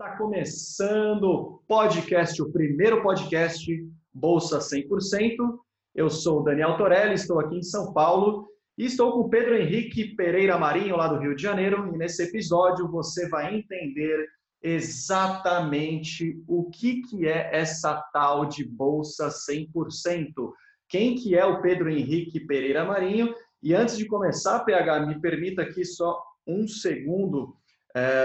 Está 0.00 0.16
começando 0.16 1.24
o 1.24 1.62
podcast, 1.68 2.40
o 2.40 2.50
primeiro 2.50 3.02
podcast 3.02 3.70
Bolsa 4.14 4.58
100%. 4.58 5.36
Eu 5.94 6.08
sou 6.08 6.40
o 6.40 6.42
Daniel 6.42 6.78
Torelli, 6.78 7.12
estou 7.12 7.38
aqui 7.38 7.58
em 7.58 7.62
São 7.62 7.92
Paulo 7.92 8.48
e 8.78 8.86
estou 8.86 9.12
com 9.12 9.18
o 9.18 9.28
Pedro 9.28 9.54
Henrique 9.54 10.16
Pereira 10.16 10.56
Marinho, 10.56 10.96
lá 10.96 11.06
do 11.06 11.18
Rio 11.18 11.36
de 11.36 11.42
Janeiro. 11.42 11.94
E 11.94 11.98
nesse 11.98 12.22
episódio 12.22 12.90
você 12.90 13.28
vai 13.28 13.54
entender 13.54 14.26
exatamente 14.62 16.42
o 16.48 16.70
que, 16.70 17.02
que 17.02 17.28
é 17.28 17.50
essa 17.54 18.00
tal 18.10 18.46
de 18.46 18.64
Bolsa 18.64 19.28
100%. 19.28 20.32
Quem 20.88 21.14
que 21.14 21.36
é 21.36 21.44
o 21.44 21.60
Pedro 21.60 21.90
Henrique 21.90 22.40
Pereira 22.40 22.86
Marinho? 22.86 23.34
E 23.62 23.74
antes 23.74 23.98
de 23.98 24.06
começar, 24.06 24.60
PH, 24.60 25.04
me 25.04 25.20
permita 25.20 25.60
aqui 25.60 25.84
só 25.84 26.24
um 26.46 26.66
segundo 26.66 27.59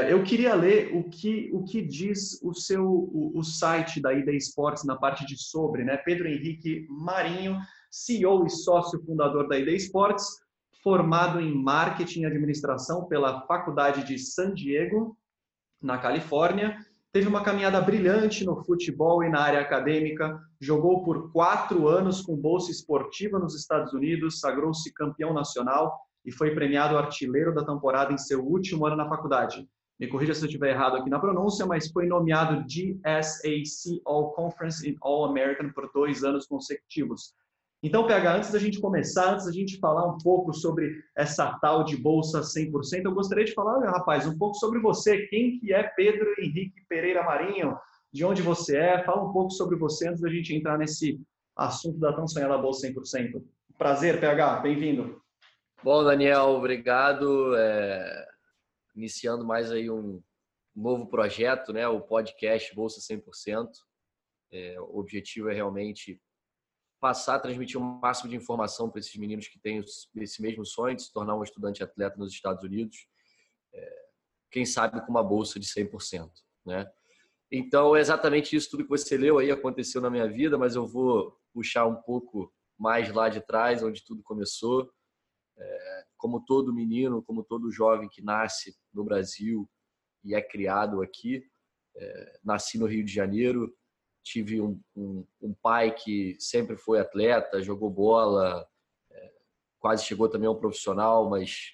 eu 0.09 0.23
queria 0.23 0.53
ler 0.53 0.95
o 0.95 1.03
que, 1.09 1.49
o 1.53 1.63
que 1.63 1.81
diz 1.81 2.39
o 2.43 2.53
seu 2.53 2.85
o, 2.85 3.31
o 3.35 3.43
site 3.43 3.99
da 3.99 4.13
Ida 4.13 4.31
Esportes 4.31 4.83
na 4.83 4.95
parte 4.95 5.25
de 5.25 5.37
sobre, 5.37 5.83
né? 5.83 5.97
Pedro 5.97 6.27
Henrique 6.27 6.85
Marinho, 6.89 7.57
CEO 7.89 8.45
e 8.45 8.49
sócio 8.49 9.03
fundador 9.03 9.47
da 9.47 9.57
Ida 9.57 9.71
Esportes, 9.71 10.25
formado 10.83 11.39
em 11.39 11.53
marketing 11.55 12.21
e 12.21 12.25
administração 12.27 13.05
pela 13.05 13.41
Faculdade 13.47 14.05
de 14.05 14.19
San 14.19 14.53
Diego, 14.53 15.17
na 15.81 15.97
Califórnia. 15.97 16.77
Teve 17.11 17.27
uma 17.27 17.43
caminhada 17.43 17.79
brilhante 17.81 18.45
no 18.45 18.63
futebol 18.63 19.23
e 19.23 19.29
na 19.29 19.39
área 19.39 19.61
acadêmica. 19.61 20.37
Jogou 20.59 21.03
por 21.03 21.31
quatro 21.31 21.87
anos 21.87 22.21
com 22.21 22.35
bolsa 22.35 22.69
esportiva 22.71 23.39
nos 23.39 23.55
Estados 23.55 23.93
Unidos, 23.93 24.39
sagrou-se 24.39 24.93
campeão 24.93 25.33
nacional 25.33 25.97
e 26.25 26.31
foi 26.31 26.53
premiado 26.53 26.97
artilheiro 26.97 27.53
da 27.53 27.63
temporada 27.63 28.11
em 28.11 28.17
seu 28.17 28.43
último 28.43 28.85
ano 28.85 28.95
na 28.95 29.07
faculdade. 29.07 29.67
Me 29.99 30.07
corrija 30.07 30.33
se 30.33 30.41
eu 30.41 30.47
estiver 30.47 30.71
errado 30.71 30.97
aqui 30.97 31.09
na 31.09 31.19
pronúncia, 31.19 31.65
mas 31.65 31.89
foi 31.89 32.05
nomeado 32.05 32.65
GSAC 32.65 34.01
All 34.05 34.33
Conference 34.33 34.89
in 34.89 34.97
All 35.01 35.25
American 35.25 35.69
por 35.71 35.89
dois 35.93 36.23
anos 36.23 36.45
consecutivos. 36.45 37.33
Então, 37.81 38.07
PH, 38.07 38.35
antes 38.37 38.51
da 38.51 38.59
gente 38.59 38.81
começar, 38.81 39.33
antes 39.33 39.45
da 39.45 39.51
gente 39.51 39.79
falar 39.79 40.05
um 40.07 40.17
pouco 40.17 40.51
sobre 40.53 40.91
essa 41.15 41.57
tal 41.59 41.83
de 41.83 41.95
bolsa 41.95 42.41
100%, 42.41 43.05
eu 43.05 43.13
gostaria 43.13 43.45
de 43.45 43.53
falar, 43.53 43.79
rapaz, 43.89 44.25
um 44.25 44.37
pouco 44.37 44.55
sobre 44.55 44.79
você. 44.79 45.27
Quem 45.27 45.59
que 45.59 45.71
é 45.71 45.83
Pedro 45.83 46.33
Henrique 46.39 46.83
Pereira 46.89 47.23
Marinho? 47.23 47.77
De 48.11 48.25
onde 48.25 48.41
você 48.41 48.77
é? 48.77 49.03
Fala 49.03 49.23
um 49.23 49.31
pouco 49.31 49.51
sobre 49.51 49.77
você 49.77 50.09
antes 50.09 50.21
da 50.21 50.29
gente 50.29 50.53
entrar 50.53 50.77
nesse 50.77 51.21
assunto 51.55 51.99
da 51.99 52.11
tão 52.11 52.27
sonhada 52.27 52.57
bolsa 52.57 52.87
100%. 52.87 53.41
Prazer, 53.77 54.19
PH, 54.19 54.61
bem-vindo. 54.61 55.21
Bom, 55.85 56.03
Daniel, 56.03 56.45
obrigado. 56.45 57.55
É, 57.55 58.27
iniciando 58.95 59.45
mais 59.45 59.71
aí 59.71 59.87
um 59.87 60.19
novo 60.75 61.05
projeto, 61.05 61.71
né? 61.71 61.87
O 61.87 62.01
podcast 62.01 62.73
Bolsa 62.73 62.99
100%. 62.99 63.69
É, 64.51 64.81
o 64.81 64.97
objetivo 64.97 65.47
é 65.47 65.53
realmente 65.53 66.19
passar, 66.99 67.37
transmitir 67.37 67.79
o 67.79 67.83
máximo 67.83 68.31
de 68.31 68.35
informação 68.35 68.89
para 68.89 68.99
esses 68.99 69.15
meninos 69.15 69.47
que 69.47 69.59
têm 69.59 69.85
esse 70.15 70.41
mesmo 70.41 70.65
sonho 70.65 70.95
de 70.95 71.03
se 71.03 71.13
tornar 71.13 71.35
um 71.35 71.43
estudante 71.43 71.83
atleta 71.83 72.17
nos 72.17 72.33
Estados 72.33 72.63
Unidos. 72.63 73.05
É, 73.71 74.05
quem 74.49 74.65
sabe 74.65 74.99
com 75.05 75.11
uma 75.11 75.23
bolsa 75.23 75.59
de 75.59 75.67
100%, 75.67 76.31
né? 76.65 76.91
Então, 77.51 77.95
é 77.95 77.99
exatamente 77.99 78.55
isso 78.55 78.71
tudo 78.71 78.85
que 78.85 78.89
você 78.89 79.15
leu 79.15 79.37
aí 79.37 79.51
aconteceu 79.51 80.01
na 80.01 80.09
minha 80.09 80.27
vida, 80.27 80.57
mas 80.57 80.75
eu 80.75 80.87
vou 80.87 81.39
puxar 81.53 81.85
um 81.85 82.01
pouco 82.01 82.51
mais 82.75 83.13
lá 83.13 83.29
de 83.29 83.39
trás, 83.39 83.83
onde 83.83 84.03
tudo 84.03 84.23
começou. 84.23 84.91
É, 85.57 86.05
como 86.17 86.43
todo 86.43 86.73
menino, 86.73 87.23
como 87.23 87.43
todo 87.43 87.71
jovem 87.71 88.09
que 88.09 88.21
nasce 88.21 88.75
no 88.93 89.03
Brasil 89.03 89.69
e 90.23 90.35
é 90.35 90.41
criado 90.41 91.01
aqui, 91.01 91.43
é, 91.95 92.39
nasci 92.43 92.77
no 92.77 92.85
Rio 92.85 93.05
de 93.05 93.13
Janeiro, 93.13 93.73
tive 94.23 94.59
um, 94.59 94.81
um, 94.95 95.25
um, 95.41 95.53
pai 95.53 95.93
que 95.93 96.35
sempre 96.39 96.75
foi 96.75 96.99
atleta, 96.99 97.61
jogou 97.61 97.89
bola, 97.89 98.67
é, 99.11 99.33
quase 99.79 100.03
chegou 100.03 100.27
também 100.27 100.47
ao 100.47 100.59
profissional, 100.59 101.29
mas 101.29 101.73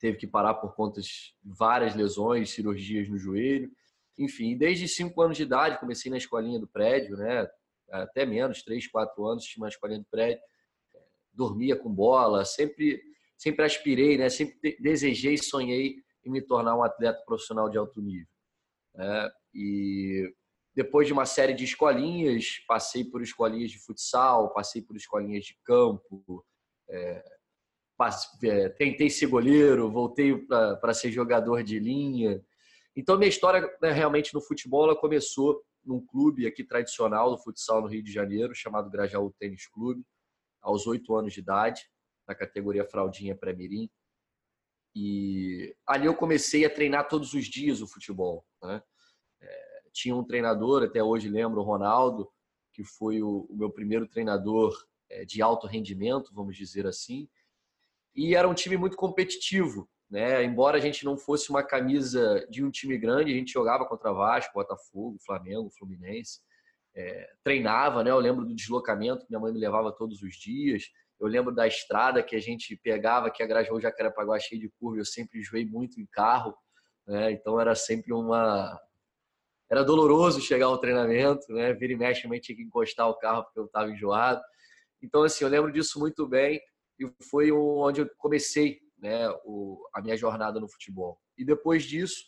teve 0.00 0.16
que 0.16 0.26
parar 0.26 0.54
por 0.54 0.74
conta 0.74 1.00
de 1.00 1.10
várias 1.44 1.94
lesões, 1.94 2.50
cirurgias 2.50 3.08
no 3.08 3.18
joelho. 3.18 3.70
Enfim, 4.18 4.56
desde 4.56 4.88
cinco 4.88 5.20
anos 5.20 5.36
de 5.36 5.42
idade 5.42 5.78
comecei 5.78 6.10
na 6.10 6.16
escolinha 6.16 6.58
do 6.58 6.66
prédio, 6.66 7.16
né? 7.16 7.48
Até 7.90 8.24
menos, 8.24 8.62
três, 8.62 8.86
quatro 8.86 9.26
anos 9.26 9.44
tinha 9.44 9.62
uma 9.62 9.68
escolinha 9.68 10.00
do 10.00 10.06
prédio 10.06 10.42
dormia 11.32 11.76
com 11.76 11.92
bola, 11.92 12.44
sempre 12.44 13.00
sempre 13.40 13.64
aspirei, 13.64 14.18
né? 14.18 14.28
Sempre 14.28 14.76
desejei, 14.78 15.38
sonhei 15.38 15.96
em 16.22 16.30
me 16.30 16.42
tornar 16.42 16.76
um 16.76 16.82
atleta 16.82 17.22
profissional 17.24 17.70
de 17.70 17.78
alto 17.78 18.00
nível. 18.02 18.28
Né? 18.94 19.30
E 19.54 20.34
depois 20.74 21.06
de 21.06 21.14
uma 21.14 21.24
série 21.24 21.54
de 21.54 21.64
escolinhas, 21.64 22.58
passei 22.68 23.02
por 23.02 23.22
escolinhas 23.22 23.70
de 23.70 23.78
futsal, 23.78 24.52
passei 24.52 24.82
por 24.82 24.94
escolinhas 24.94 25.46
de 25.46 25.56
campo, 25.64 26.44
é, 26.90 27.24
passei, 27.96 28.50
é, 28.50 28.68
tentei 28.68 29.08
ser 29.08 29.26
goleiro, 29.26 29.90
voltei 29.90 30.36
para 30.36 30.92
ser 30.92 31.10
jogador 31.10 31.62
de 31.62 31.78
linha. 31.78 32.44
Então, 32.94 33.16
minha 33.16 33.28
história 33.28 33.66
né, 33.80 33.90
realmente 33.90 34.34
no 34.34 34.42
futebol 34.42 34.84
ela 34.84 34.96
começou 34.96 35.62
num 35.82 36.04
clube 36.04 36.46
aqui 36.46 36.62
tradicional 36.62 37.30
do 37.30 37.38
futsal 37.38 37.80
no 37.80 37.88
Rio 37.88 38.02
de 38.02 38.12
Janeiro, 38.12 38.54
chamado 38.54 38.90
Grajaú 38.90 39.32
Tênis 39.38 39.66
Clube 39.66 40.04
aos 40.60 40.86
oito 40.86 41.14
anos 41.14 41.32
de 41.32 41.40
idade, 41.40 41.88
na 42.26 42.34
categoria 42.34 42.84
fraldinha 42.84 43.36
pré-mirim. 43.36 43.90
E 44.94 45.74
ali 45.86 46.06
eu 46.06 46.14
comecei 46.14 46.64
a 46.64 46.70
treinar 46.70 47.08
todos 47.08 47.32
os 47.34 47.46
dias 47.46 47.80
o 47.80 47.86
futebol. 47.86 48.44
Né? 48.62 48.82
É, 49.40 49.82
tinha 49.92 50.14
um 50.14 50.24
treinador, 50.24 50.82
até 50.82 51.02
hoje 51.02 51.28
lembro, 51.28 51.60
o 51.60 51.64
Ronaldo, 51.64 52.30
que 52.72 52.84
foi 52.84 53.22
o, 53.22 53.46
o 53.48 53.56
meu 53.56 53.70
primeiro 53.70 54.06
treinador 54.06 54.76
é, 55.08 55.24
de 55.24 55.42
alto 55.42 55.66
rendimento, 55.66 56.34
vamos 56.34 56.56
dizer 56.56 56.86
assim. 56.86 57.28
E 58.14 58.34
era 58.34 58.48
um 58.48 58.54
time 58.54 58.76
muito 58.76 58.96
competitivo. 58.96 59.88
Né? 60.08 60.42
Embora 60.44 60.76
a 60.76 60.80
gente 60.80 61.04
não 61.04 61.16
fosse 61.16 61.50
uma 61.50 61.62
camisa 61.62 62.44
de 62.50 62.64
um 62.64 62.70
time 62.70 62.98
grande, 62.98 63.32
a 63.32 63.36
gente 63.36 63.52
jogava 63.52 63.86
contra 63.86 64.12
Vasco, 64.12 64.54
Botafogo, 64.54 65.18
Flamengo, 65.24 65.70
Fluminense 65.70 66.40
é, 67.00 67.30
treinava, 67.42 68.04
né? 68.04 68.10
Eu 68.10 68.18
lembro 68.18 68.44
do 68.44 68.54
deslocamento 68.54 69.24
que 69.24 69.30
minha 69.30 69.40
mãe 69.40 69.52
me 69.52 69.58
levava 69.58 69.90
todos 69.92 70.22
os 70.22 70.34
dias. 70.36 70.84
Eu 71.18 71.26
lembro 71.26 71.54
da 71.54 71.66
estrada 71.66 72.22
que 72.22 72.36
a 72.36 72.40
gente 72.40 72.76
pegava, 72.82 73.30
que 73.30 73.42
a 73.42 73.46
Grajaú 73.46 73.80
Jacarepaguá 73.80 74.38
cheia 74.38 74.60
de 74.60 74.70
curva. 74.78 75.00
Eu 75.00 75.04
sempre 75.04 75.40
enjoei 75.40 75.64
muito 75.64 76.00
em 76.00 76.06
carro, 76.06 76.54
né? 77.06 77.32
Então 77.32 77.60
era 77.60 77.74
sempre 77.74 78.12
uma... 78.12 78.78
Era 79.70 79.84
doloroso 79.84 80.40
chegar 80.40 80.66
ao 80.66 80.78
treinamento, 80.78 81.52
né? 81.52 81.72
Vira 81.72 81.92
e 81.92 81.96
mexe, 81.96 82.22
também 82.22 82.40
tinha 82.40 82.56
que 82.56 82.62
encostar 82.62 83.08
o 83.08 83.14
carro 83.14 83.44
porque 83.44 83.60
eu 83.60 83.66
estava 83.66 83.90
enjoado. 83.90 84.40
Então, 85.02 85.22
assim, 85.22 85.44
eu 85.44 85.50
lembro 85.50 85.72
disso 85.72 85.98
muito 85.98 86.26
bem 86.26 86.60
e 86.98 87.10
foi 87.30 87.50
onde 87.52 88.02
eu 88.02 88.10
comecei 88.18 88.80
né, 88.98 89.30
o, 89.44 89.82
a 89.94 90.02
minha 90.02 90.16
jornada 90.16 90.60
no 90.60 90.68
futebol. 90.68 91.18
E 91.38 91.44
depois 91.44 91.84
disso, 91.84 92.24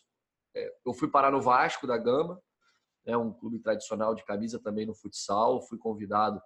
é, 0.56 0.72
eu 0.87 0.94
fui 0.94 1.10
parar 1.10 1.31
no 1.31 1.43
Vasco 1.43 1.87
da 1.87 1.99
Gama, 1.99 2.41
é 3.07 3.17
um 3.17 3.33
clube 3.33 3.59
tradicional 3.59 4.15
de 4.15 4.25
camisa 4.25 4.59
também 4.59 4.87
no 4.87 4.95
futsal. 4.95 5.63
Fui 5.63 5.79
convidado 5.79 6.41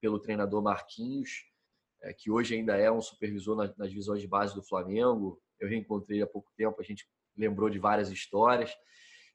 pelo 0.00 0.18
treinador 0.18 0.62
Marquinhos, 0.62 1.44
é, 2.02 2.12
que 2.12 2.30
hoje 2.30 2.54
ainda 2.54 2.76
é 2.76 2.90
um 2.90 3.00
supervisor 3.00 3.56
nas, 3.56 3.76
nas 3.76 3.90
de 3.90 4.26
base 4.26 4.54
do 4.54 4.62
Flamengo. 4.62 5.40
Eu 5.58 5.68
reencontrei 5.68 6.22
há 6.22 6.26
pouco 6.26 6.50
tempo, 6.56 6.80
a 6.80 6.84
gente 6.84 7.06
lembrou 7.36 7.68
de 7.68 7.78
várias 7.78 8.10
histórias. 8.10 8.74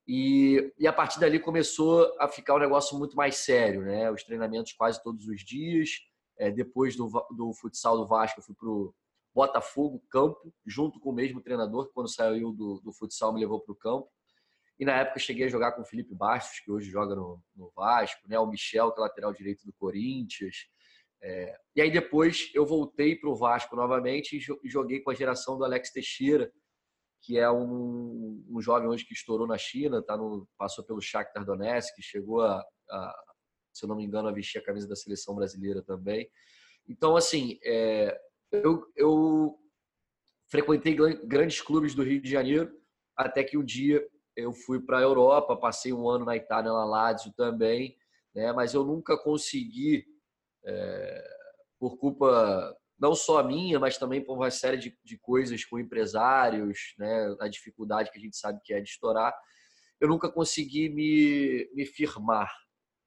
E, 0.07 0.71
e, 0.77 0.87
a 0.87 0.93
partir 0.93 1.19
dali 1.19 1.39
começou 1.39 2.15
a 2.19 2.27
ficar 2.27 2.55
um 2.55 2.59
negócio 2.59 2.97
muito 2.97 3.15
mais 3.15 3.37
sério, 3.37 3.81
né? 3.81 4.11
Os 4.11 4.23
treinamentos 4.23 4.73
quase 4.73 5.01
todos 5.01 5.27
os 5.27 5.41
dias. 5.43 5.89
É, 6.37 6.51
depois 6.51 6.95
do, 6.95 7.07
do 7.31 7.53
futsal 7.53 7.97
do 7.97 8.05
Vasco, 8.05 8.39
eu 8.39 8.43
fui 8.43 8.53
para 8.53 8.69
o 8.69 8.93
Botafogo 9.33 10.03
Campo, 10.09 10.53
junto 10.65 10.99
com 10.99 11.09
o 11.09 11.13
mesmo 11.13 11.41
treinador, 11.41 11.87
que 11.87 11.93
quando 11.93 12.13
saiu 12.13 12.51
do, 12.51 12.81
do 12.83 12.93
futsal 12.93 13.33
me 13.33 13.39
levou 13.39 13.59
para 13.59 13.71
o 13.71 13.75
campo. 13.75 14.09
E 14.79 14.85
na 14.85 14.97
época 14.97 15.19
cheguei 15.19 15.45
a 15.45 15.49
jogar 15.49 15.71
com 15.71 15.81
o 15.81 15.85
Felipe 15.85 16.13
Bastos, 16.13 16.59
que 16.59 16.71
hoje 16.71 16.89
joga 16.89 17.15
no, 17.15 17.41
no 17.55 17.71
Vasco, 17.75 18.27
né? 18.27 18.37
o 18.37 18.45
Michel, 18.45 18.91
que 18.91 18.99
é 18.99 19.03
lateral 19.03 19.33
direito 19.33 19.65
do 19.65 19.73
Corinthians. 19.73 20.67
É... 21.23 21.57
e 21.73 21.81
aí 21.81 21.89
depois 21.89 22.51
eu 22.53 22.65
voltei 22.65 23.15
para 23.15 23.29
o 23.29 23.35
Vasco 23.35 23.75
novamente 23.75 24.37
e 24.37 24.69
joguei 24.69 24.99
com 24.99 25.09
a 25.09 25.15
geração 25.15 25.57
do 25.57 25.63
Alex 25.63 25.91
Teixeira, 25.91 26.51
que 27.21 27.39
é 27.39 27.49
um, 27.49 28.45
um 28.49 28.61
jovem 28.61 28.87
hoje 28.87 29.05
que 29.05 29.13
estourou 29.13 29.47
na 29.47 29.57
China, 29.57 30.03
tá 30.03 30.17
no, 30.17 30.47
passou 30.57 30.83
pelo 30.83 31.01
Shakhtar 31.01 31.45
Donetsk, 31.45 31.95
chegou 32.01 32.41
a, 32.41 32.61
a, 32.89 33.23
se 33.73 33.85
eu 33.85 33.89
não 33.89 33.95
me 33.95 34.03
engano, 34.03 34.27
a 34.27 34.31
vestir 34.31 34.59
a 34.59 34.63
camisa 34.63 34.87
da 34.87 34.95
seleção 34.95 35.33
brasileira 35.33 35.81
também. 35.81 36.29
Então, 36.87 37.15
assim, 37.15 37.57
é, 37.63 38.15
eu, 38.51 38.85
eu 38.95 39.57
frequentei 40.49 40.95
grandes 41.25 41.61
clubes 41.61 41.95
do 41.95 42.03
Rio 42.03 42.21
de 42.21 42.29
Janeiro, 42.29 42.71
até 43.17 43.43
que 43.43 43.57
um 43.57 43.63
dia 43.63 44.05
eu 44.35 44.53
fui 44.53 44.79
para 44.79 44.99
a 44.99 45.01
Europa, 45.01 45.55
passei 45.55 45.93
um 45.93 46.09
ano 46.09 46.25
na 46.25 46.35
Itália, 46.35 46.71
na 46.71 46.85
Lazio 46.85 47.33
também, 47.33 47.97
né? 48.33 48.51
mas 48.53 48.73
eu 48.73 48.83
nunca 48.83 49.17
consegui, 49.17 50.05
é, 50.63 51.23
por 51.79 51.97
culpa 51.97 52.75
não 52.97 53.13
só 53.13 53.43
minha, 53.43 53.79
mas 53.79 53.97
também 53.97 54.23
por 54.23 54.35
uma 54.35 54.49
série 54.51 54.77
de, 54.77 54.97
de 55.03 55.17
coisas 55.17 55.63
com 55.65 55.79
empresários, 55.79 56.93
né? 56.97 57.35
a 57.39 57.47
dificuldade 57.47 58.11
que 58.11 58.17
a 58.17 58.21
gente 58.21 58.37
sabe 58.37 58.59
que 58.63 58.73
é 58.73 58.81
de 58.81 58.89
estourar, 58.89 59.35
eu 59.99 60.07
nunca 60.07 60.31
consegui 60.31 60.89
me, 60.89 61.69
me 61.73 61.85
firmar 61.85 62.51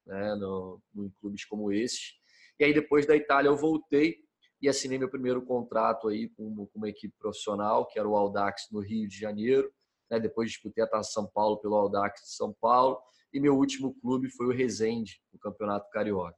né, 0.07 0.35
no, 0.37 0.81
em 0.97 1.11
clubes 1.21 1.45
como 1.45 1.71
esses. 1.71 2.15
E 2.59 2.65
aí, 2.65 2.73
depois 2.73 3.07
da 3.07 3.15
Itália, 3.15 3.49
eu 3.49 3.57
voltei 3.57 4.17
e 4.61 4.69
assinei 4.69 4.99
meu 4.99 5.09
primeiro 5.09 5.45
contrato 5.45 6.09
aí 6.09 6.29
com, 6.31 6.67
com 6.67 6.79
uma 6.79 6.89
equipe 6.89 7.15
profissional, 7.19 7.87
que 7.87 7.99
era 7.99 8.09
o 8.09 8.17
Aldax 8.17 8.69
no 8.73 8.81
Rio 8.81 9.07
de 9.07 9.19
Janeiro. 9.19 9.71
Né? 10.11 10.19
Depois 10.19 10.51
disputei 10.51 10.83
a 10.83 10.87
Taça 10.87 11.13
São 11.13 11.27
Paulo 11.27 11.59
pelo 11.59 11.75
Aldax 11.75 12.23
de 12.23 12.35
São 12.35 12.55
Paulo. 12.61 12.99
E 13.33 13.41
meu 13.41 13.57
último 13.57 13.95
clube 14.01 14.31
foi 14.31 14.47
o 14.47 14.53
Resende, 14.53 15.21
no 15.33 15.39
Campeonato 15.39 15.91
Carioca. 15.91 16.37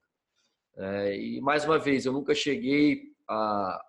É, 0.77 1.17
e 1.17 1.41
mais 1.41 1.65
uma 1.65 1.79
vez, 1.79 2.05
eu 2.05 2.13
nunca 2.13 2.35
cheguei 2.35 3.13
a, 3.29 3.85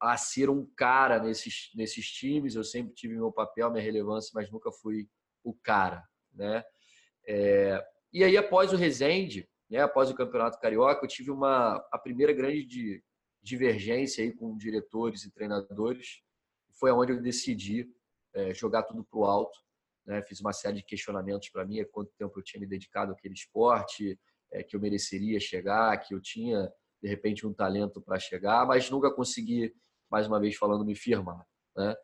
a 0.00 0.16
ser 0.16 0.48
um 0.48 0.66
cara 0.76 1.18
nesses, 1.18 1.70
nesses 1.74 2.06
times. 2.06 2.54
Eu 2.54 2.64
sempre 2.64 2.94
tive 2.94 3.14
meu 3.14 3.32
papel, 3.32 3.70
minha 3.70 3.82
relevância, 3.82 4.30
mas 4.34 4.50
nunca 4.50 4.70
fui 4.72 5.08
o 5.44 5.54
cara, 5.54 6.02
né? 6.32 6.64
É, 7.26 7.84
e 8.12 8.24
aí, 8.24 8.36
após 8.36 8.72
o 8.72 8.76
Resende, 8.76 9.48
né, 9.68 9.80
após 9.80 10.10
o 10.10 10.14
Campeonato 10.14 10.58
Carioca, 10.60 11.04
eu 11.04 11.08
tive 11.08 11.30
uma 11.30 11.76
a 11.92 11.98
primeira 11.98 12.32
grande 12.32 13.02
divergência 13.42 14.24
aí 14.24 14.32
com 14.32 14.56
diretores 14.56 15.24
e 15.24 15.30
treinadores. 15.30 16.22
Foi 16.78 16.90
onde 16.92 17.12
eu 17.12 17.22
decidi 17.22 17.88
é, 18.36 18.54
jogar 18.54 18.82
tudo 18.84 19.02
para 19.04 19.18
o 19.18 19.24
alto. 19.24 19.58
Né? 20.06 20.22
Fiz 20.22 20.40
uma 20.40 20.52
série 20.52 20.76
de 20.76 20.84
questionamentos 20.84 21.48
para 21.48 21.64
mim, 21.64 21.84
quanto 21.90 22.12
tempo 22.16 22.38
eu 22.38 22.42
tinha 22.42 22.60
me 22.60 22.66
dedicado 22.66 23.12
àquele 23.12 23.34
esporte, 23.34 24.18
é, 24.52 24.62
que 24.62 24.76
eu 24.76 24.80
mereceria 24.80 25.40
chegar, 25.40 25.96
que 25.98 26.14
eu 26.14 26.20
tinha 26.20 26.70
de 27.02 27.08
repente 27.08 27.46
um 27.46 27.52
talento 27.52 28.00
para 28.00 28.18
chegar, 28.18 28.66
mas 28.66 28.90
nunca 28.90 29.10
consegui, 29.10 29.74
mais 30.10 30.26
uma 30.26 30.38
vez 30.38 30.56
falando, 30.56 30.84
me 30.84 30.94
firmar. 30.94 31.44
Né? 31.76 31.94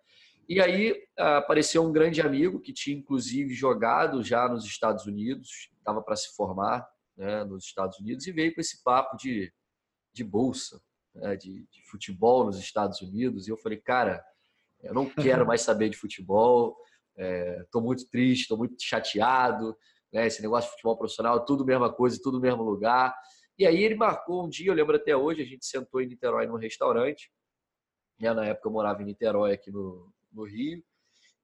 E 0.48 0.60
aí 0.60 0.94
apareceu 1.16 1.82
um 1.82 1.92
grande 1.92 2.20
amigo 2.20 2.60
que 2.60 2.72
tinha 2.72 2.96
inclusive 2.96 3.54
jogado 3.54 4.22
já 4.22 4.48
nos 4.48 4.64
Estados 4.64 5.06
Unidos, 5.06 5.70
estava 5.78 6.02
para 6.02 6.16
se 6.16 6.34
formar 6.34 6.86
né, 7.16 7.44
nos 7.44 7.64
Estados 7.64 7.98
Unidos 8.00 8.26
e 8.26 8.32
veio 8.32 8.54
com 8.54 8.60
esse 8.60 8.82
papo 8.82 9.16
de, 9.16 9.52
de 10.12 10.24
bolsa, 10.24 10.80
né, 11.14 11.36
de, 11.36 11.66
de 11.70 11.82
futebol 11.88 12.44
nos 12.44 12.58
Estados 12.58 13.00
Unidos. 13.00 13.46
E 13.46 13.50
eu 13.50 13.56
falei, 13.56 13.78
cara, 13.78 14.22
eu 14.82 14.94
não 14.94 15.08
quero 15.08 15.46
mais 15.46 15.62
saber 15.62 15.88
de 15.88 15.96
futebol, 15.96 16.76
estou 17.16 17.80
é, 17.80 17.84
muito 17.84 18.08
triste, 18.08 18.42
estou 18.42 18.58
muito 18.58 18.74
chateado, 18.80 19.76
né, 20.12 20.26
esse 20.26 20.42
negócio 20.42 20.68
de 20.68 20.72
futebol 20.72 20.96
profissional, 20.98 21.44
tudo 21.44 21.64
mesma 21.64 21.92
coisa, 21.92 22.20
tudo 22.22 22.40
mesmo 22.40 22.62
lugar. 22.62 23.14
E 23.58 23.66
aí 23.66 23.82
ele 23.82 23.94
marcou 23.94 24.44
um 24.44 24.48
dia, 24.48 24.70
eu 24.70 24.74
lembro 24.74 24.96
até 24.96 25.16
hoje, 25.16 25.42
a 25.42 25.46
gente 25.46 25.64
sentou 25.64 26.00
em 26.00 26.06
Niterói 26.06 26.46
num 26.46 26.56
restaurante. 26.56 27.30
Né, 28.18 28.32
na 28.32 28.46
época 28.46 28.68
eu 28.68 28.72
morava 28.72 29.02
em 29.02 29.06
Niterói, 29.06 29.52
aqui 29.52 29.70
no, 29.70 30.12
no 30.32 30.44
Rio. 30.44 30.82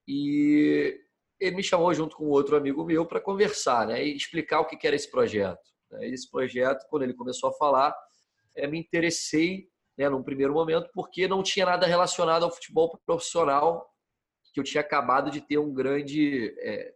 E 0.07 0.99
ele 1.41 1.57
me 1.57 1.63
chamou 1.63 1.93
junto 1.95 2.17
com 2.17 2.27
outro 2.27 2.57
amigo 2.57 2.85
meu 2.85 3.07
para 3.07 3.21
conversar 3.21 3.87
né, 3.87 4.05
e 4.05 4.17
explicar 4.17 4.61
o 4.61 4.67
que 4.67 4.87
era 4.87 4.97
esse 4.97 5.11
projeto. 5.11 5.61
Né. 5.91 6.09
Esse 6.09 6.31
projeto, 6.31 6.87
quando 6.89 7.03
ele 7.03 7.15
começou 7.15 7.51
a 7.51 7.55
falar, 7.55 7.95
é, 8.55 8.67
me 8.67 8.79
interessei 8.79 9.69
né, 9.99 10.09
num 10.09 10.23
primeiro 10.23 10.55
momento 10.55 10.89
porque 10.95 11.27
não 11.27 11.43
tinha 11.43 11.67
nada 11.67 11.87
relacionado 11.87 12.45
ao 12.45 12.51
futebol 12.51 12.97
profissional, 13.05 13.93
que 14.55 14.61
eu 14.61 14.65
tinha 14.65 14.81
acabado 14.81 15.31
de 15.31 15.41
ter 15.41 15.59
um 15.59 15.75
grande 15.75 16.55
é, 16.61 16.95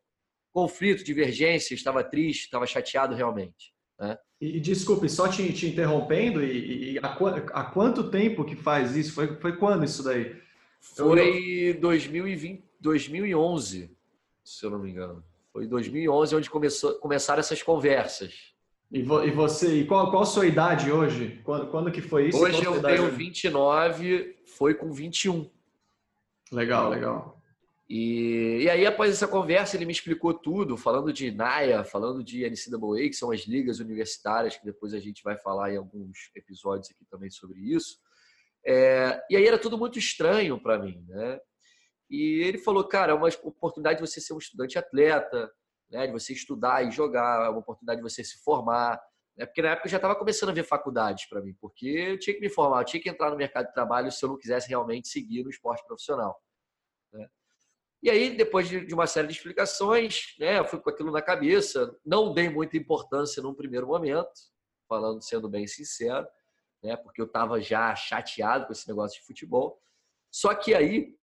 conflito, 0.53 1.05
divergência, 1.05 1.75
estava 1.75 2.05
triste, 2.05 2.45
estava 2.45 2.67
chateado 2.67 3.15
realmente. 3.15 3.75
Né? 3.99 4.17
E, 4.41 4.57
e, 4.57 4.61
desculpe, 4.61 5.09
só 5.09 5.29
te, 5.29 5.53
te 5.53 5.67
interrompendo, 5.67 6.43
e, 6.43 6.93
e 6.95 6.99
há, 6.99 7.17
há, 7.53 7.65
quanto 7.65 8.11
tempo 8.11 8.45
que 8.45 8.57
faz 8.57 8.97
isso? 8.97 9.13
Foi, 9.13 9.37
foi 9.37 9.57
quando 9.57 9.85
isso 9.85 10.03
daí? 10.03 10.41
Foi 10.81 11.75
2020, 11.75 12.65
2011, 12.81 13.97
se 14.45 14.67
eu 14.67 14.71
não 14.71 14.79
me 14.79 14.91
engano. 14.91 15.25
Foi 15.53 15.67
2011 15.67 16.35
onde 16.35 16.51
começou, 16.51 16.95
começaram 16.95 17.41
essas 17.41 17.63
conversas. 17.63 18.53
E, 18.93 19.03
vo, 19.03 19.25
e 19.25 19.31
você, 19.31 19.81
e 19.81 19.87
qual, 19.87 20.11
qual 20.11 20.23
a 20.23 20.27
sua 20.27 20.47
idade 20.47 20.93
hoje? 20.93 21.41
Quando, 21.45 21.71
quando 21.71 21.91
que 21.91 22.03
foi 22.03 22.29
isso? 22.29 22.39
Hoje 22.39 22.63
eu 22.63 22.83
tenho 22.83 23.11
29, 23.11 24.37
foi 24.45 24.75
com 24.75 24.93
21. 24.93 25.51
Legal, 26.53 26.91
legal. 26.91 27.43
E, 27.89 28.59
e 28.63 28.71
aí, 28.71 28.85
após 28.85 29.11
essa 29.11 29.27
conversa, 29.27 29.77
ele 29.77 29.87
me 29.87 29.93
explicou 29.93 30.35
tudo, 30.35 30.77
falando 30.77 31.11
de 31.11 31.31
NAIA, 31.31 31.85
falando 31.85 32.23
de 32.23 32.49
NCAA, 32.49 33.09
que 33.09 33.15
são 33.15 33.31
as 33.31 33.41
ligas 33.41 33.81
universitárias, 33.81 34.57
que 34.57 34.65
depois 34.65 34.93
a 34.93 35.01
gente 35.01 35.23
vai 35.23 35.39
falar 35.39 35.73
em 35.73 35.79
alguns 35.79 36.31
episódios 36.35 36.91
aqui 36.91 37.07
também 37.11 37.31
sobre 37.31 37.61
isso. 37.61 37.99
É, 38.65 39.23
e 39.31 39.37
aí 39.37 39.47
era 39.47 39.59
tudo 39.59 39.79
muito 39.79 39.99
estranho 39.99 40.61
para 40.61 40.79
mim, 40.79 41.03
né? 41.09 41.41
E 42.11 42.43
ele 42.45 42.59
falou, 42.59 42.85
cara, 42.85 43.13
é 43.13 43.15
uma 43.15 43.29
oportunidade 43.43 44.03
de 44.03 44.07
você 44.07 44.21
ser 44.21 44.35
um 44.35 44.39
estudante 44.39 44.79
atleta, 44.79 45.51
né? 45.93 46.07
de 46.07 46.13
você 46.13 46.33
estudar 46.33 46.85
e 46.85 46.91
jogar, 46.91 47.47
é 47.47 47.49
uma 47.51 47.59
oportunidade 47.59 47.99
de 47.99 48.03
você 48.03 48.25
se 48.25 48.43
formar. 48.43 49.01
Né? 49.37 49.47
Porque 49.47 49.63
na 49.63 49.71
época 49.71 49.87
eu 49.87 49.91
já 49.91 49.99
estava 49.99 50.17
começando 50.17 50.49
a 50.49 50.53
ver 50.53 50.65
faculdades 50.65 51.27
para 51.27 51.41
mim, 51.41 51.55
porque 51.61 51.87
eu 51.87 52.19
tinha 52.19 52.35
que 52.35 52.41
me 52.41 52.49
formar, 52.49 52.81
eu 52.81 52.85
tinha 52.87 53.03
que 53.03 53.09
entrar 53.09 53.31
no 53.31 53.37
mercado 53.37 53.67
de 53.67 53.75
trabalho 53.75 54.11
se 54.11 54.25
eu 54.25 54.31
não 54.31 54.39
quisesse 54.39 54.69
realmente 54.69 55.09
seguir 55.09 55.45
no 55.45 55.51
esporte 55.51 55.85
profissional. 55.87 56.41
Né? 57.13 57.29
E 58.03 58.11
aí, 58.11 58.35
depois 58.35 58.69
de 58.69 58.93
uma 58.93 59.07
série 59.07 59.29
de 59.29 59.35
explicações, 59.35 60.35
né, 60.41 60.59
eu 60.59 60.65
fui 60.65 60.81
com 60.81 60.91
aquilo 60.91 61.13
na 61.13 61.23
cabeça, 61.23 61.97
não 62.05 62.35
dei 62.35 62.49
muita 62.49 62.77
importância 62.77 63.41
num 63.41 63.55
primeiro 63.55 63.87
momento, 63.87 64.33
falando, 64.89 65.23
sendo 65.23 65.49
bem 65.49 65.67
sincero, 65.69 66.27
né? 66.83 66.97
Porque 66.97 67.21
eu 67.21 67.27
estava 67.27 67.61
já 67.61 67.95
chateado 67.95 68.67
com 68.67 68.73
esse 68.73 68.89
negócio 68.89 69.21
de 69.21 69.27
futebol. 69.27 69.81
Só 70.31 70.55
que 70.55 70.75
aí, 70.75 71.17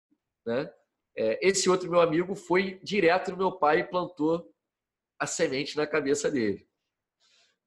né? 0.46 0.72
É, 1.16 1.46
esse 1.46 1.68
outro 1.68 1.90
meu 1.90 2.00
amigo 2.00 2.36
foi 2.36 2.78
direto 2.82 3.32
no 3.32 3.36
meu 3.36 3.52
pai 3.52 3.80
e 3.80 3.84
plantou 3.84 4.48
a 5.18 5.26
semente 5.26 5.76
na 5.76 5.86
cabeça 5.86 6.30
dele. 6.30 6.66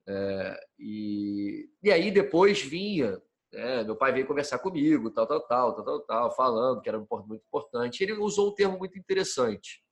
É, 0.07 0.68
e, 0.80 1.69
e 1.83 1.92
aí 1.92 2.12
depois 2.12 2.62
vinha, 2.62 3.21
né, 3.51 3.83
meu 3.83 3.95
pai 3.95 4.12
veio 4.12 4.27
conversar 4.27 4.59
comigo, 4.59 5.12
tal, 5.12 5.27
tal, 5.27 5.42
tal, 5.48 5.75
tal, 5.75 5.86
tal, 5.86 6.01
tal, 6.01 6.36
falando 6.36 6.81
que 6.81 6.89
era 6.89 7.00
muito 7.00 7.44
importante. 7.45 8.03
Ele 8.03 8.13
usou 8.13 8.51
um 8.51 8.56
termo 8.56 8.77
muito 8.77 8.98
interessante. 8.98 9.83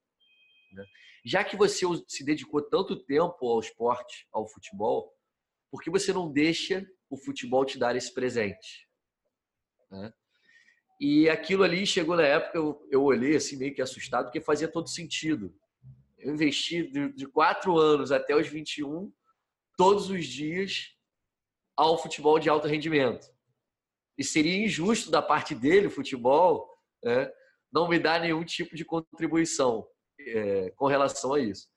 Né? 0.74 0.86
Já 1.26 1.44
que 1.44 1.58
você 1.58 1.86
se 2.08 2.24
dedicou 2.24 2.62
tanto 2.62 2.96
tempo 2.96 3.48
ao 3.48 3.60
esporte, 3.60 4.28
ao 4.32 4.48
futebol, 4.48 5.14
por 5.72 5.82
que 5.82 5.90
você 5.90 6.12
não 6.12 6.32
deixa 6.32 6.86
o 7.10 7.18
futebol 7.18 7.66
te 7.66 7.78
dar 7.78 7.96
esse 7.96 8.14
presente. 8.14 8.88
Né? 9.90 10.14
E 11.00 11.30
aquilo 11.30 11.64
ali 11.64 11.86
chegou 11.86 12.16
na 12.16 12.26
época, 12.26 12.58
eu, 12.58 12.88
eu 12.92 13.04
olhei 13.04 13.36
assim 13.36 13.56
meio 13.56 13.74
que 13.74 13.82
assustado, 13.82 14.26
porque 14.26 14.42
fazia 14.42 14.68
todo 14.68 14.90
sentido. 14.90 15.54
Eu 16.20 16.34
investi 16.34 16.84
de, 16.84 17.14
de 17.14 17.28
4 17.28 17.78
anos 17.78 18.12
até 18.12 18.36
os 18.36 18.48
21, 18.48 19.12
todos 19.78 20.10
os 20.10 20.26
dias, 20.26 20.96
ao 21.76 22.02
futebol 22.02 22.38
de 22.40 22.50
alto 22.50 22.68
rendimento. 22.68 23.26
E 24.18 24.24
seria 24.24 24.66
injusto 24.66 25.10
da 25.10 25.22
parte 25.22 25.56
dele, 25.56 25.88
o 25.88 25.92
futebol, 25.92 26.70
né, 27.02 27.32
não 27.72 27.88
me 27.88 27.98
dar 27.98 28.20
nenhum 28.20 28.44
tipo 28.44 28.76
de 28.76 28.84
contribuição 28.84 29.88
é, 30.20 30.72
com 30.72 30.88
relação 30.88 31.34
a 31.34 31.40
isso. 31.40 31.70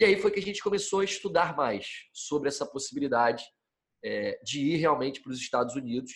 E 0.00 0.04
aí 0.04 0.20
foi 0.20 0.32
que 0.32 0.40
a 0.40 0.42
gente 0.42 0.62
começou 0.62 1.00
a 1.00 1.04
estudar 1.04 1.56
mais 1.56 1.86
sobre 2.12 2.48
essa 2.48 2.66
possibilidade 2.66 3.44
é, 4.04 4.40
de 4.42 4.60
ir 4.60 4.76
realmente 4.76 5.20
para 5.20 5.30
os 5.30 5.38
Estados 5.38 5.76
Unidos. 5.76 6.12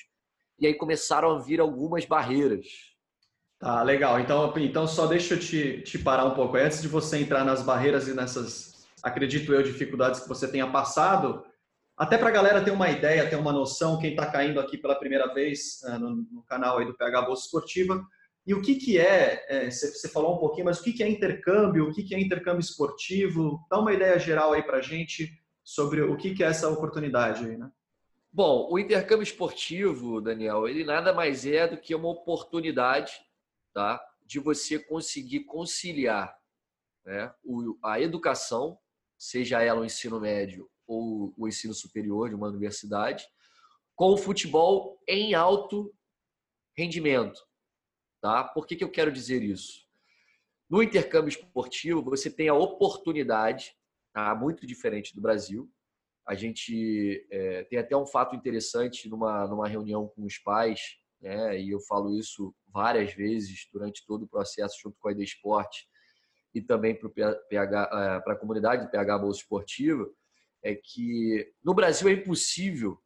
E 0.58 0.66
aí 0.66 0.74
começaram 0.74 1.30
a 1.30 1.38
vir 1.38 1.60
algumas 1.60 2.04
barreiras. 2.04 2.66
Tá, 3.58 3.82
legal. 3.82 4.20
Então, 4.20 4.52
então 4.56 4.86
só 4.86 5.06
deixa 5.06 5.34
eu 5.34 5.40
te, 5.40 5.82
te 5.82 5.98
parar 5.98 6.24
um 6.24 6.34
pouco. 6.34 6.56
Antes 6.56 6.80
de 6.80 6.88
você 6.88 7.18
entrar 7.18 7.44
nas 7.44 7.60
barreiras 7.62 8.06
e 8.06 8.14
nessas, 8.14 8.86
acredito 9.02 9.52
eu, 9.52 9.62
dificuldades 9.62 10.20
que 10.20 10.28
você 10.28 10.46
tenha 10.46 10.70
passado, 10.70 11.44
até 11.96 12.16
para 12.16 12.28
a 12.28 12.32
galera 12.32 12.62
ter 12.62 12.70
uma 12.70 12.88
ideia, 12.88 13.28
ter 13.28 13.34
uma 13.34 13.52
noção, 13.52 13.98
quem 13.98 14.10
está 14.10 14.26
caindo 14.30 14.60
aqui 14.60 14.78
pela 14.78 14.94
primeira 14.94 15.34
vez 15.34 15.80
uh, 15.82 15.98
no, 15.98 16.14
no, 16.30 16.42
canal 16.44 16.78
aí 16.78 16.86
do 16.86 16.96
PH 16.96 17.22
Bolsa 17.22 17.46
Esportiva, 17.46 18.00
e 18.46 18.54
o 18.54 18.62
que, 18.62 18.76
que 18.76 18.98
é, 18.98 19.44
é 19.48 19.70
você 19.70 20.08
falou 20.08 20.36
um 20.36 20.38
pouquinho, 20.38 20.66
mas 20.66 20.78
o 20.78 20.84
que, 20.84 20.92
que 20.92 21.02
é 21.02 21.08
intercâmbio, 21.08 21.88
o 21.88 21.92
que, 21.92 22.04
que 22.04 22.14
é 22.14 22.20
intercâmbio 22.20 22.60
esportivo? 22.60 23.58
Dá 23.68 23.80
uma 23.80 23.92
ideia 23.92 24.18
geral 24.18 24.52
aí 24.52 24.62
para 24.62 24.78
a 24.78 24.82
gente 24.82 25.28
sobre 25.64 26.00
o 26.00 26.16
que, 26.16 26.32
que 26.32 26.44
é 26.44 26.46
essa 26.46 26.68
oportunidade 26.68 27.44
aí, 27.44 27.58
né? 27.58 27.68
Bom, 28.32 28.68
o 28.70 28.78
intercâmbio 28.78 29.24
esportivo, 29.24 30.20
Daniel, 30.20 30.68
ele 30.68 30.84
nada 30.84 31.12
mais 31.12 31.44
é 31.44 31.66
do 31.66 31.76
que 31.76 31.94
uma 31.94 32.08
oportunidade 32.08 33.12
tá, 33.78 34.04
de 34.26 34.40
você 34.40 34.76
conseguir 34.76 35.44
conciliar 35.44 36.36
né, 37.04 37.32
a 37.84 38.00
educação, 38.00 38.76
seja 39.16 39.62
ela 39.62 39.82
o 39.82 39.84
ensino 39.84 40.20
médio 40.20 40.68
ou 40.84 41.32
o 41.36 41.46
ensino 41.46 41.72
superior 41.72 42.28
de 42.28 42.34
uma 42.34 42.48
universidade, 42.48 43.24
com 43.94 44.12
o 44.12 44.16
futebol 44.16 45.00
em 45.06 45.32
alto 45.32 45.94
rendimento. 46.76 47.40
Tá? 48.20 48.42
Por 48.42 48.66
que, 48.66 48.74
que 48.74 48.82
eu 48.82 48.90
quero 48.90 49.12
dizer 49.12 49.44
isso? 49.44 49.86
No 50.68 50.82
intercâmbio 50.82 51.28
esportivo, 51.28 52.02
você 52.02 52.28
tem 52.28 52.48
a 52.48 52.54
oportunidade, 52.54 53.76
tá? 54.12 54.34
muito 54.34 54.66
diferente 54.66 55.14
do 55.14 55.22
Brasil, 55.22 55.70
a 56.26 56.34
gente 56.34 57.24
é, 57.30 57.62
tem 57.62 57.78
até 57.78 57.96
um 57.96 58.06
fato 58.06 58.34
interessante 58.34 59.08
numa, 59.08 59.46
numa 59.46 59.68
reunião 59.68 60.08
com 60.08 60.24
os 60.24 60.36
pais, 60.36 60.98
né, 61.20 61.60
e 61.60 61.70
eu 61.70 61.80
falo 61.80 62.18
isso 62.18 62.52
várias 62.68 63.12
vezes 63.14 63.66
durante 63.72 64.04
todo 64.06 64.24
o 64.24 64.28
processo 64.28 64.78
junto 64.82 64.98
com 64.98 65.08
a 65.08 65.12
ID 65.12 65.20
Esporte. 65.20 65.88
e 66.54 66.62
também 66.62 66.98
para 66.98 68.32
a 68.32 68.36
comunidade 68.36 68.84
do 68.84 68.90
PH 68.90 69.18
Bolsa 69.18 69.40
Esportiva, 69.40 70.08
é 70.62 70.74
que 70.74 71.52
no 71.62 71.74
Brasil 71.74 72.08
é 72.08 72.12
impossível 72.12 73.00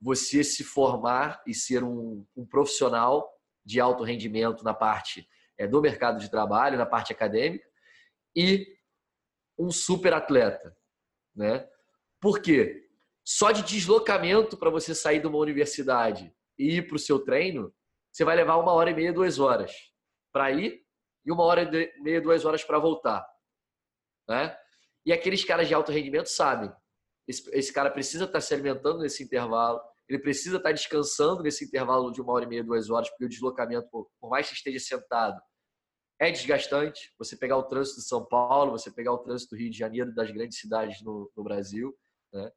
você 0.00 0.42
se 0.42 0.64
formar 0.64 1.42
e 1.46 1.54
ser 1.54 1.84
um, 1.84 2.26
um 2.36 2.46
profissional 2.46 3.30
de 3.64 3.80
alto 3.80 4.02
rendimento 4.02 4.64
na 4.64 4.74
parte 4.74 5.28
é, 5.58 5.66
do 5.66 5.80
mercado 5.80 6.18
de 6.18 6.30
trabalho, 6.30 6.78
na 6.78 6.86
parte 6.86 7.12
acadêmica, 7.12 7.68
e 8.34 8.66
um 9.58 9.70
super 9.70 10.14
atleta. 10.14 10.74
Né? 11.34 11.68
Por 12.20 12.40
quê? 12.40 12.88
Só 13.24 13.52
de 13.52 13.62
deslocamento 13.62 14.56
para 14.56 14.70
você 14.70 14.94
sair 14.94 15.20
de 15.20 15.26
uma 15.26 15.38
universidade 15.38 16.34
e 16.58 16.76
ir 16.76 16.86
para 16.86 16.96
o 16.96 16.98
seu 16.98 17.18
treino, 17.18 17.72
você 18.12 18.24
vai 18.24 18.36
levar 18.36 18.56
uma 18.56 18.72
hora 18.72 18.90
e 18.90 18.94
meia, 18.94 19.12
duas 19.12 19.38
horas 19.38 19.72
para 20.32 20.50
ir 20.50 20.82
e 21.24 21.32
uma 21.32 21.44
hora 21.44 21.62
e 21.62 22.02
meia, 22.02 22.20
duas 22.20 22.44
horas 22.44 22.64
para 22.64 22.78
voltar. 22.78 23.26
Né? 24.28 24.56
E 25.04 25.12
aqueles 25.12 25.44
caras 25.44 25.68
de 25.68 25.74
alto 25.74 25.92
rendimento 25.92 26.26
sabem. 26.26 26.72
Esse, 27.26 27.48
esse 27.56 27.72
cara 27.72 27.90
precisa 27.90 28.24
estar 28.24 28.34
tá 28.34 28.40
se 28.40 28.52
alimentando 28.52 29.00
nesse 29.00 29.22
intervalo, 29.22 29.80
ele 30.08 30.18
precisa 30.18 30.56
estar 30.56 30.70
tá 30.70 30.74
descansando 30.74 31.42
nesse 31.42 31.64
intervalo 31.64 32.10
de 32.10 32.20
uma 32.20 32.32
hora 32.32 32.44
e 32.44 32.48
meia, 32.48 32.64
duas 32.64 32.90
horas, 32.90 33.08
porque 33.10 33.24
o 33.24 33.28
deslocamento, 33.28 33.88
por 34.20 34.30
mais 34.30 34.48
que 34.48 34.54
esteja 34.54 34.80
sentado, 34.80 35.40
é 36.18 36.30
desgastante. 36.30 37.14
Você 37.18 37.36
pegar 37.36 37.56
o 37.56 37.62
trânsito 37.62 38.00
de 38.00 38.06
São 38.06 38.26
Paulo, 38.26 38.72
você 38.72 38.90
pegar 38.90 39.12
o 39.12 39.18
trânsito 39.18 39.54
do 39.54 39.58
Rio 39.58 39.70
de 39.70 39.78
Janeiro, 39.78 40.14
das 40.14 40.30
grandes 40.30 40.58
cidades 40.58 41.00
no, 41.02 41.30
no 41.36 41.44
Brasil. 41.44 41.96
Né? 42.32 42.50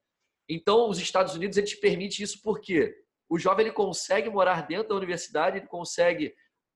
Então, 0.50 0.89
os 0.89 1.00
Estados 1.00 1.36
Unidos 1.36 1.57
eles 1.57 1.74
permite 1.79 2.22
isso 2.22 2.41
porque 2.43 2.93
o 3.33 3.39
jovem 3.39 3.65
ele 3.65 3.73
consegue 3.73 4.29
morar 4.29 4.61
dentro 4.61 4.89
da 4.89 4.95
universidade, 4.95 5.57
ele 5.57 5.65
consegue 5.65 6.35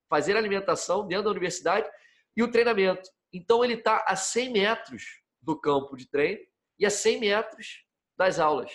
fazer 0.10 0.36
alimentação 0.36 1.06
dentro 1.06 1.26
da 1.26 1.30
universidade 1.30 1.88
e 2.36 2.42
o 2.42 2.50
treinamento. 2.50 3.08
Então, 3.32 3.64
ele 3.64 3.76
está 3.76 4.04
a 4.08 4.16
100 4.16 4.54
metros 4.54 5.04
do 5.40 5.56
campo 5.56 5.96
de 5.96 6.10
treino 6.10 6.44
e 6.80 6.86
a 6.88 6.90
100 6.90 7.20
metros 7.20 7.86
das 8.18 8.40
aulas. 8.40 8.72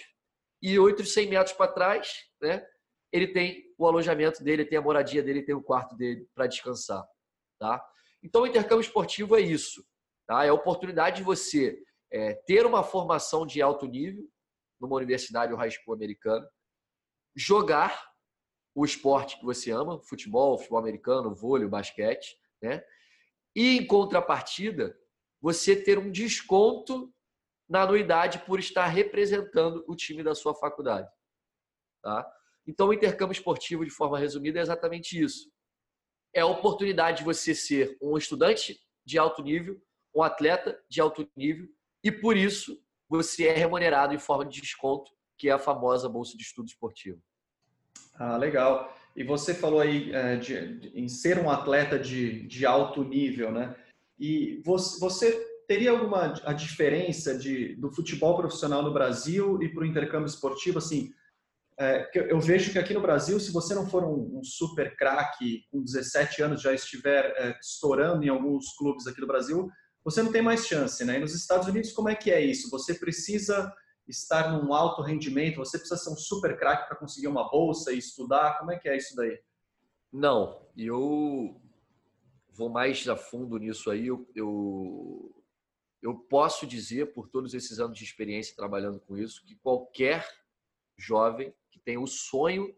E 0.62 0.78
outros 0.78 1.12
100 1.12 1.28
metros 1.28 1.56
para 1.56 1.72
trás, 1.72 2.20
né, 2.40 2.64
ele 3.10 3.26
tem 3.26 3.74
o 3.76 3.84
alojamento 3.84 4.44
dele, 4.44 4.64
tem 4.64 4.78
a 4.78 4.82
moradia 4.82 5.20
dele, 5.20 5.42
tem 5.42 5.56
o 5.56 5.60
quarto 5.60 5.96
dele 5.96 6.24
para 6.36 6.46
descansar. 6.46 7.04
Tá? 7.58 7.84
Então, 8.22 8.42
o 8.42 8.46
intercâmbio 8.46 8.82
esportivo 8.82 9.34
é 9.34 9.40
isso. 9.40 9.84
Tá? 10.24 10.44
É 10.44 10.50
a 10.50 10.54
oportunidade 10.54 11.16
de 11.16 11.22
você 11.24 11.82
é, 12.12 12.34
ter 12.46 12.64
uma 12.64 12.84
formação 12.84 13.44
de 13.44 13.60
alto 13.60 13.86
nível 13.86 14.24
numa 14.80 14.94
universidade 14.94 15.52
ou 15.52 15.58
high 15.58 15.72
school 15.72 15.96
americana, 15.96 16.48
jogar 17.34 18.12
o 18.74 18.84
esporte 18.84 19.38
que 19.38 19.44
você 19.44 19.70
ama, 19.70 20.00
futebol, 20.00 20.56
futebol 20.56 20.78
americano, 20.78 21.34
vôlei, 21.34 21.68
basquete, 21.68 22.36
né? 22.62 22.82
E 23.54 23.76
em 23.76 23.86
contrapartida, 23.86 24.96
você 25.40 25.76
ter 25.76 25.98
um 25.98 26.10
desconto 26.10 27.12
na 27.68 27.82
anuidade 27.82 28.38
por 28.40 28.58
estar 28.58 28.86
representando 28.86 29.84
o 29.86 29.96
time 29.96 30.22
da 30.22 30.34
sua 30.34 30.54
faculdade, 30.54 31.10
tá? 32.02 32.26
Então, 32.66 32.88
o 32.88 32.94
intercâmbio 32.94 33.32
esportivo, 33.32 33.84
de 33.84 33.90
forma 33.90 34.18
resumida, 34.18 34.58
é 34.58 34.62
exatamente 34.62 35.20
isso. 35.20 35.50
É 36.34 36.40
a 36.40 36.46
oportunidade 36.46 37.18
de 37.18 37.24
você 37.24 37.54
ser 37.54 37.96
um 38.00 38.16
estudante 38.16 38.80
de 39.04 39.18
alto 39.18 39.42
nível, 39.42 39.82
um 40.14 40.22
atleta 40.22 40.80
de 40.88 41.00
alto 41.00 41.28
nível, 41.36 41.68
e 42.04 42.10
por 42.10 42.36
isso 42.36 42.80
você 43.08 43.48
é 43.48 43.52
remunerado 43.52 44.14
em 44.14 44.18
forma 44.18 44.46
de 44.46 44.60
desconto, 44.60 45.10
que 45.42 45.48
é 45.48 45.52
a 45.52 45.58
famosa 45.58 46.08
Bolsa 46.08 46.36
de 46.36 46.44
Estudo 46.44 46.68
Esportivo. 46.68 47.20
Ah, 48.14 48.36
legal. 48.36 48.96
E 49.16 49.24
você 49.24 49.52
falou 49.52 49.80
aí 49.80 50.12
é, 50.12 50.36
de, 50.36 50.78
de, 50.78 50.88
em 50.94 51.08
ser 51.08 51.36
um 51.36 51.50
atleta 51.50 51.98
de, 51.98 52.46
de 52.46 52.64
alto 52.64 53.02
nível, 53.02 53.50
né? 53.50 53.74
E 54.16 54.62
você, 54.64 55.00
você 55.00 55.32
teria 55.66 55.90
alguma 55.90 56.32
a 56.44 56.52
diferença 56.52 57.36
de, 57.36 57.74
do 57.74 57.90
futebol 57.90 58.36
profissional 58.36 58.84
no 58.84 58.92
Brasil 58.92 59.60
e 59.60 59.68
para 59.68 59.82
o 59.82 59.86
intercâmbio 59.86 60.28
esportivo? 60.28 60.78
Assim, 60.78 61.12
é, 61.76 62.08
eu 62.14 62.38
vejo 62.38 62.70
que 62.70 62.78
aqui 62.78 62.94
no 62.94 63.02
Brasil, 63.02 63.40
se 63.40 63.50
você 63.50 63.74
não 63.74 63.90
for 63.90 64.04
um, 64.04 64.38
um 64.38 64.44
super 64.44 64.96
craque 64.96 65.64
com 65.72 65.82
17 65.82 66.40
anos 66.40 66.62
já 66.62 66.72
estiver 66.72 67.34
é, 67.36 67.58
estourando 67.60 68.24
em 68.24 68.28
alguns 68.28 68.76
clubes 68.76 69.08
aqui 69.08 69.20
do 69.20 69.26
Brasil, 69.26 69.68
você 70.04 70.22
não 70.22 70.30
tem 70.30 70.40
mais 70.40 70.68
chance, 70.68 71.04
né? 71.04 71.16
E 71.16 71.20
nos 71.20 71.34
Estados 71.34 71.66
Unidos, 71.66 71.90
como 71.90 72.08
é 72.08 72.14
que 72.14 72.30
é 72.30 72.40
isso? 72.40 72.70
Você 72.70 72.94
precisa 72.94 73.74
estar 74.06 74.52
num 74.52 74.74
alto 74.74 75.02
rendimento, 75.02 75.58
você 75.58 75.78
precisa 75.78 76.00
ser 76.00 76.10
um 76.10 76.16
super 76.16 76.58
craque 76.58 76.88
para 76.88 76.96
conseguir 76.96 77.28
uma 77.28 77.48
bolsa 77.48 77.92
e 77.92 77.98
estudar? 77.98 78.58
Como 78.58 78.72
é 78.72 78.78
que 78.78 78.88
é 78.88 78.96
isso 78.96 79.14
daí? 79.14 79.40
Não, 80.12 80.66
eu 80.76 81.60
vou 82.50 82.68
mais 82.68 83.08
a 83.08 83.16
fundo 83.16 83.58
nisso 83.58 83.90
aí. 83.90 84.08
Eu, 84.08 84.28
eu, 84.34 85.44
eu 86.02 86.14
posso 86.14 86.66
dizer, 86.66 87.12
por 87.12 87.28
todos 87.28 87.54
esses 87.54 87.78
anos 87.78 87.96
de 87.96 88.04
experiência 88.04 88.56
trabalhando 88.56 89.00
com 89.00 89.16
isso, 89.16 89.44
que 89.44 89.54
qualquer 89.56 90.26
jovem 90.98 91.54
que 91.70 91.78
tem 91.78 91.96
o 91.96 92.06
sonho 92.06 92.74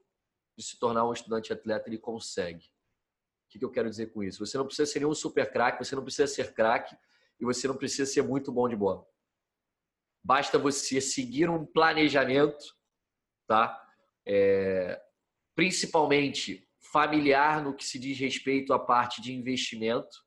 de 0.57 0.65
se 0.65 0.79
tornar 0.79 1.07
um 1.09 1.13
estudante 1.13 1.53
atleta, 1.53 1.89
ele 1.89 1.99
consegue. 1.99 2.67
O 3.47 3.59
que 3.59 3.65
eu 3.65 3.71
quero 3.71 3.91
dizer 3.91 4.13
com 4.13 4.23
isso? 4.23 4.45
Você 4.45 4.57
não 4.57 4.67
precisa 4.67 4.91
ser 4.91 5.01
nenhum 5.01 5.15
super 5.15 5.51
craque, 5.51 5.85
você 5.85 5.95
não 5.95 6.03
precisa 6.03 6.27
ser 6.27 6.55
craque, 6.55 6.97
e 7.41 7.45
você 7.45 7.67
não 7.67 7.77
precisa 7.77 8.11
ser 8.11 8.23
muito 8.23 8.53
bom 8.53 8.69
de 8.69 8.77
bola. 8.77 9.07
Basta 10.25 10.59
você 10.59 11.03
seguir 11.03 11.51
um 11.51 11.67
planejamento, 11.67 12.65
tá? 13.47 13.79
É, 14.27 14.99
principalmente 15.55 16.67
familiar 16.81 17.63
no 17.63 17.75
que 17.75 17.85
se 17.85 17.99
diz 17.99 18.19
respeito 18.19 18.73
à 18.73 18.79
parte 18.79 19.21
de 19.21 19.35
investimento, 19.35 20.25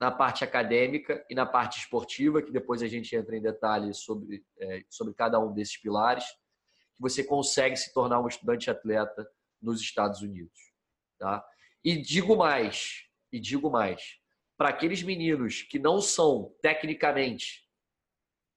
na 0.00 0.10
parte 0.10 0.44
acadêmica 0.44 1.24
e 1.28 1.34
na 1.34 1.44
parte 1.44 1.78
esportiva, 1.78 2.40
que 2.40 2.50
depois 2.50 2.82
a 2.82 2.86
gente 2.86 3.14
entra 3.14 3.36
em 3.36 3.42
detalhes 3.42 3.98
sobre, 3.98 4.44
é, 4.58 4.84
sobre 4.88 5.12
cada 5.12 5.38
um 5.38 5.52
desses 5.52 5.76
pilares, 5.76 6.24
que 6.24 7.00
você 7.00 7.22
consegue 7.22 7.76
se 7.76 7.92
tornar 7.92 8.20
um 8.20 8.28
estudante 8.28 8.70
atleta 8.70 9.28
nos 9.60 9.80
Estados 9.80 10.22
Unidos. 10.22 10.72
Tá? 11.18 11.44
E 11.84 11.96
digo 12.00 12.36
mais, 12.36 13.04
e 13.30 13.38
digo 13.38 13.70
mais, 13.70 14.18
para 14.56 14.70
aqueles 14.70 15.02
meninos 15.02 15.62
que 15.62 15.78
não 15.78 16.00
são 16.00 16.54
tecnicamente 16.62 17.65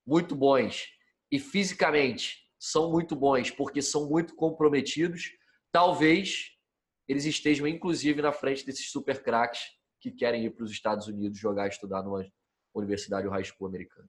muito 0.10 0.36
bons 0.36 0.88
e 1.32 1.38
fisicamente 1.38 2.40
são 2.58 2.92
muito 2.92 3.16
bons 3.16 3.52
porque 3.52 3.82
são 3.82 4.10
muito 4.10 4.36
comprometidos, 4.36 5.30
talvez 5.72 6.52
eles 7.08 7.26
estejam 7.26 7.68
inclusive 7.68 8.22
na 8.22 8.32
frente 8.32 8.66
desses 8.66 8.90
super 8.90 9.22
craques 9.22 9.62
que 10.02 10.10
querem 10.12 10.46
ir 10.46 10.50
para 10.50 10.64
os 10.64 10.72
Estados 10.72 11.08
Unidos 11.08 11.38
jogar 11.38 11.68
e 11.68 11.70
estudar 11.70 12.02
numa 12.02 12.26
universidade 12.74 13.28
ou 13.28 13.34
high 13.34 13.44
school 13.44 13.68
americana. 13.68 14.08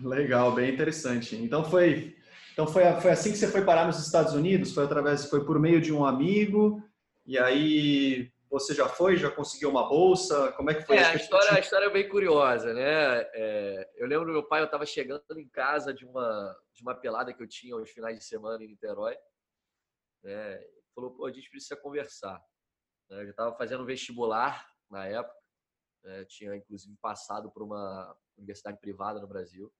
Legal, 0.00 0.54
bem 0.54 0.72
interessante. 0.72 1.36
Então 1.36 1.64
foi, 1.64 2.16
então 2.52 2.66
foi, 2.66 2.84
foi 3.00 3.10
assim 3.10 3.32
que 3.32 3.36
você 3.36 3.48
foi 3.48 3.64
parar 3.64 3.86
nos 3.86 3.98
Estados 3.98 4.32
Unidos? 4.32 4.72
Foi 4.72 4.84
através, 4.84 5.26
foi 5.26 5.44
por 5.44 5.58
meio 5.58 5.80
de 5.80 5.92
um 5.92 6.04
amigo 6.04 6.82
e 7.26 7.36
aí 7.36 8.32
você 8.50 8.74
já 8.74 8.88
foi, 8.88 9.16
já 9.16 9.30
conseguiu 9.30 9.70
uma 9.70 9.88
bolsa? 9.88 10.52
Como 10.52 10.70
é 10.70 10.74
que 10.74 10.82
foi? 10.82 10.96
É, 10.96 11.04
a 11.04 11.14
história, 11.14 11.52
a 11.52 11.60
história 11.60 11.86
é 11.86 11.90
bem 11.90 12.08
curiosa, 12.08 12.72
né? 12.72 13.20
É, 13.34 13.90
eu 13.96 14.06
lembro 14.06 14.32
meu 14.32 14.46
pai, 14.46 14.60
eu 14.60 14.66
estava 14.66 14.86
chegando 14.86 15.22
em 15.38 15.48
casa 15.48 15.92
de 15.92 16.06
uma, 16.06 16.58
de 16.74 16.82
uma 16.82 16.94
pelada 16.94 17.32
que 17.32 17.42
eu 17.42 17.48
tinha 17.48 17.74
aos 17.74 17.90
finais 17.90 18.18
de 18.18 18.24
semana 18.24 18.62
em 18.64 18.68
Niterói. 18.68 19.16
Né? 20.22 20.54
Ele 20.62 20.82
falou, 20.94 21.14
pô, 21.14 21.26
a 21.26 21.32
gente 21.32 21.50
precisa 21.50 21.76
conversar. 21.76 22.42
Né? 23.10 23.20
Eu 23.20 23.24
já 23.26 23.30
estava 23.30 23.56
fazendo 23.56 23.84
vestibular 23.84 24.66
na 24.90 25.06
época. 25.06 25.36
Né? 26.04 26.24
Tinha, 26.24 26.56
inclusive, 26.56 26.96
passado 27.02 27.50
por 27.50 27.62
uma 27.62 28.16
universidade 28.36 28.78
privada 28.80 29.20
no 29.20 29.28
Brasil. 29.28 29.72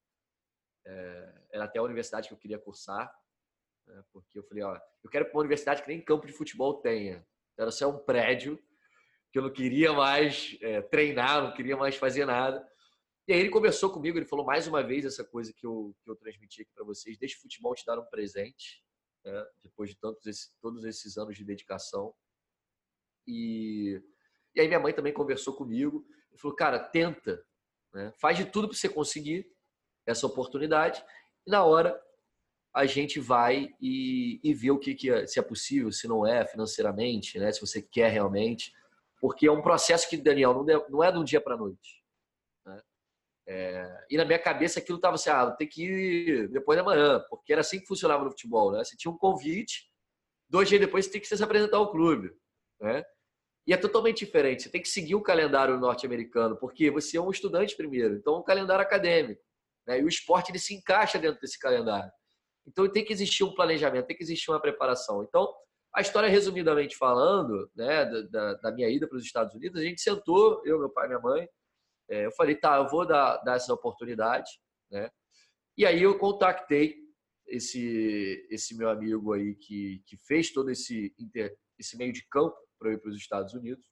É, 0.86 1.42
era 1.52 1.64
até 1.64 1.78
a 1.78 1.82
universidade 1.82 2.28
que 2.28 2.34
eu 2.34 2.38
queria 2.38 2.58
cursar. 2.58 3.10
Né? 3.86 4.04
Porque 4.12 4.38
eu 4.38 4.44
falei, 4.44 4.62
ó, 4.62 4.78
eu 5.02 5.10
quero 5.10 5.24
para 5.24 5.34
uma 5.34 5.40
universidade 5.40 5.82
que 5.82 5.88
nem 5.88 6.04
campo 6.04 6.26
de 6.26 6.32
futebol 6.34 6.82
tenha 6.82 7.26
era 7.58 7.70
só 7.70 7.90
um 7.90 7.98
prédio 7.98 8.58
que 9.30 9.38
eu 9.38 9.42
não 9.42 9.52
queria 9.52 9.92
mais 9.92 10.56
é, 10.62 10.80
treinar, 10.80 11.42
não 11.42 11.52
queria 11.52 11.76
mais 11.76 11.96
fazer 11.96 12.24
nada. 12.24 12.66
E 13.26 13.32
aí 13.32 13.40
ele 13.40 13.50
conversou 13.50 13.90
comigo, 13.90 14.16
ele 14.16 14.24
falou 14.24 14.46
mais 14.46 14.66
uma 14.66 14.82
vez 14.82 15.04
essa 15.04 15.22
coisa 15.22 15.52
que 15.52 15.66
eu, 15.66 15.94
que 16.02 16.10
eu 16.10 16.16
transmiti 16.16 16.62
aqui 16.62 16.70
para 16.74 16.84
vocês: 16.84 17.18
deixe 17.18 17.36
o 17.36 17.40
futebol 17.40 17.74
te 17.74 17.84
dar 17.84 17.98
um 17.98 18.06
presente, 18.06 18.82
né? 19.24 19.46
depois 19.62 19.90
de 19.90 19.96
tantos 19.96 20.24
esse, 20.26 20.50
todos 20.60 20.84
esses 20.84 21.18
anos 21.18 21.36
de 21.36 21.44
dedicação. 21.44 22.14
E, 23.26 24.00
e 24.54 24.60
aí 24.60 24.66
minha 24.66 24.80
mãe 24.80 24.94
também 24.94 25.12
conversou 25.12 25.54
comigo 25.54 26.06
e 26.32 26.38
falou: 26.38 26.56
cara, 26.56 26.78
tenta, 26.78 27.44
né? 27.92 28.14
faz 28.18 28.38
de 28.38 28.46
tudo 28.46 28.68
para 28.68 28.76
você 28.76 28.88
conseguir 28.88 29.46
essa 30.06 30.26
oportunidade. 30.26 31.04
E 31.46 31.50
na 31.50 31.64
hora 31.64 32.00
a 32.78 32.86
gente 32.86 33.18
vai 33.18 33.74
e, 33.80 34.38
e 34.40 34.54
vê 34.54 34.70
o 34.70 34.78
que, 34.78 34.94
que 34.94 35.10
é, 35.10 35.26
se 35.26 35.40
é 35.40 35.42
possível, 35.42 35.90
se 35.90 36.06
não 36.06 36.24
é 36.24 36.46
financeiramente, 36.46 37.36
né? 37.36 37.50
se 37.50 37.60
você 37.60 37.82
quer 37.82 38.08
realmente. 38.08 38.72
Porque 39.20 39.48
é 39.48 39.50
um 39.50 39.60
processo 39.60 40.08
que, 40.08 40.16
Daniel, 40.16 40.54
não, 40.54 40.64
de, 40.64 40.88
não 40.88 41.02
é 41.02 41.10
de 41.10 41.18
um 41.18 41.24
dia 41.24 41.40
para 41.40 41.54
a 41.54 41.58
noite. 41.58 42.04
Né? 42.64 42.80
É, 43.48 44.06
e 44.08 44.16
na 44.16 44.24
minha 44.24 44.38
cabeça 44.38 44.78
aquilo 44.78 44.98
estava 44.98 45.16
assim, 45.16 45.28
ah, 45.28 45.50
tem 45.50 45.66
que 45.66 45.82
ir 45.82 46.48
depois 46.50 46.78
da 46.78 46.84
manhã, 46.84 47.20
porque 47.28 47.52
era 47.52 47.62
assim 47.62 47.80
que 47.80 47.86
funcionava 47.88 48.22
no 48.22 48.30
futebol. 48.30 48.70
Né? 48.70 48.84
Você 48.84 48.96
tinha 48.96 49.10
um 49.10 49.18
convite, 49.18 49.90
dois 50.48 50.68
dias 50.68 50.80
depois 50.80 51.04
você 51.04 51.10
tem 51.10 51.20
que 51.20 51.26
se 51.26 51.42
apresentar 51.42 51.78
ao 51.78 51.90
clube. 51.90 52.30
Né? 52.80 53.02
E 53.66 53.72
é 53.72 53.76
totalmente 53.76 54.24
diferente. 54.24 54.62
Você 54.62 54.70
tem 54.70 54.80
que 54.80 54.88
seguir 54.88 55.16
o 55.16 55.20
calendário 55.20 55.76
norte-americano, 55.80 56.56
porque 56.56 56.92
você 56.92 57.16
é 57.16 57.20
um 57.20 57.30
estudante 57.32 57.76
primeiro. 57.76 58.14
Então, 58.14 58.36
é 58.36 58.38
um 58.38 58.44
calendário 58.44 58.84
acadêmico. 58.84 59.42
Né? 59.84 59.98
E 59.98 60.04
o 60.04 60.08
esporte 60.08 60.52
ele 60.52 60.60
se 60.60 60.74
encaixa 60.74 61.18
dentro 61.18 61.40
desse 61.40 61.58
calendário. 61.58 62.12
Então, 62.68 62.88
tem 62.90 63.04
que 63.04 63.12
existir 63.12 63.44
um 63.44 63.54
planejamento, 63.54 64.06
tem 64.06 64.16
que 64.16 64.22
existir 64.22 64.50
uma 64.50 64.60
preparação. 64.60 65.22
Então, 65.22 65.52
a 65.94 66.00
história, 66.00 66.28
resumidamente 66.28 66.96
falando, 66.96 67.70
né, 67.74 68.04
da, 68.30 68.54
da 68.54 68.72
minha 68.72 68.88
ida 68.88 69.08
para 69.08 69.16
os 69.16 69.24
Estados 69.24 69.54
Unidos, 69.54 69.80
a 69.80 69.84
gente 69.84 70.00
sentou, 70.00 70.62
eu, 70.64 70.78
meu 70.78 70.90
pai 70.90 71.06
e 71.06 71.08
minha 71.08 71.20
mãe. 71.20 71.48
É, 72.10 72.26
eu 72.26 72.32
falei, 72.32 72.54
tá, 72.54 72.76
eu 72.76 72.88
vou 72.88 73.06
dar, 73.06 73.38
dar 73.38 73.56
essa 73.56 73.72
oportunidade. 73.72 74.50
Né? 74.90 75.10
E 75.76 75.86
aí 75.86 76.02
eu 76.02 76.18
contatei 76.18 76.96
esse, 77.46 78.46
esse 78.50 78.76
meu 78.76 78.90
amigo 78.90 79.32
aí 79.32 79.54
que, 79.54 80.02
que 80.06 80.16
fez 80.18 80.52
todo 80.52 80.70
esse, 80.70 81.14
esse 81.78 81.96
meio 81.96 82.12
de 82.12 82.26
campo 82.28 82.56
para 82.78 82.92
ir 82.92 83.00
para 83.00 83.10
os 83.10 83.16
Estados 83.16 83.54
Unidos, 83.54 83.84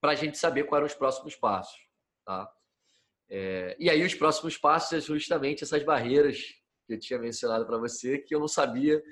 para 0.00 0.12
a 0.12 0.14
gente 0.14 0.36
saber 0.36 0.64
quais 0.64 0.80
eram 0.80 0.86
os 0.86 0.94
próximos 0.94 1.36
passos. 1.36 1.78
Tá? 2.24 2.52
É, 3.28 3.76
e 3.78 3.88
aí 3.88 4.04
os 4.04 4.14
próximos 4.14 4.58
passos 4.58 4.92
é 4.92 5.00
justamente 5.00 5.64
essas 5.64 5.82
barreiras 5.84 6.38
eu 6.88 6.98
tinha 6.98 7.18
mencionado 7.18 7.66
para 7.66 7.78
você, 7.78 8.18
que 8.18 8.34
eu 8.34 8.40
não 8.40 8.48
sabia 8.48 9.02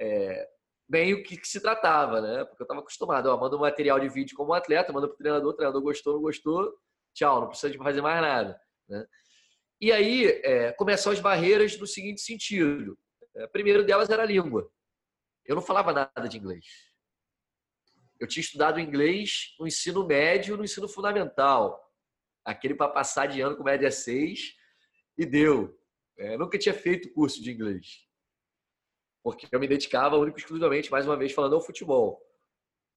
é, 0.00 0.48
bem 0.88 1.14
o 1.14 1.22
que, 1.22 1.36
que, 1.36 1.48
se 1.48 1.60
tratava, 1.60 2.20
né? 2.20 2.44
Porque 2.44 2.62
eu 2.62 2.64
estava 2.64 2.80
acostumado, 2.80 3.26
ó, 3.26 3.36
manda 3.36 3.56
um 3.56 3.60
material 3.60 3.98
de 3.98 4.08
vídeo 4.08 4.36
como 4.36 4.52
atleta, 4.52 4.92
manda 4.92 5.08
para 5.08 5.14
o 5.14 5.18
treinador, 5.18 5.50
o 5.50 5.54
treinador 5.54 5.82
gostou, 5.82 6.14
não 6.14 6.22
gostou, 6.22 6.72
tchau, 7.14 7.40
não 7.40 7.48
precisa 7.48 7.70
de 7.70 7.78
fazer 7.78 8.00
mais 8.00 8.20
nada. 8.20 8.60
Né? 8.88 9.06
E 9.80 9.92
aí 9.92 10.26
é, 10.44 10.72
começam 10.72 11.12
as 11.12 11.20
barreiras 11.20 11.78
no 11.78 11.86
seguinte 11.86 12.20
sentido. 12.20 12.98
É, 13.34 13.46
primeira 13.46 13.82
delas 13.82 14.08
era 14.08 14.22
a 14.22 14.26
língua. 14.26 14.70
Eu 15.44 15.54
não 15.54 15.62
falava 15.62 15.92
nada 15.92 16.28
de 16.28 16.38
inglês. 16.38 16.64
Eu 18.18 18.26
tinha 18.26 18.40
estudado 18.40 18.80
inglês 18.80 19.54
no 19.60 19.66
ensino 19.66 20.06
médio 20.06 20.56
no 20.56 20.64
ensino 20.64 20.88
fundamental. 20.88 21.82
Aquele 22.44 22.74
para 22.74 22.88
passar 22.88 23.26
de 23.26 23.40
ano 23.40 23.56
com 23.56 23.62
média 23.62 23.90
6 23.90 24.54
e 25.18 25.26
deu. 25.26 25.78
É, 26.18 26.36
nunca 26.36 26.58
tinha 26.58 26.74
feito 26.74 27.12
curso 27.12 27.42
de 27.42 27.50
inglês. 27.52 28.06
Porque 29.22 29.46
eu 29.50 29.60
me 29.60 29.68
dedicava 29.68 30.16
único 30.16 30.38
exclusivamente, 30.38 30.90
mais 30.90 31.06
uma 31.06 31.16
vez, 31.16 31.32
falando 31.32 31.54
ao 31.54 31.60
futebol. 31.60 32.20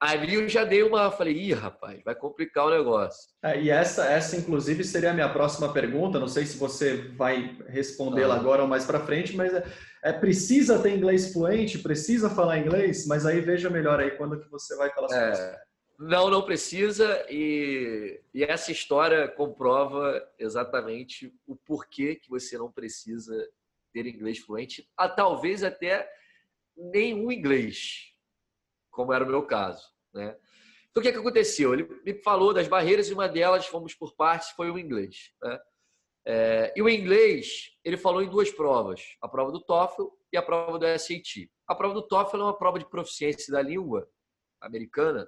Ali 0.02 0.36
eu 0.36 0.48
já 0.48 0.64
dei 0.64 0.82
uma, 0.82 1.12
falei, 1.12 1.34
ih, 1.34 1.54
rapaz, 1.54 2.02
vai 2.06 2.16
complicar 2.16 2.68
o 2.68 2.70
negócio. 2.70 3.30
É, 3.44 3.62
e 3.62 3.70
essa, 3.70 4.06
essa 4.06 4.38
inclusive 4.38 4.82
seria 4.86 5.12
a 5.12 5.14
minha 5.14 5.28
próxima 5.28 5.74
pergunta. 5.74 6.20
Não 6.20 6.28
sei 6.28 6.46
se 6.46 6.58
você 6.58 7.10
vai 7.18 7.58
respondê-la 7.68 8.36
ah. 8.36 8.38
agora 8.38 8.62
ou 8.62 8.68
mais 8.68 8.86
para 8.86 9.06
frente, 9.06 9.36
mas 9.36 9.54
é, 9.54 9.66
é, 10.04 10.14
precisa 10.14 10.80
ter 10.80 10.96
inglês 10.96 11.34
fluente, 11.34 11.80
precisa 11.80 12.30
falar 12.30 12.60
inglês, 12.60 13.06
mas 13.08 13.26
aí 13.26 13.42
veja 13.42 13.70
melhor 13.70 14.00
aí 14.00 14.12
quando 14.12 14.40
que 14.40 14.50
você 14.50 14.74
vai 14.78 14.90
falar 14.92 15.10
sobre 15.10 15.26
é, 15.26 15.60
Não, 16.01 16.29
não 16.29 16.41
precisa 16.41 17.25
e, 17.29 18.22
e 18.34 18.41
essa 18.41 18.72
história 18.72 19.27
comprova 19.27 20.25
exatamente 20.39 21.36
o 21.46 21.58
porquê 21.58 22.15
que 22.15 22.29
você 22.29 22.58
não 22.58 22.72
precisa 22.72 23.36
ter 23.91 24.06
inglês 24.06 24.39
fluente, 24.39 24.89
a 24.96 25.10
talvez 25.10 25.62
até 25.62 26.10
nenhum 26.77 27.29
inglês 27.29 28.13
como 28.89 29.12
era 29.12 29.25
o 29.25 29.27
meu 29.27 29.46
caso. 29.46 29.86
Né? 30.13 30.38
Então, 30.89 31.01
o 31.01 31.03
que, 31.03 31.10
é 31.10 31.12
que 31.12 31.18
aconteceu? 31.18 31.74
Ele 31.74 31.84
me 32.06 32.13
falou 32.13 32.53
das 32.53 32.70
barreiras 32.70 33.10
e 33.10 33.13
uma 33.13 33.27
delas, 33.27 33.68
fomos 33.68 33.94
por 33.94 34.15
partes, 34.15 34.51
foi 34.51 34.72
o 34.72 34.79
inglês. 34.79 35.34
Né? 35.44 35.60
É, 36.25 36.74
e 36.77 36.82
o 36.82 36.88
inglês, 36.88 37.72
ele 37.84 37.98
falou 37.98 38.22
em 38.22 38.29
duas 38.29 38.50
provas, 38.50 39.18
a 39.22 39.27
prova 39.27 39.51
do 39.51 39.60
TOEFL 39.60 40.08
e 40.32 40.38
a 40.38 40.41
prova 40.41 40.79
do 40.79 40.86
SAT. 40.98 41.51
A 41.68 41.75
prova 41.75 41.94
do 41.94 42.08
TOEFL 42.08 42.38
é 42.38 42.44
uma 42.44 42.58
prova 42.58 42.79
de 42.79 42.89
proficiência 42.89 43.51
da 43.51 43.62
língua 43.62 44.10
americana 44.62 45.27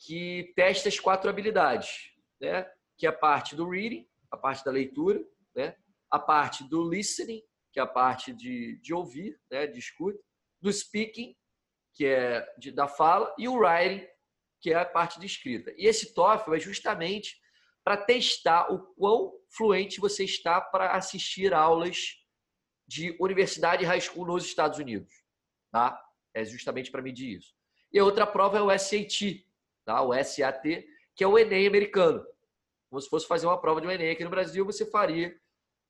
que 0.00 0.52
testa 0.56 0.88
as 0.88 0.98
quatro 0.98 1.28
habilidades, 1.28 2.10
né? 2.40 2.66
que 2.96 3.06
é 3.06 3.10
a 3.10 3.12
parte 3.12 3.54
do 3.54 3.68
reading, 3.68 4.06
a 4.30 4.36
parte 4.36 4.64
da 4.64 4.70
leitura, 4.70 5.22
né? 5.54 5.76
a 6.10 6.18
parte 6.18 6.64
do 6.64 6.88
listening, 6.88 7.42
que 7.72 7.78
é 7.78 7.82
a 7.82 7.86
parte 7.86 8.32
de, 8.32 8.80
de 8.80 8.94
ouvir, 8.94 9.38
né? 9.50 9.66
de 9.66 9.78
escuta, 9.78 10.18
do 10.60 10.72
speaking, 10.72 11.36
que 11.94 12.06
é 12.06 12.46
de, 12.58 12.72
da 12.72 12.88
fala, 12.88 13.34
e 13.38 13.46
o 13.46 13.58
writing, 13.58 14.06
que 14.60 14.72
é 14.72 14.76
a 14.76 14.84
parte 14.84 15.20
de 15.20 15.26
escrita. 15.26 15.72
E 15.76 15.86
esse 15.86 16.14
TOEFL 16.14 16.54
é 16.54 16.60
justamente 16.60 17.38
para 17.84 17.96
testar 17.96 18.72
o 18.72 18.78
quão 18.94 19.32
fluente 19.50 20.00
você 20.00 20.24
está 20.24 20.60
para 20.60 20.92
assistir 20.92 21.52
aulas 21.52 22.16
de 22.86 23.16
universidade 23.20 23.84
e 23.84 23.86
high 23.86 24.00
school 24.00 24.26
nos 24.26 24.44
Estados 24.44 24.78
Unidos. 24.78 25.12
Tá? 25.70 26.00
É 26.34 26.44
justamente 26.44 26.90
para 26.90 27.02
medir 27.02 27.38
isso. 27.38 27.54
E 27.92 27.98
a 27.98 28.04
outra 28.04 28.26
prova 28.26 28.58
é 28.58 28.62
o 28.62 28.78
SAT, 28.78 29.44
tá? 29.90 30.02
o 30.02 30.12
SAT, 30.14 30.84
que 31.16 31.24
é 31.24 31.26
o 31.26 31.38
Enem 31.38 31.66
americano. 31.66 32.24
Como 32.88 33.00
se 33.00 33.08
fosse 33.08 33.26
fazer 33.26 33.46
uma 33.46 33.60
prova 33.60 33.80
de 33.80 33.86
um 33.86 33.90
Enem 33.90 34.10
aqui 34.10 34.24
no 34.24 34.30
Brasil, 34.30 34.64
você 34.64 34.86
faria 34.86 35.34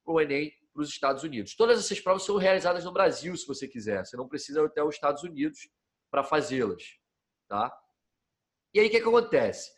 o 0.07 0.21
Enem 0.21 0.53
para 0.73 0.83
os 0.83 0.89
Estados 0.89 1.23
Unidos. 1.23 1.55
Todas 1.55 1.79
essas 1.79 2.01
provas 2.01 2.23
são 2.23 2.37
realizadas 2.37 2.85
no 2.85 2.93
Brasil, 2.93 3.37
se 3.37 3.47
você 3.47 3.69
quiser. 3.69 4.05
Você 4.05 4.17
não 4.17 4.29
precisa 4.29 4.61
ir 4.61 4.67
até 4.67 4.83
os 4.83 4.95
Estados 4.95 5.23
Unidos 5.23 5.69
para 6.11 6.25
fazê-las. 6.25 6.83
Tá? 7.49 7.73
E 8.73 8.81
aí 8.81 8.87
o 8.87 8.91
que, 8.91 9.01
que 9.01 9.09
acontece? 9.09 9.71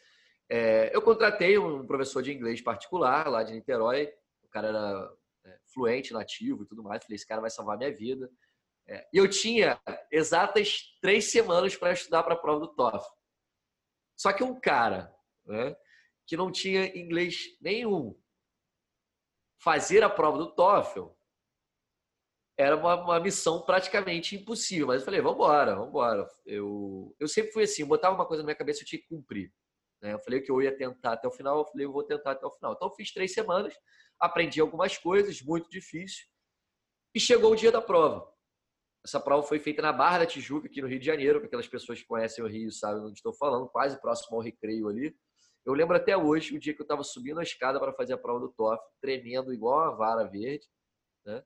É, 0.49 0.95
eu 0.95 1.01
contratei 1.01 1.59
um 1.59 1.87
professor 1.87 2.23
de 2.23 2.33
inglês 2.33 2.61
particular 2.61 3.29
lá 3.29 3.43
de 3.43 3.53
Niterói, 3.53 4.13
o 4.43 4.49
cara 4.49 4.69
era 4.69 5.13
é, 5.47 5.59
fluente, 5.73 6.13
nativo 6.13 6.63
e 6.63 6.67
tudo 6.67 6.83
mais. 6.83 7.03
Falei, 7.03 7.17
esse 7.17 7.27
cara 7.27 7.41
vai 7.41 7.51
salvar 7.51 7.79
minha 7.79 7.95
vida. 7.95 8.31
É, 8.87 9.07
e 9.13 9.17
eu 9.17 9.29
tinha 9.29 9.81
exatas 10.11 10.95
três 11.01 11.31
semanas 11.31 11.75
para 11.77 11.93
estudar 11.93 12.23
para 12.23 12.35
a 12.35 12.39
prova 12.39 12.61
do 12.61 12.69
TOEFL. 12.69 13.22
Só 14.23 14.33
que 14.33 14.45
um 14.45 14.55
cara 14.55 15.13
né, 15.45 15.77
que 16.25 16.37
não 16.37 16.53
tinha 16.53 16.97
inglês 16.97 17.59
nenhum 17.61 18.17
fazer 19.61 20.05
a 20.05 20.09
prova 20.09 20.39
do 20.39 20.55
TOEFL 20.55 21.09
era 22.57 22.77
uma, 22.77 23.03
uma, 23.03 23.19
missão 23.19 23.63
praticamente 23.63 24.37
impossível. 24.37 24.87
Mas 24.87 25.01
eu 25.01 25.05
falei, 25.05 25.21
vamos 25.21 25.39
embora, 25.39 25.75
vamos 25.75 25.89
embora. 25.89 26.29
Eu, 26.47 27.13
eu 27.19 27.27
sempre 27.27 27.51
fui 27.51 27.65
assim, 27.65 27.85
botava 27.85 28.15
uma 28.15 28.25
coisa 28.25 28.45
na 28.45 28.47
minha 28.47 28.55
cabeça, 28.55 28.83
eu 28.83 28.87
tinha 28.87 29.03
que 29.03 29.09
cumprir. 29.09 29.53
Né? 30.01 30.13
Eu 30.13 30.21
falei 30.21 30.41
que 30.41 30.53
eu 30.53 30.63
ia 30.63 30.77
tentar 30.77 31.15
até 31.15 31.27
o 31.27 31.33
final, 31.33 31.59
eu 31.59 31.67
falei, 31.67 31.85
eu 31.85 31.93
vou 31.93 32.05
tentar 32.05 32.31
até 32.31 32.47
o 32.47 32.53
final. 32.53 32.75
Então, 32.75 32.87
eu 32.87 32.95
fiz 32.95 33.13
três 33.13 33.35
semanas, 33.35 33.75
aprendi 34.21 34.61
algumas 34.61 34.97
coisas, 34.97 35.43
muito 35.43 35.69
difícil, 35.69 36.29
e 37.13 37.19
chegou 37.19 37.51
o 37.51 37.57
dia 37.57 37.73
da 37.73 37.81
prova. 37.83 38.33
Essa 39.05 39.21
prova 39.21 39.43
foi 39.47 39.59
feita 39.59 39.83
na 39.83 39.93
Barra 39.93 40.19
da 40.19 40.27
Tijuca, 40.27 40.69
aqui 40.69 40.81
no 40.81 40.87
Rio 40.87 41.01
de 41.01 41.07
Janeiro, 41.07 41.41
para 41.41 41.49
aquelas 41.49 41.67
pessoas 41.67 42.01
que 42.01 42.07
conhecem 42.07 42.45
o 42.45 42.47
Rio 42.47 42.71
sabem 42.71 43.03
onde 43.03 43.19
estou 43.19 43.35
falando, 43.35 43.69
quase 43.69 44.01
próximo 44.01 44.37
ao 44.37 44.43
recreio 44.43 44.89
ali. 44.89 45.17
Eu 45.65 45.75
lembro 45.75 45.97
até 45.97 46.17
hoje 46.17 46.57
o 46.57 46.61
dia 46.61 46.75
que 46.75 46.81
eu 46.81 46.85
estava 46.85 47.03
subindo 47.03 47.41
a 47.41 47.43
escada 47.43 47.81
para 47.81 47.93
fazer 47.93 48.13
a 48.13 48.19
prova 48.19 48.41
do 48.41 48.53
TOEFL, 48.53 48.83
tremendo 49.01 49.53
igual 49.53 49.81
uma 49.81 49.97
vara 49.97 50.25
verde, 50.25 50.67
né? 51.25 51.43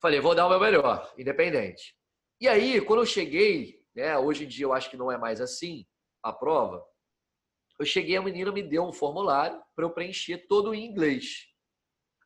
Falei, 0.00 0.20
vou 0.20 0.34
dar 0.34 0.46
o 0.46 0.50
meu 0.50 0.60
melhor, 0.60 1.12
independente. 1.16 1.96
E 2.40 2.46
aí, 2.46 2.80
quando 2.80 3.00
eu 3.00 3.06
cheguei, 3.06 3.82
né, 3.94 4.18
hoje 4.18 4.44
em 4.44 4.48
dia 4.48 4.66
eu 4.66 4.72
acho 4.72 4.90
que 4.90 4.96
não 4.96 5.10
é 5.10 5.16
mais 5.16 5.40
assim 5.40 5.86
a 6.22 6.32
prova, 6.32 6.84
eu 7.78 7.86
cheguei, 7.86 8.16
a 8.16 8.22
menina 8.22 8.52
me 8.52 8.62
deu 8.62 8.84
um 8.84 8.92
formulário 8.92 9.60
para 9.74 9.84
eu 9.84 9.90
preencher 9.90 10.46
todo 10.46 10.74
em 10.74 10.84
inglês. 10.86 11.48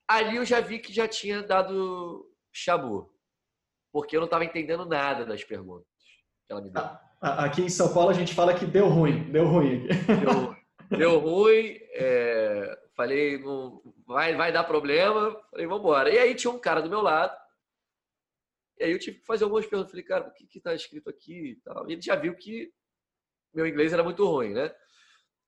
Ali 0.06 0.36
eu 0.36 0.44
já 0.44 0.60
vi 0.60 0.78
que 0.78 0.92
já 0.92 1.08
tinha 1.08 1.42
dado 1.42 2.30
chabu, 2.52 3.14
porque 3.98 4.16
eu 4.16 4.20
não 4.20 4.26
estava 4.26 4.44
entendendo 4.44 4.86
nada 4.86 5.26
das 5.26 5.42
perguntas 5.42 5.88
que 6.46 6.52
ela 6.52 6.60
me 6.60 6.70
deu. 6.70 6.82
Aqui 7.20 7.62
em 7.62 7.68
São 7.68 7.92
Paulo 7.92 8.10
a 8.10 8.14
gente 8.14 8.32
fala 8.32 8.54
que 8.54 8.64
deu 8.64 8.86
ruim, 8.86 9.28
deu 9.32 9.44
ruim. 9.44 9.88
Deu, 10.88 10.98
deu 10.98 11.18
ruim, 11.18 11.76
é, 11.94 12.78
falei, 12.94 13.38
não, 13.38 13.82
vai, 14.06 14.36
vai 14.36 14.52
dar 14.52 14.62
problema, 14.62 15.36
falei, 15.50 15.66
vamos 15.66 15.80
embora. 15.80 16.10
E 16.14 16.16
aí 16.16 16.32
tinha 16.36 16.52
um 16.52 16.60
cara 16.60 16.80
do 16.80 16.88
meu 16.88 17.02
lado, 17.02 17.36
e 18.78 18.84
aí 18.84 18.92
eu 18.92 19.00
tive 19.00 19.18
que 19.18 19.26
fazer 19.26 19.42
algumas 19.42 19.66
perguntas. 19.66 19.90
Falei, 19.90 20.04
cara, 20.04 20.28
o 20.28 20.32
que 20.32 20.46
está 20.56 20.72
escrito 20.72 21.10
aqui 21.10 21.50
e 21.50 21.56
tal. 21.56 21.90
E 21.90 21.94
ele 21.94 22.00
já 22.00 22.14
viu 22.14 22.36
que 22.36 22.72
meu 23.52 23.66
inglês 23.66 23.92
era 23.92 24.04
muito 24.04 24.24
ruim, 24.24 24.54
né? 24.54 24.72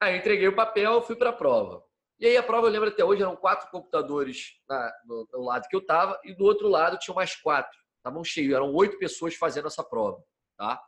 Aí 0.01 0.15
eu 0.15 0.19
entreguei 0.19 0.49
o 0.49 0.57
papel, 0.57 1.01
fui 1.03 1.15
para 1.15 1.31
a 1.31 1.33
prova. 1.33 1.85
E 2.19 2.27
aí 2.27 2.37
a 2.37 2.43
prova, 2.43 2.67
eu 2.67 2.71
lembro 2.73 2.89
até 2.89 3.05
hoje, 3.05 3.23
eram 3.23 3.37
quatro 3.37 3.71
computadores 3.71 4.61
na, 4.69 4.93
no, 5.07 5.29
no, 5.33 5.45
lado 5.45 5.69
que 5.69 5.77
eu 5.77 5.81
estava 5.81 6.21
e 6.25 6.35
do 6.35 6.45
outro 6.45 6.69
lado 6.69 6.99
tinha 6.99 7.15
mais 7.15 7.35
quatro. 7.37 7.80
Estavam 8.01 8.25
cheios, 8.25 8.55
eram 8.55 8.75
oito 8.75 8.99
pessoas 8.99 9.35
fazendo 9.35 9.67
essa 9.67 9.85
prova, 9.85 10.25
tá? 10.57 10.83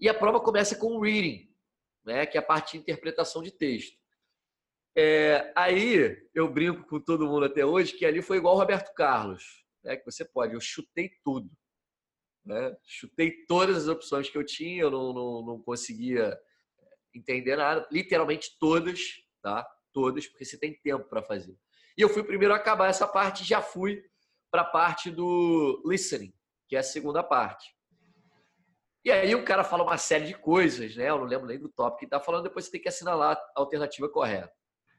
E 0.00 0.08
a 0.08 0.14
prova 0.14 0.40
começa 0.40 0.74
com 0.74 0.96
o 0.96 1.00
reading, 1.00 1.54
né? 2.04 2.24
Que 2.24 2.38
é 2.38 2.40
a 2.40 2.44
parte 2.44 2.72
de 2.72 2.78
interpretação 2.78 3.42
de 3.42 3.50
texto. 3.50 3.94
É, 4.96 5.52
aí 5.54 6.16
eu 6.34 6.52
brinco 6.52 6.86
com 6.88 6.98
todo 6.98 7.26
mundo 7.26 7.44
até 7.44 7.64
hoje 7.64 7.92
que 7.92 8.04
ali 8.04 8.20
foi 8.20 8.38
igual 8.38 8.56
o 8.56 8.58
Roberto 8.58 8.92
Carlos 8.94 9.60
né, 9.84 9.96
que 9.96 10.04
você 10.04 10.24
pode. 10.24 10.54
Eu 10.54 10.60
chutei 10.60 11.10
tudo. 11.24 11.50
Né? 12.44 12.76
Chutei 12.84 13.44
todas 13.46 13.76
as 13.76 13.88
opções 13.88 14.28
que 14.28 14.36
eu 14.36 14.44
tinha, 14.44 14.82
eu 14.82 14.90
não, 14.90 15.12
não, 15.12 15.46
não 15.46 15.62
conseguia 15.62 16.38
entender 17.14 17.56
nada. 17.56 17.86
Literalmente 17.90 18.56
todas, 18.58 19.00
tá? 19.42 19.66
Todas, 19.92 20.26
porque 20.26 20.44
você 20.44 20.58
tem 20.58 20.78
tempo 20.80 21.08
para 21.08 21.22
fazer. 21.22 21.56
E 21.96 22.02
eu 22.02 22.08
fui 22.08 22.22
primeiro 22.22 22.54
acabar 22.54 22.88
essa 22.88 23.06
parte 23.06 23.44
já 23.44 23.60
fui 23.60 24.02
para 24.50 24.62
a 24.62 24.64
parte 24.64 25.10
do 25.10 25.82
listening, 25.86 26.32
que 26.68 26.76
é 26.76 26.80
a 26.80 26.82
segunda 26.82 27.22
parte. 27.22 27.74
E 29.04 29.10
aí 29.10 29.34
o 29.34 29.44
cara 29.44 29.64
fala 29.64 29.82
uma 29.82 29.96
série 29.96 30.26
de 30.26 30.34
coisas, 30.34 30.94
né? 30.94 31.08
Eu 31.08 31.18
não 31.18 31.24
lembro 31.24 31.46
nem 31.46 31.58
do 31.58 31.70
tópico 31.70 32.00
que 32.00 32.06
tá 32.06 32.20
falando, 32.20 32.44
depois 32.44 32.66
você 32.66 32.72
tem 32.72 32.80
que 32.82 32.88
assinalar 32.88 33.36
a 33.36 33.60
alternativa 33.60 34.08
correta. 34.08 34.52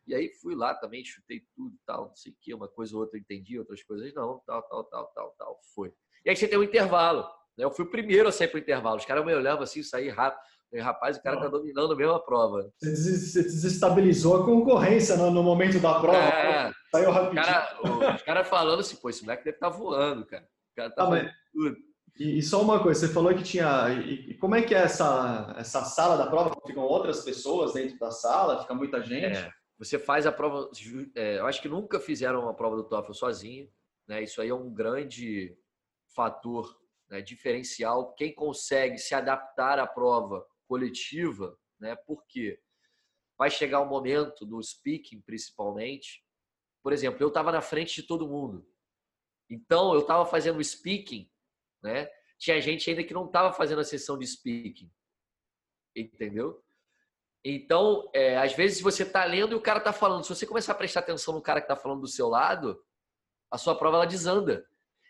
E 0.08 0.16
aí 0.16 0.34
fui 0.42 0.56
lá 0.56 0.74
também, 0.74 1.06
chutei 1.06 1.44
tudo 1.56 1.78
tal, 1.86 2.08
não 2.08 2.16
sei 2.16 2.32
o 2.32 2.36
que, 2.42 2.54
uma 2.54 2.68
coisa 2.68 2.96
ou 2.96 3.02
outra 3.02 3.18
eu 3.18 3.22
entendi, 3.22 3.60
outras 3.60 3.84
coisas 3.84 4.12
não, 4.14 4.42
tal, 4.46 4.64
tal, 4.64 4.84
tal, 4.86 5.08
tal, 5.14 5.36
tal, 5.38 5.60
foi. 5.76 5.94
E 6.26 6.30
aí 6.30 6.36
você 6.36 6.48
tem 6.48 6.58
um 6.58 6.64
intervalo. 6.64 7.22
Né? 7.58 7.64
Eu 7.64 7.72
fui 7.72 7.86
o 7.86 7.90
primeiro 7.90 8.28
a 8.28 8.32
sair 8.32 8.48
para 8.48 8.58
o 8.58 8.62
intervalo. 8.62 8.98
Os 8.98 9.06
caras 9.06 9.24
me 9.24 9.34
olhavam 9.34 9.64
assim, 9.64 9.84
saí 9.84 10.10
rápido. 10.10 10.42
Rapaz, 10.80 11.18
o 11.18 11.22
cara 11.22 11.36
está 11.36 11.50
dominando 11.50 11.96
mesmo 11.96 12.14
a 12.14 12.20
prova. 12.20 12.72
Você 12.82 13.44
desestabilizou 13.44 14.42
a 14.42 14.46
concorrência 14.46 15.18
no, 15.18 15.30
no 15.30 15.44
momento 15.44 15.80
da 15.80 16.00
prova. 16.00 16.18
É, 16.18 16.72
saiu 16.90 17.12
rapidinho. 17.12 17.44
Cara, 17.44 18.16
os 18.16 18.22
caras 18.22 18.48
falando 18.48 18.80
assim, 18.80 18.96
pô, 18.96 19.10
esse 19.10 19.24
moleque 19.24 19.44
deve 19.44 19.58
estar 19.58 19.70
tá 19.70 19.76
voando, 19.76 20.26
cara. 20.26 20.44
O 20.44 20.76
cara 20.76 20.90
tá 20.90 21.04
ah, 21.04 21.10
mas... 21.10 21.32
tudo. 21.52 21.76
E, 22.18 22.40
e, 22.40 22.44
só 22.44 22.62
uma 22.62 22.82
coisa, 22.82 23.08
você 23.08 23.14
falou 23.14 23.34
que 23.34 23.44
tinha. 23.44 23.90
E, 23.90 24.32
e, 24.32 24.38
como 24.38 24.56
é 24.56 24.62
que 24.62 24.74
é 24.74 24.80
essa, 24.80 25.54
essa 25.58 25.84
sala 25.84 26.18
da 26.18 26.28
prova? 26.28 26.56
Ficam 26.66 26.84
outras 26.84 27.22
pessoas 27.22 27.74
dentro 27.74 27.98
da 27.98 28.12
sala? 28.12 28.62
Fica 28.62 28.74
muita 28.74 29.02
gente? 29.02 29.38
É, 29.38 29.52
você 29.78 30.00
faz 30.00 30.26
a 30.26 30.32
prova. 30.32 30.70
É, 31.16 31.40
eu 31.40 31.48
acho 31.48 31.62
que 31.62 31.70
nunca 31.70 32.00
fizeram 32.00 32.44
uma 32.44 32.54
prova 32.54 32.78
do 32.78 32.84
TOEFL 32.84 33.14
sozinho. 33.14 33.70
Né? 34.08 34.24
Isso 34.24 34.42
aí 34.42 34.50
é 34.50 34.56
um 34.56 34.70
grande 34.72 35.58
fator 36.16 36.78
né, 37.10 37.22
diferencial. 37.22 38.14
Quem 38.14 38.34
consegue 38.34 38.98
se 38.98 39.16
adaptar 39.16 39.80
à 39.80 39.88
prova 39.88 40.46
coletiva, 40.72 41.60
né? 41.82 41.98
Porque 42.08 42.58
vai 43.38 43.52
chegar 43.52 43.82
um 43.82 43.90
momento 43.90 44.46
no 44.46 44.64
speaking, 44.64 45.20
principalmente. 45.20 46.24
Por 46.82 46.94
exemplo, 46.94 47.22
eu 47.22 47.28
estava 47.28 47.52
na 47.52 47.60
frente 47.60 48.02
de 48.02 48.08
todo 48.08 48.30
mundo. 48.30 48.66
Então, 49.50 49.94
eu 49.94 50.00
estava 50.00 50.26
fazendo 50.26 50.64
speaking, 50.64 51.30
né? 51.84 52.10
Tinha 52.40 52.62
gente 52.62 52.90
ainda 52.90 53.04
que 53.04 53.14
não 53.14 53.26
estava 53.26 53.52
fazendo 53.52 53.82
a 53.82 53.84
sessão 53.84 54.18
de 54.18 54.26
speaking. 54.26 54.90
Entendeu? 55.94 56.64
Então, 57.44 58.10
é, 58.14 58.38
às 58.38 58.54
vezes 58.54 58.80
você 58.80 59.04
está 59.04 59.26
lendo 59.26 59.52
e 59.52 59.56
o 59.56 59.62
cara 59.62 59.80
está 59.80 59.92
falando. 59.92 60.24
Se 60.24 60.34
você 60.34 60.48
começar 60.48 60.72
a 60.72 60.76
prestar 60.76 61.02
atenção 61.02 61.34
no 61.34 61.42
cara 61.42 61.60
que 61.60 61.66
está 61.66 61.76
falando 61.76 62.00
do 62.00 62.08
seu 62.08 62.30
lado, 62.30 62.82
a 63.52 63.58
sua 63.58 63.78
prova 63.78 63.98
ela 63.98 64.06
desanda. 64.06 64.66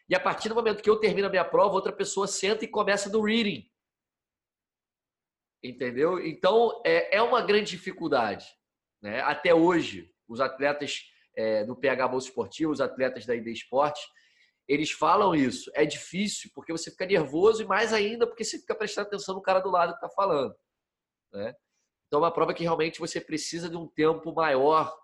E 0.09 0.15
a 0.15 0.19
partir 0.19 0.49
do 0.49 0.55
momento 0.55 0.81
que 0.81 0.89
eu 0.89 0.99
termino 0.99 1.27
a 1.27 1.29
minha 1.29 1.45
prova, 1.45 1.75
outra 1.75 1.93
pessoa 1.93 2.25
senta 2.25 2.65
e 2.65 2.67
começa 2.67 3.11
do 3.11 3.21
reading. 3.21 3.70
Entendeu? 5.63 6.19
Então, 6.25 6.81
é, 6.85 7.17
é 7.17 7.21
uma 7.21 7.41
grande 7.41 7.71
dificuldade. 7.71 8.45
Né? 9.01 9.21
Até 9.21 9.53
hoje, 9.53 10.11
os 10.27 10.39
atletas 10.39 11.03
é, 11.35 11.63
do 11.63 11.75
PH 11.75 12.07
Bolsa 12.07 12.27
Esportivo, 12.27 12.71
os 12.71 12.81
atletas 12.81 13.25
da 13.25 13.35
ID 13.35 13.47
Esporte, 13.47 14.01
eles 14.67 14.91
falam 14.91 15.35
isso. 15.35 15.71
É 15.75 15.85
difícil 15.85 16.49
porque 16.55 16.71
você 16.71 16.89
fica 16.89 17.05
nervoso 17.05 17.61
e 17.61 17.65
mais 17.65 17.93
ainda 17.93 18.25
porque 18.25 18.43
você 18.43 18.59
fica 18.59 18.75
prestando 18.75 19.07
atenção 19.07 19.35
no 19.35 19.41
cara 19.41 19.59
do 19.59 19.69
lado 19.69 19.91
que 19.91 20.03
está 20.03 20.09
falando. 20.09 20.55
Né? 21.31 21.53
Então, 22.07 22.19
é 22.19 22.23
uma 22.23 22.33
prova 22.33 22.53
que 22.53 22.63
realmente 22.63 22.99
você 22.99 23.21
precisa 23.21 23.69
de 23.69 23.77
um 23.77 23.87
tempo 23.87 24.33
maior. 24.33 24.95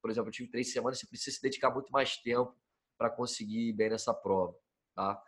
Por 0.00 0.10
exemplo, 0.10 0.28
eu 0.28 0.32
tive 0.32 0.50
três 0.50 0.72
semanas, 0.72 0.98
você 0.98 1.06
precisa 1.06 1.36
se 1.36 1.42
dedicar 1.42 1.70
muito 1.70 1.90
mais 1.90 2.16
tempo 2.18 2.54
para 2.96 3.10
conseguir 3.10 3.68
ir 3.68 3.72
bem 3.72 3.90
nessa 3.90 4.14
prova. 4.14 4.54
Tá? 4.94 5.22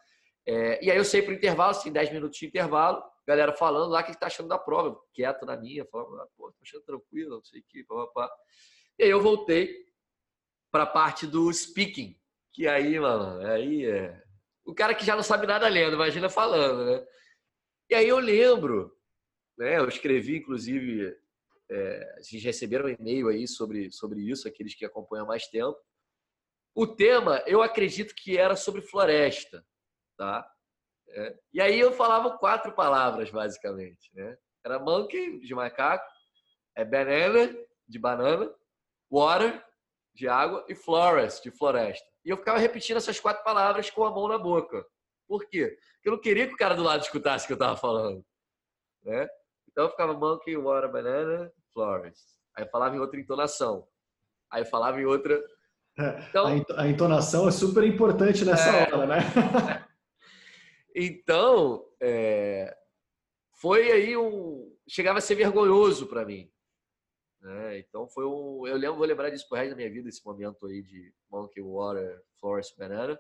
É, 0.47 0.85
e 0.85 0.91
aí 0.91 0.97
eu 0.97 1.05
sei 1.05 1.23
para 1.23 1.33
o 1.33 1.37
intervalo, 1.37 1.71
assim, 1.71 1.93
10 1.93 2.13
minutos 2.13 2.39
de 2.39 2.47
intervalo, 2.47 3.03
galera 3.31 3.53
falando 3.53 3.91
lá 3.91 4.01
o 4.01 4.05
que 4.05 4.11
está 4.11 4.27
achando 4.27 4.49
da 4.49 4.59
prova, 4.59 5.01
quieto 5.15 5.47
na 5.47 5.57
minha, 5.57 5.85
falando, 5.87 6.21
ah, 6.21 6.27
pô, 6.37 6.51
tô 6.53 6.63
achando 6.63 6.83
tranquilo, 6.83 7.37
não 7.37 7.45
sei 7.45 7.61
o 7.61 7.65
que, 7.69 7.85
papapá. 7.85 8.31
E 8.99 9.05
aí 9.05 9.11
eu 9.11 9.21
voltei 9.21 9.87
para 10.71 10.83
a 10.83 10.87
parte 10.87 11.27
do 11.27 11.53
speaking, 11.53 12.19
que 12.53 12.67
aí, 12.67 12.99
mano, 12.99 13.47
aí 13.47 13.87
é. 13.87 14.23
O 14.65 14.75
cara 14.75 14.95
que 14.95 15.05
já 15.05 15.15
não 15.17 15.23
sabe 15.23 15.47
nada 15.47 15.69
lendo, 15.69 15.95
imagina 15.95 16.29
falando, 16.29 16.85
né? 16.85 17.07
E 17.89 17.95
aí 17.95 18.09
eu 18.09 18.19
lembro, 18.19 18.97
né? 19.57 19.79
Eu 19.79 19.89
escrevi, 19.89 20.39
inclusive, 20.39 21.17
é, 21.71 22.19
vocês 22.21 22.43
receberam 22.43 22.87
um 22.87 22.89
e-mail 22.89 23.29
aí 23.29 23.47
sobre, 23.47 23.91
sobre 23.93 24.21
isso, 24.21 24.49
aqueles 24.49 24.75
que 24.75 24.85
acompanham 24.85 25.25
há 25.25 25.29
mais 25.29 25.47
tempo. 25.47 25.79
O 26.75 26.87
tema, 26.87 27.43
eu 27.47 27.63
acredito 27.63 28.15
que 28.15 28.37
era 28.37 28.57
sobre 28.57 28.83
floresta, 28.83 29.65
tá? 30.17 30.49
É. 31.13 31.37
E 31.53 31.61
aí 31.61 31.79
eu 31.79 31.93
falava 31.93 32.39
quatro 32.39 32.73
palavras, 32.73 33.31
basicamente, 33.31 34.11
né? 34.15 34.37
Era 34.65 34.79
monkey, 34.79 35.41
de 35.41 35.55
macaco, 35.55 36.05
é 36.77 36.85
banana, 36.85 37.55
de 37.89 37.99
banana, 37.99 38.55
water, 39.11 39.65
de 40.15 40.29
água, 40.29 40.65
e 40.69 40.75
forest, 40.75 41.43
de 41.43 41.51
floresta. 41.51 42.07
E 42.25 42.31
eu 42.31 42.37
ficava 42.37 42.59
repetindo 42.59 42.99
essas 42.99 43.19
quatro 43.19 43.43
palavras 43.43 43.91
com 43.91 44.05
a 44.05 44.11
mão 44.11 44.29
na 44.29 44.39
boca. 44.39 44.85
Por 45.27 45.47
quê? 45.47 45.77
Porque 45.95 46.09
eu 46.09 46.13
não 46.13 46.21
queria 46.21 46.47
que 46.47 46.55
o 46.55 46.59
cara 46.59 46.75
do 46.75 46.83
lado 46.83 47.03
escutasse 47.03 47.45
o 47.45 47.47
que 47.47 47.53
eu 47.53 47.57
estava 47.57 47.77
falando. 47.77 48.25
Né? 49.03 49.29
Então 49.69 49.85
eu 49.85 49.91
ficava 49.91 50.13
monkey, 50.13 50.57
water, 50.57 50.91
banana, 50.91 51.51
florest. 51.73 52.25
Aí 52.57 52.65
eu 52.65 52.71
falava 52.71 52.95
em 52.95 53.01
outra 53.01 53.19
entonação. 53.19 53.87
Aí 54.51 54.63
eu 54.63 54.67
falava 54.67 55.01
em 55.01 55.07
outra 55.07 55.41
então, 56.29 56.65
a 56.77 56.89
entonação 56.89 57.49
é 57.49 57.51
super 57.51 57.85
importante 57.85 58.45
nessa 58.45 58.71
é, 58.71 58.95
hora, 58.95 59.07
né? 59.07 59.19
então, 60.95 61.87
é, 62.01 62.77
foi 63.61 63.91
aí 63.93 64.17
um. 64.17 64.77
Chegava 64.89 65.19
a 65.19 65.23
ser 65.23 65.35
vergonhoso 65.35 66.07
para 66.07 66.25
mim. 66.25 66.51
Né? 67.41 67.79
Então, 67.79 68.09
foi 68.09 68.25
um. 68.27 68.67
Eu 68.67 68.77
lembro, 68.77 68.97
vou 68.97 69.07
lembrar 69.07 69.31
disso 69.31 69.49
por 69.49 69.59
resto 69.59 69.71
da 69.71 69.77
minha 69.77 69.91
vida, 69.91 70.09
esse 70.09 70.25
momento 70.25 70.67
aí 70.67 70.83
de 70.83 71.15
Monkey 71.31 71.61
Water, 71.61 72.23
Forest 72.41 72.77
Banana. 72.77 73.19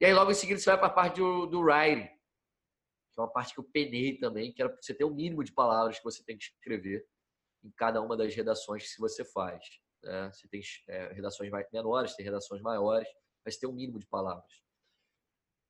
E 0.00 0.06
aí, 0.06 0.14
logo 0.14 0.30
em 0.30 0.34
seguida, 0.34 0.60
você 0.60 0.70
vai 0.70 0.78
para 0.78 0.86
a 0.88 0.90
parte 0.90 1.16
do, 1.16 1.46
do 1.46 1.60
writing, 1.60 2.06
que 2.06 3.18
é 3.18 3.20
uma 3.20 3.32
parte 3.32 3.52
que 3.52 3.60
eu 3.60 3.64
penei 3.64 4.16
também, 4.18 4.52
que 4.52 4.62
era 4.62 4.76
você 4.80 4.94
ter 4.94 5.04
o 5.04 5.08
um 5.08 5.14
mínimo 5.14 5.42
de 5.42 5.52
palavras 5.52 5.98
que 5.98 6.04
você 6.04 6.24
tem 6.24 6.36
que 6.36 6.44
escrever 6.44 7.04
em 7.64 7.70
cada 7.72 8.00
uma 8.00 8.16
das 8.16 8.34
redações 8.34 8.94
que 8.94 9.00
você 9.00 9.24
faz. 9.24 9.64
Né? 10.02 10.30
Você 10.32 10.46
tem 10.48 10.60
é, 10.88 11.12
redações 11.12 11.50
menores, 11.72 12.14
tem 12.14 12.24
redações 12.24 12.62
maiores, 12.62 13.08
mas 13.44 13.56
tem 13.56 13.68
um 13.68 13.72
mínimo 13.72 13.98
de 13.98 14.06
palavras. 14.06 14.67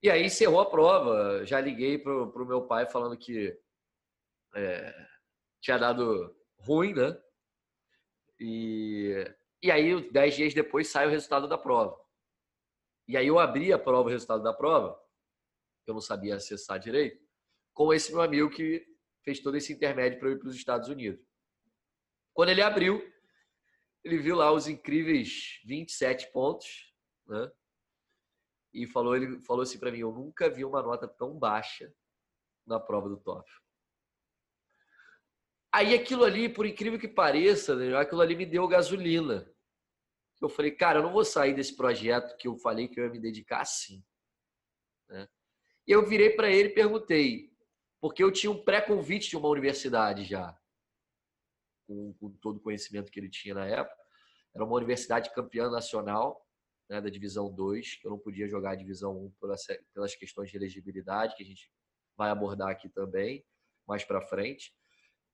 E 0.03 0.11
aí 0.11 0.25
encerrou 0.25 0.61
a 0.61 0.71
prova. 0.71 1.45
Já 1.45 1.61
liguei 1.61 1.99
para 1.99 2.13
o 2.13 2.47
meu 2.47 2.67
pai 2.67 2.89
falando 2.89 3.17
que 3.17 3.59
é, 4.55 5.07
tinha 5.61 5.79
dado 5.79 6.35
ruim, 6.59 6.95
né? 6.95 7.21
E, 8.41 9.25
e 9.63 9.71
aí, 9.71 10.11
dez 10.11 10.37
dias 10.37 10.55
depois, 10.55 10.89
sai 10.89 11.07
o 11.07 11.11
resultado 11.11 11.49
da 11.49 11.59
prova. 11.59 11.99
E 13.09 13.17
aí 13.17 13.27
eu 13.27 13.39
abri 13.39 13.73
a 13.73 13.79
prova, 13.79 14.09
o 14.09 14.13
resultado 14.13 14.43
da 14.43 14.53
prova, 14.53 15.01
eu 15.87 15.95
não 15.95 16.01
sabia 16.01 16.37
acessar 16.37 16.79
direito, 16.79 17.27
com 17.73 17.93
esse 17.93 18.13
meu 18.13 18.21
amigo 18.21 18.51
que 18.51 18.87
fez 19.25 19.41
todo 19.41 19.57
esse 19.57 19.73
intermédio 19.73 20.19
para 20.19 20.29
eu 20.29 20.33
ir 20.33 20.39
para 20.39 20.49
os 20.49 20.55
Estados 20.55 20.89
Unidos. 20.89 21.25
Quando 22.35 22.51
ele 22.51 22.63
abriu, 22.63 23.03
ele 24.05 24.19
viu 24.19 24.37
lá 24.37 24.53
os 24.53 24.69
incríveis 24.69 25.61
27 25.65 26.31
pontos, 26.31 26.95
né? 27.27 27.51
E 28.73 28.87
falou, 28.87 29.17
ele 29.17 29.41
falou 29.41 29.63
assim 29.63 29.79
para 29.79 29.91
mim: 29.91 29.99
Eu 29.99 30.13
nunca 30.13 30.49
vi 30.49 30.65
uma 30.65 30.83
nota 30.83 31.09
tão 31.09 31.39
baixa 31.39 31.93
na 32.67 32.79
prova 32.79 33.09
do 33.09 33.17
TOEFL. 33.17 33.63
Aí 35.73 35.95
aquilo 35.95 36.25
ali, 36.25 36.49
por 36.49 36.67
incrível 36.67 36.99
que 36.99 37.09
pareça, 37.09 37.77
né, 37.77 37.95
aquilo 37.97 38.21
ali 38.21 38.35
me 38.35 38.47
deu 38.47 38.67
gasolina. 38.67 39.51
Eu 40.41 40.49
falei, 40.49 40.71
cara, 40.71 41.01
eu 41.01 41.03
não 41.03 41.13
vou 41.13 41.25
sair 41.25 41.55
desse 41.55 41.77
projeto 41.77 42.37
que 42.37 42.47
eu 42.47 42.57
falei 42.57 42.89
que 42.89 42.99
eu 42.99 43.05
ia 43.05 43.11
me 43.11 43.19
dedicar 43.19 43.61
assim. 43.61 44.05
Né? 45.09 45.29
E 45.87 45.93
eu 45.93 46.07
virei 46.07 46.31
para 46.31 46.51
ele 46.51 46.69
e 46.69 46.75
perguntei, 46.75 47.53
porque 48.01 48.23
eu 48.23 48.33
tinha 48.33 48.51
um 48.51 48.63
pré-convite 48.63 49.31
de 49.31 49.37
uma 49.37 49.49
universidade 49.49 50.25
já 50.25 50.57
com, 51.87 52.15
com 52.15 52.31
todo 52.37 52.59
o 52.59 52.61
conhecimento 52.61 53.11
que 53.11 53.19
ele 53.19 53.31
tinha 53.31 53.55
na 53.55 53.67
época. 53.67 53.97
Era 54.55 54.65
uma 54.65 54.77
universidade 54.77 55.33
campeã 55.35 55.71
nacional 55.71 56.48
né, 56.89 57.01
da 57.01 57.09
Divisão 57.09 57.53
2, 57.53 57.97
que 57.97 58.07
eu 58.07 58.11
não 58.11 58.19
podia 58.19 58.49
jogar 58.49 58.73
a 58.73 58.77
Divisão 58.77 59.17
1 59.27 59.33
pelas, 59.41 59.63
pelas 59.95 60.15
questões 60.15 60.51
de 60.51 60.57
elegibilidade, 60.57 61.35
que 61.37 61.43
a 61.43 61.47
gente 61.47 61.71
vai 62.17 62.31
abordar 62.31 62.71
aqui 62.71 62.89
também, 62.89 63.45
mais 63.87 64.05
para 64.05 64.23
frente. 64.23 64.73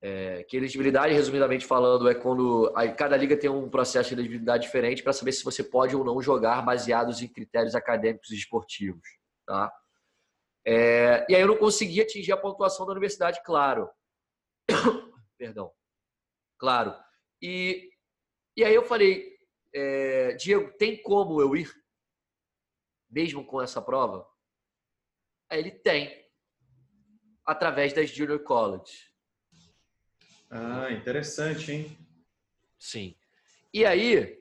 É, 0.03 0.45
que 0.45 0.57
elegibilidade, 0.57 1.15
resumidamente 1.15 1.65
falando, 1.65 2.09
é 2.09 2.15
quando 2.15 2.71
a, 2.77 2.87
cada 2.93 3.17
liga 3.17 3.39
tem 3.39 3.49
um 3.49 3.71
processo 3.71 4.11
de 4.11 4.17
elegibilidade 4.17 4.65
diferente 4.65 5.03
para 5.03 5.15
saber 5.15 5.33
se 5.33 5.43
você 5.43 5.65
pode 5.65 5.97
ou 5.97 6.05
não 6.05 6.21
jogar 6.21 6.61
baseados 6.63 7.23
em 7.23 7.29
critérios 7.29 7.75
acadêmicos 7.75 8.31
e 8.31 8.37
esportivos. 8.37 9.09
Tá? 9.47 9.73
É, 10.67 11.25
e 11.29 11.35
aí 11.35 11.41
eu 11.41 11.49
não 11.49 11.57
conseguia 11.57 12.03
atingir 12.03 12.33
a 12.33 12.37
pontuação 12.37 12.85
da 12.85 12.93
universidade, 12.93 13.41
claro. 13.45 13.89
Perdão 15.39 15.73
claro. 16.65 16.97
E, 17.43 17.91
e 18.57 18.65
aí 18.65 18.75
eu 18.75 18.85
falei, 18.87 19.34
é, 19.75 20.33
Diego, 20.35 20.73
tem 20.79 21.03
como 21.03 21.41
eu 21.41 21.57
ir? 21.57 21.75
Mesmo 23.11 23.45
com 23.45 23.61
essa 23.61 23.83
prova? 23.83 24.27
Aí 25.51 25.59
ele 25.59 25.73
tem. 25.73 26.25
Através 27.45 27.93
das 27.93 28.11
Junior 28.11 28.43
College. 28.45 29.13
Ah, 30.51 30.91
interessante, 30.93 31.73
hein? 31.73 31.99
Sim. 32.79 33.17
E 33.73 33.85
aí, 33.85 34.41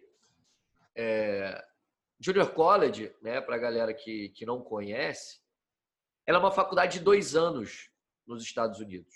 é, 0.95 1.65
Junior 2.19 2.53
College, 2.53 3.13
né, 3.21 3.41
para 3.41 3.55
a 3.55 3.59
galera 3.59 3.93
que, 3.93 4.29
que 4.29 4.45
não 4.45 4.63
conhece, 4.63 5.41
ela 6.25 6.37
é 6.37 6.39
uma 6.39 6.51
faculdade 6.51 6.99
de 6.99 7.03
dois 7.03 7.35
anos 7.35 7.89
nos 8.25 8.43
Estados 8.43 8.79
Unidos, 8.79 9.13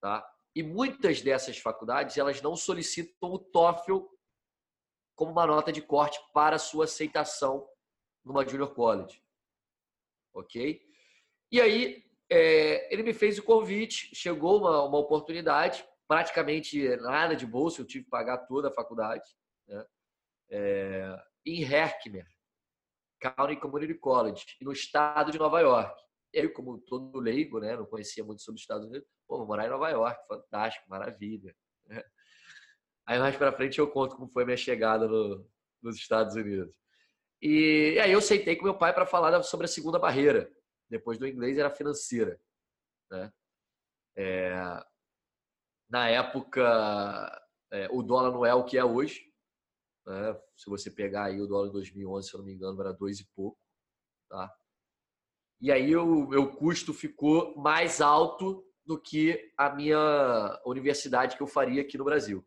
tá? 0.00 0.26
E 0.54 0.62
muitas 0.62 1.20
dessas 1.20 1.58
faculdades 1.58 2.16
elas 2.16 2.40
não 2.42 2.56
solicitam 2.56 3.30
o 3.30 3.38
TOEFL 3.38 4.08
como 5.18 5.32
uma 5.32 5.44
nota 5.44 5.72
de 5.72 5.82
corte 5.82 6.20
para 6.32 6.60
sua 6.60 6.84
aceitação 6.84 7.68
numa 8.24 8.46
junior 8.46 8.72
college, 8.72 9.20
ok? 10.32 10.80
E 11.50 11.60
aí 11.60 12.04
é, 12.30 12.94
ele 12.94 13.02
me 13.02 13.12
fez 13.12 13.36
o 13.36 13.42
convite, 13.42 14.14
chegou 14.14 14.58
uma, 14.58 14.84
uma 14.84 14.98
oportunidade, 14.98 15.84
praticamente 16.06 16.96
nada 16.98 17.34
de 17.34 17.44
bolsa, 17.44 17.80
eu 17.80 17.84
tive 17.84 18.04
que 18.04 18.10
pagar 18.10 18.46
toda 18.46 18.68
a 18.68 18.72
faculdade, 18.72 19.28
né? 19.66 19.84
É, 20.50 21.22
em 21.44 21.64
Herkimer, 21.64 22.26
County 23.20 23.56
Community 23.56 23.94
College, 23.94 24.46
no 24.62 24.70
estado 24.70 25.32
de 25.32 25.38
Nova 25.38 25.60
York. 25.60 26.00
Eu, 26.32 26.52
como 26.52 26.78
todo 26.78 27.18
leigo, 27.18 27.58
né, 27.58 27.74
não 27.74 27.86
conhecia 27.86 28.22
muito 28.22 28.42
sobre 28.42 28.58
os 28.58 28.62
Estados 28.62 28.86
Unidos, 28.86 29.08
pô, 29.26 29.38
vou 29.38 29.46
morar 29.48 29.66
em 29.66 29.70
Nova 29.70 29.90
York, 29.90 30.26
fantástico, 30.28 30.88
maravilha. 30.88 31.56
Aí 33.08 33.18
mais 33.18 33.34
para 33.34 33.50
frente 33.50 33.78
eu 33.78 33.90
conto 33.90 34.16
como 34.16 34.28
foi 34.28 34.44
minha 34.44 34.56
chegada 34.56 35.08
no, 35.08 35.48
nos 35.82 35.96
Estados 35.96 36.34
Unidos. 36.34 36.70
E 37.40 37.98
aí 38.02 38.12
eu 38.12 38.20
sentei 38.20 38.54
com 38.54 38.64
meu 38.64 38.76
pai 38.76 38.92
para 38.92 39.06
falar 39.06 39.42
sobre 39.42 39.64
a 39.64 39.68
segunda 39.68 39.98
barreira. 39.98 40.52
Depois 40.90 41.16
do 41.18 41.26
inglês 41.26 41.56
era 41.56 41.70
financeira, 41.70 42.38
né? 43.10 43.32
É, 44.14 44.84
na 45.88 46.10
época 46.10 46.62
é, 47.72 47.88
o 47.90 48.02
dólar 48.02 48.30
não 48.30 48.44
é 48.44 48.52
o 48.52 48.64
que 48.66 48.76
é 48.76 48.84
hoje, 48.84 49.32
né? 50.06 50.38
Se 50.54 50.68
você 50.68 50.90
pegar 50.90 51.24
aí 51.24 51.40
o 51.40 51.46
dólar 51.46 51.68
em 51.68 51.72
2011, 51.72 52.28
se 52.28 52.34
eu 52.34 52.38
não 52.38 52.44
me 52.44 52.52
engano, 52.52 52.78
era 52.78 52.92
dois 52.92 53.20
e 53.20 53.28
pouco. 53.34 53.58
Tá? 54.28 54.54
E 55.62 55.72
aí 55.72 55.96
o 55.96 56.26
meu 56.26 56.54
custo 56.54 56.92
ficou 56.92 57.56
mais 57.56 58.02
alto 58.02 58.66
do 58.84 59.00
que 59.00 59.50
a 59.56 59.70
minha 59.70 60.60
universidade 60.66 61.38
que 61.38 61.42
eu 61.42 61.46
faria 61.46 61.80
aqui 61.80 61.96
no 61.96 62.04
Brasil. 62.04 62.46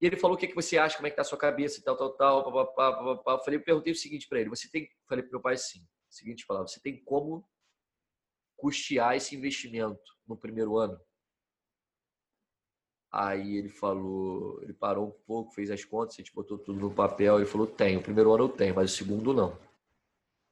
E 0.00 0.06
ele 0.06 0.16
falou: 0.16 0.36
o 0.36 0.38
que, 0.38 0.46
que 0.46 0.54
você 0.54 0.76
acha, 0.78 0.96
como 0.96 1.06
é 1.06 1.10
que 1.10 1.16
tá 1.16 1.22
a 1.22 1.24
sua 1.24 1.38
cabeça 1.38 1.82
tal, 1.82 1.96
tal, 1.96 2.12
tal. 2.16 2.52
Pá, 2.52 2.92
pá, 2.92 3.16
pá, 3.16 3.32
Eu 3.32 3.38
falei, 3.40 3.58
eu 3.58 3.64
perguntei 3.64 3.92
o 3.92 3.96
seguinte 3.96 4.28
para 4.28 4.40
ele: 4.40 4.50
você 4.50 4.68
tem. 4.70 4.88
Falei 5.08 5.22
para 5.22 5.32
meu 5.32 5.40
pai 5.40 5.54
assim: 5.54 5.86
seguinte 6.08 6.46
palavra, 6.46 6.68
você 6.68 6.80
tem 6.80 7.02
como 7.04 7.48
custear 8.56 9.16
esse 9.16 9.34
investimento 9.36 10.02
no 10.26 10.36
primeiro 10.36 10.76
ano? 10.76 10.98
Aí 13.12 13.56
ele 13.56 13.68
falou, 13.68 14.62
ele 14.62 14.74
parou 14.74 15.08
um 15.08 15.24
pouco, 15.26 15.54
fez 15.54 15.70
as 15.70 15.84
contas, 15.84 16.16
a 16.16 16.18
gente 16.18 16.34
botou 16.34 16.58
tudo 16.58 16.78
no 16.78 16.94
papel. 16.94 17.36
Ele 17.36 17.46
falou: 17.46 17.66
tenho. 17.66 18.00
O 18.00 18.02
primeiro 18.02 18.32
ano 18.32 18.44
eu 18.44 18.48
tenho, 18.48 18.74
mas 18.74 18.92
o 18.92 18.96
segundo 18.96 19.32
não. 19.32 19.56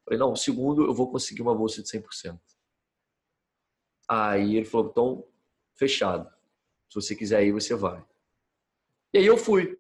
Falei: 0.05 0.19
não, 0.19 0.33
o 0.33 0.37
segundo 0.37 0.85
eu 0.85 0.95
vou 0.95 1.11
conseguir 1.11 1.43
uma 1.43 1.55
bolsa 1.55 1.83
de 1.83 1.89
100%. 1.89 2.41
Aí 4.09 4.57
ele 4.57 4.65
falou: 4.65 4.91
então, 4.91 5.29
fechado. 5.75 6.33
Se 6.89 6.95
você 6.95 7.15
quiser 7.15 7.45
ir, 7.45 7.53
você 7.53 7.75
vai. 7.75 8.05
E 9.15 9.19
aí 9.19 9.27
eu 9.27 9.39
fui. 9.39 9.79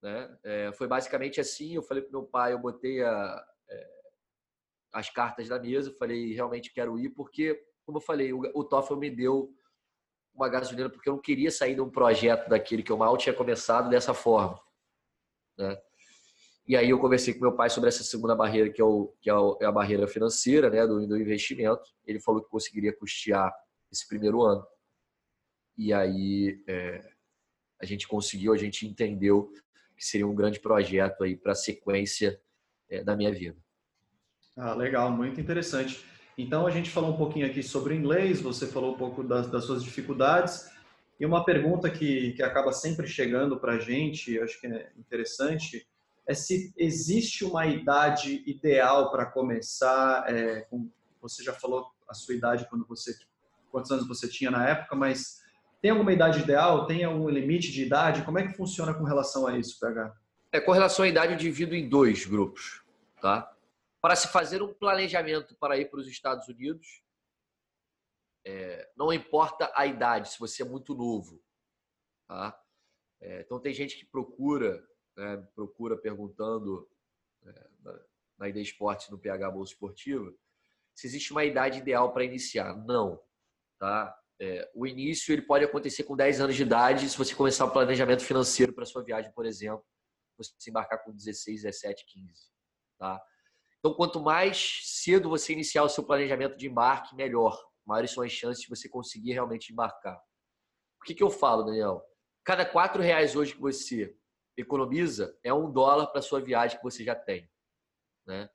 Né? 0.00 0.38
É, 0.44 0.72
foi 0.72 0.86
basicamente 0.86 1.40
assim. 1.40 1.74
Eu 1.74 1.82
falei 1.82 2.00
para 2.00 2.12
meu 2.12 2.22
pai, 2.22 2.52
eu 2.52 2.60
botei 2.60 3.02
a, 3.02 3.44
é, 3.68 3.90
as 4.92 5.10
cartas 5.10 5.48
na 5.48 5.58
mesa, 5.58 5.92
falei: 5.98 6.32
realmente 6.32 6.72
quero 6.72 6.96
ir, 6.96 7.10
porque, 7.10 7.60
como 7.84 7.98
eu 7.98 8.02
falei, 8.02 8.32
o, 8.32 8.40
o 8.54 8.62
TOEFL 8.62 8.94
me 8.94 9.10
deu 9.10 9.52
uma 10.32 10.48
gasolina 10.48 10.88
porque 10.88 11.08
eu 11.08 11.14
não 11.14 11.20
queria 11.20 11.50
sair 11.50 11.74
de 11.74 11.80
um 11.80 11.90
projeto 11.90 12.48
daquele 12.48 12.84
que 12.84 12.92
eu 12.92 12.96
mal 12.96 13.16
tinha 13.16 13.34
começado 13.34 13.90
dessa 13.90 14.14
forma. 14.14 14.60
Né? 15.58 15.76
E 16.66 16.76
aí 16.76 16.88
eu 16.88 17.00
conversei 17.00 17.34
com 17.34 17.40
meu 17.40 17.56
pai 17.56 17.68
sobre 17.68 17.88
essa 17.88 18.04
segunda 18.04 18.36
barreira, 18.36 18.70
que 18.70 18.80
é, 18.80 18.84
o, 18.84 19.12
que 19.20 19.28
é, 19.28 19.34
é 19.60 19.66
a 19.66 19.72
barreira 19.72 20.06
financeira, 20.06 20.70
né, 20.70 20.86
do, 20.86 21.04
do 21.04 21.20
investimento. 21.20 21.82
Ele 22.06 22.20
falou 22.20 22.40
que 22.40 22.48
conseguiria 22.48 22.96
custear 22.96 23.52
esse 23.90 24.06
primeiro 24.06 24.40
ano. 24.40 24.64
E 25.76 25.92
aí 25.92 26.62
é, 26.68 27.12
a 27.82 27.84
gente 27.84 28.06
conseguiu, 28.06 28.52
a 28.52 28.56
gente 28.56 28.86
entendeu 28.86 29.52
que 29.96 30.06
seria 30.06 30.26
um 30.26 30.34
grande 30.34 30.60
projeto 30.60 31.24
aí 31.24 31.36
para 31.36 31.52
a 31.52 31.56
sequência 31.56 32.40
é, 32.88 33.02
da 33.02 33.16
minha 33.16 33.32
vida. 33.32 33.56
Ah, 34.56 34.72
legal, 34.72 35.10
muito 35.10 35.40
interessante. 35.40 36.04
Então, 36.38 36.66
a 36.66 36.70
gente 36.70 36.90
falou 36.90 37.10
um 37.10 37.16
pouquinho 37.16 37.46
aqui 37.46 37.62
sobre 37.62 37.94
inglês, 37.94 38.40
você 38.40 38.66
falou 38.66 38.94
um 38.94 38.96
pouco 38.96 39.22
das, 39.24 39.50
das 39.50 39.64
suas 39.64 39.82
dificuldades. 39.82 40.70
E 41.18 41.26
uma 41.26 41.44
pergunta 41.44 41.90
que, 41.90 42.32
que 42.32 42.42
acaba 42.42 42.72
sempre 42.72 43.06
chegando 43.06 43.58
para 43.58 43.74
a 43.74 43.78
gente, 43.78 44.40
acho 44.40 44.60
que 44.60 44.66
é 44.66 44.92
interessante, 44.96 45.86
é 46.26 46.34
se 46.34 46.72
existe 46.76 47.44
uma 47.44 47.66
idade 47.66 48.42
ideal 48.46 49.10
para 49.10 49.26
começar. 49.26 50.24
É, 50.28 50.62
com, 50.62 50.88
você 51.20 51.42
já 51.42 51.52
falou 51.52 51.90
a 52.08 52.14
sua 52.14 52.34
idade 52.34 52.66
quando 52.68 52.86
você, 52.86 53.16
quantos 53.70 53.90
anos 53.90 54.06
você 54.06 54.28
tinha 54.28 54.50
na 54.50 54.68
época, 54.68 54.94
mas 54.94 55.41
tem 55.82 55.90
alguma 55.90 56.12
idade 56.12 56.40
ideal? 56.40 56.86
Tem 56.86 57.04
algum 57.04 57.28
limite 57.28 57.70
de 57.70 57.82
idade? 57.84 58.24
Como 58.24 58.38
é 58.38 58.46
que 58.46 58.56
funciona 58.56 58.94
com 58.94 59.04
relação 59.04 59.46
a 59.46 59.58
isso, 59.58 59.78
PH? 59.78 60.16
É, 60.52 60.60
com 60.60 60.72
relação 60.72 61.04
à 61.04 61.08
idade, 61.08 61.32
eu 61.32 61.38
divido 61.38 61.74
em 61.74 61.88
dois 61.88 62.24
grupos, 62.24 62.82
tá? 63.20 63.52
para 64.02 64.16
se 64.16 64.26
fazer 64.26 64.60
um 64.60 64.74
planejamento 64.74 65.54
para 65.54 65.78
ir 65.78 65.88
para 65.88 66.00
os 66.00 66.08
Estados 66.08 66.48
Unidos, 66.48 67.04
é, 68.44 68.90
não 68.96 69.12
importa 69.12 69.70
a 69.76 69.86
idade, 69.86 70.30
se 70.30 70.40
você 70.40 70.62
é 70.62 70.66
muito 70.66 70.92
novo. 70.92 71.40
Tá? 72.26 72.60
É, 73.20 73.42
então, 73.42 73.60
tem 73.60 73.72
gente 73.72 73.96
que 73.96 74.04
procura, 74.04 74.84
né, 75.16 75.36
procura 75.54 75.96
perguntando 75.96 76.90
é, 77.44 77.68
na, 77.80 78.00
na 78.38 78.48
ID 78.48 78.56
Esportes, 78.56 79.08
no 79.08 79.18
PH 79.18 79.50
Bolsa 79.52 79.72
Esportiva, 79.72 80.34
se 80.96 81.06
existe 81.06 81.30
uma 81.30 81.44
idade 81.44 81.78
ideal 81.78 82.12
para 82.12 82.24
iniciar. 82.24 82.76
Não. 82.84 83.22
Tá? 83.78 84.20
É, 84.40 84.70
o 84.74 84.86
início 84.86 85.32
ele 85.32 85.42
pode 85.42 85.64
acontecer 85.64 86.04
com 86.04 86.16
10 86.16 86.40
anos 86.40 86.56
de 86.56 86.62
idade, 86.62 87.08
se 87.08 87.16
você 87.16 87.34
começar 87.34 87.64
o 87.64 87.70
planejamento 87.70 88.24
financeiro 88.24 88.72
para 88.72 88.84
sua 88.84 89.04
viagem, 89.04 89.32
por 89.32 89.46
exemplo, 89.46 89.84
você 90.36 90.70
embarcar 90.70 91.04
com 91.04 91.12
16, 91.12 91.62
17, 91.62 92.04
15. 92.06 92.32
Tá? 92.98 93.22
Então, 93.78 93.94
quanto 93.94 94.20
mais 94.20 94.80
cedo 94.84 95.28
você 95.28 95.52
iniciar 95.52 95.82
o 95.82 95.88
seu 95.88 96.04
planejamento 96.04 96.56
de 96.56 96.68
embarque, 96.68 97.14
melhor. 97.14 97.60
Maiores 97.84 98.12
são 98.12 98.22
as 98.22 98.32
chances 98.32 98.62
de 98.62 98.68
você 98.68 98.88
conseguir 98.88 99.32
realmente 99.32 99.72
embarcar. 99.72 100.16
O 101.00 101.04
que, 101.04 101.14
que 101.14 101.22
eu 101.22 101.30
falo, 101.30 101.64
Daniel? 101.64 102.02
Cada 102.44 102.64
quatro 102.64 103.02
reais 103.02 103.34
hoje 103.34 103.54
que 103.54 103.60
você 103.60 104.16
economiza 104.56 105.36
é 105.42 105.52
um 105.52 105.70
dólar 105.70 106.06
para 106.08 106.22
sua 106.22 106.40
viagem 106.40 106.78
que 106.78 106.84
você 106.84 107.02
já 107.04 107.14
tem. 107.14 107.50
Né? 108.26 108.48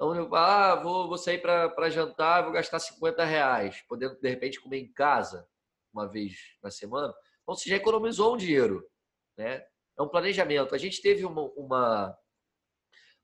Então, 0.00 0.14
eu 0.14 0.34
ah, 0.34 0.76
vou, 0.76 1.08
vou 1.08 1.18
sair 1.18 1.42
para 1.42 1.90
jantar, 1.90 2.42
vou 2.42 2.52
gastar 2.52 2.78
50 2.78 3.22
reais, 3.22 3.84
podendo, 3.86 4.18
de 4.18 4.30
repente, 4.30 4.58
comer 4.58 4.78
em 4.78 4.90
casa 4.90 5.46
uma 5.92 6.08
vez 6.08 6.56
na 6.62 6.70
semana. 6.70 7.14
Então, 7.42 7.54
você 7.54 7.68
já 7.68 7.76
economizou 7.76 8.32
um 8.32 8.38
dinheiro. 8.38 8.82
Né? 9.36 9.62
É 9.98 10.02
um 10.02 10.08
planejamento. 10.08 10.74
A 10.74 10.78
gente 10.78 11.02
teve 11.02 11.26
uma, 11.26 11.42
uma 11.54 12.18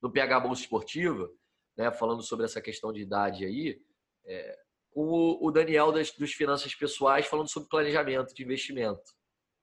no 0.02 0.12
PH 0.12 0.38
Bolsa 0.40 0.60
Esportiva, 0.60 1.30
né, 1.78 1.90
falando 1.90 2.22
sobre 2.22 2.44
essa 2.44 2.60
questão 2.60 2.92
de 2.92 3.00
idade 3.00 3.46
aí, 3.46 3.80
é, 4.26 4.58
com 4.90 5.38
o 5.40 5.50
Daniel 5.50 5.90
das, 5.90 6.10
dos 6.10 6.34
Finanças 6.34 6.74
Pessoais 6.74 7.24
falando 7.24 7.48
sobre 7.48 7.70
planejamento 7.70 8.34
de 8.34 8.42
investimento. 8.42 9.14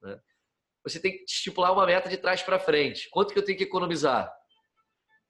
Né? 0.01 0.19
Você 0.83 0.99
tem 0.99 1.11
que 1.11 1.25
estipular 1.25 1.73
uma 1.73 1.85
meta 1.85 2.09
de 2.09 2.17
trás 2.17 2.41
para 2.41 2.57
frente. 2.57 3.07
Quanto 3.11 3.33
que 3.33 3.37
eu 3.37 3.45
tenho 3.45 3.57
que 3.59 3.65
economizar? 3.65 4.35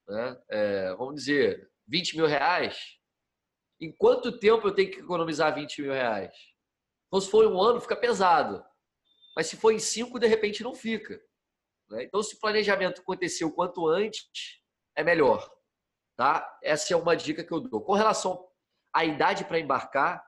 Né? 0.07 0.41
É, 0.49 0.95
vamos 0.95 1.15
dizer, 1.15 1.72
20 1.87 2.17
mil 2.17 2.25
reais? 2.25 2.77
Em 3.79 3.91
quanto 3.91 4.39
tempo 4.39 4.67
eu 4.67 4.73
tenho 4.73 4.91
que 4.91 4.99
economizar 4.99 5.53
20 5.53 5.81
mil 5.81 5.91
reais? 5.91 6.33
Então, 7.07 7.19
se 7.19 7.29
for 7.29 7.45
um 7.45 7.61
ano, 7.61 7.81
fica 7.81 7.95
pesado. 7.95 8.63
Mas 9.35 9.47
se 9.47 9.57
for 9.57 9.71
em 9.71 9.79
cinco, 9.79 10.19
de 10.19 10.27
repente 10.27 10.63
não 10.63 10.73
fica. 10.73 11.21
Né? 11.89 12.03
Então, 12.03 12.23
se 12.23 12.35
o 12.35 12.39
planejamento 12.39 13.01
aconteceu 13.01 13.51
quanto 13.51 13.87
antes, 13.87 14.61
é 14.95 15.03
melhor. 15.03 15.47
Tá? 16.15 16.59
Essa 16.63 16.93
é 16.93 16.97
uma 16.97 17.15
dica 17.15 17.43
que 17.43 17.51
eu 17.51 17.59
dou. 17.59 17.81
Com 17.81 17.93
relação 17.93 18.47
à 18.93 19.03
idade 19.03 19.45
para 19.45 19.59
embarcar, 19.59 20.23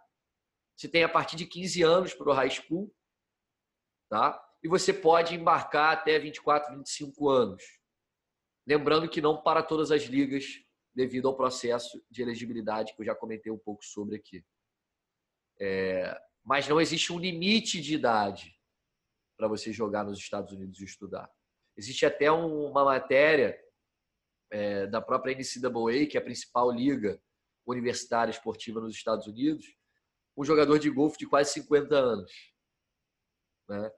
você 0.76 0.90
tem 0.90 1.04
a 1.04 1.10
partir 1.10 1.36
de 1.36 1.46
15 1.46 1.84
anos 1.84 2.14
para 2.14 2.30
o 2.30 2.34
high 2.34 2.50
school, 2.50 2.94
tá? 4.10 4.42
E 4.62 4.68
você 4.68 4.92
pode 4.92 5.34
embarcar 5.34 5.94
até 5.94 6.20
24, 6.20 6.76
25 6.76 7.30
anos. 7.30 7.64
Lembrando 8.68 9.08
que 9.08 9.22
não 9.22 9.42
para 9.42 9.64
todas 9.64 9.92
as 9.92 10.04
ligas, 10.04 10.46
devido 10.96 11.28
ao 11.28 11.36
processo 11.36 12.02
de 12.10 12.22
elegibilidade 12.22 12.96
que 12.96 13.02
eu 13.02 13.06
já 13.06 13.14
comentei 13.14 13.52
um 13.52 13.58
pouco 13.58 13.84
sobre 13.84 14.16
aqui. 14.16 14.44
É, 15.60 16.18
mas 16.44 16.68
não 16.68 16.80
existe 16.80 17.12
um 17.12 17.20
limite 17.20 17.82
de 17.82 17.96
idade 17.96 18.58
para 19.38 19.48
você 19.48 19.74
jogar 19.74 20.06
nos 20.06 20.18
Estados 20.18 20.54
Unidos 20.54 20.80
e 20.80 20.86
estudar. 20.86 21.30
Existe 21.76 22.06
até 22.06 22.32
um, 22.32 22.68
uma 22.68 22.86
matéria 22.86 23.60
é, 24.50 24.88
da 24.88 25.02
própria 25.02 25.36
NCAA, 25.36 26.08
que 26.10 26.18
é 26.18 26.22
a 26.22 26.24
principal 26.24 26.72
liga 26.72 27.22
universitária 27.66 28.32
esportiva 28.32 28.80
nos 28.80 28.96
Estados 28.96 29.28
Unidos, 29.28 29.66
um 30.38 30.46
jogador 30.46 30.80
de 30.80 30.90
golfe 30.90 31.18
de 31.18 31.28
quase 31.28 31.52
50 31.54 31.96
anos. 31.96 32.32
Né? 33.68 33.92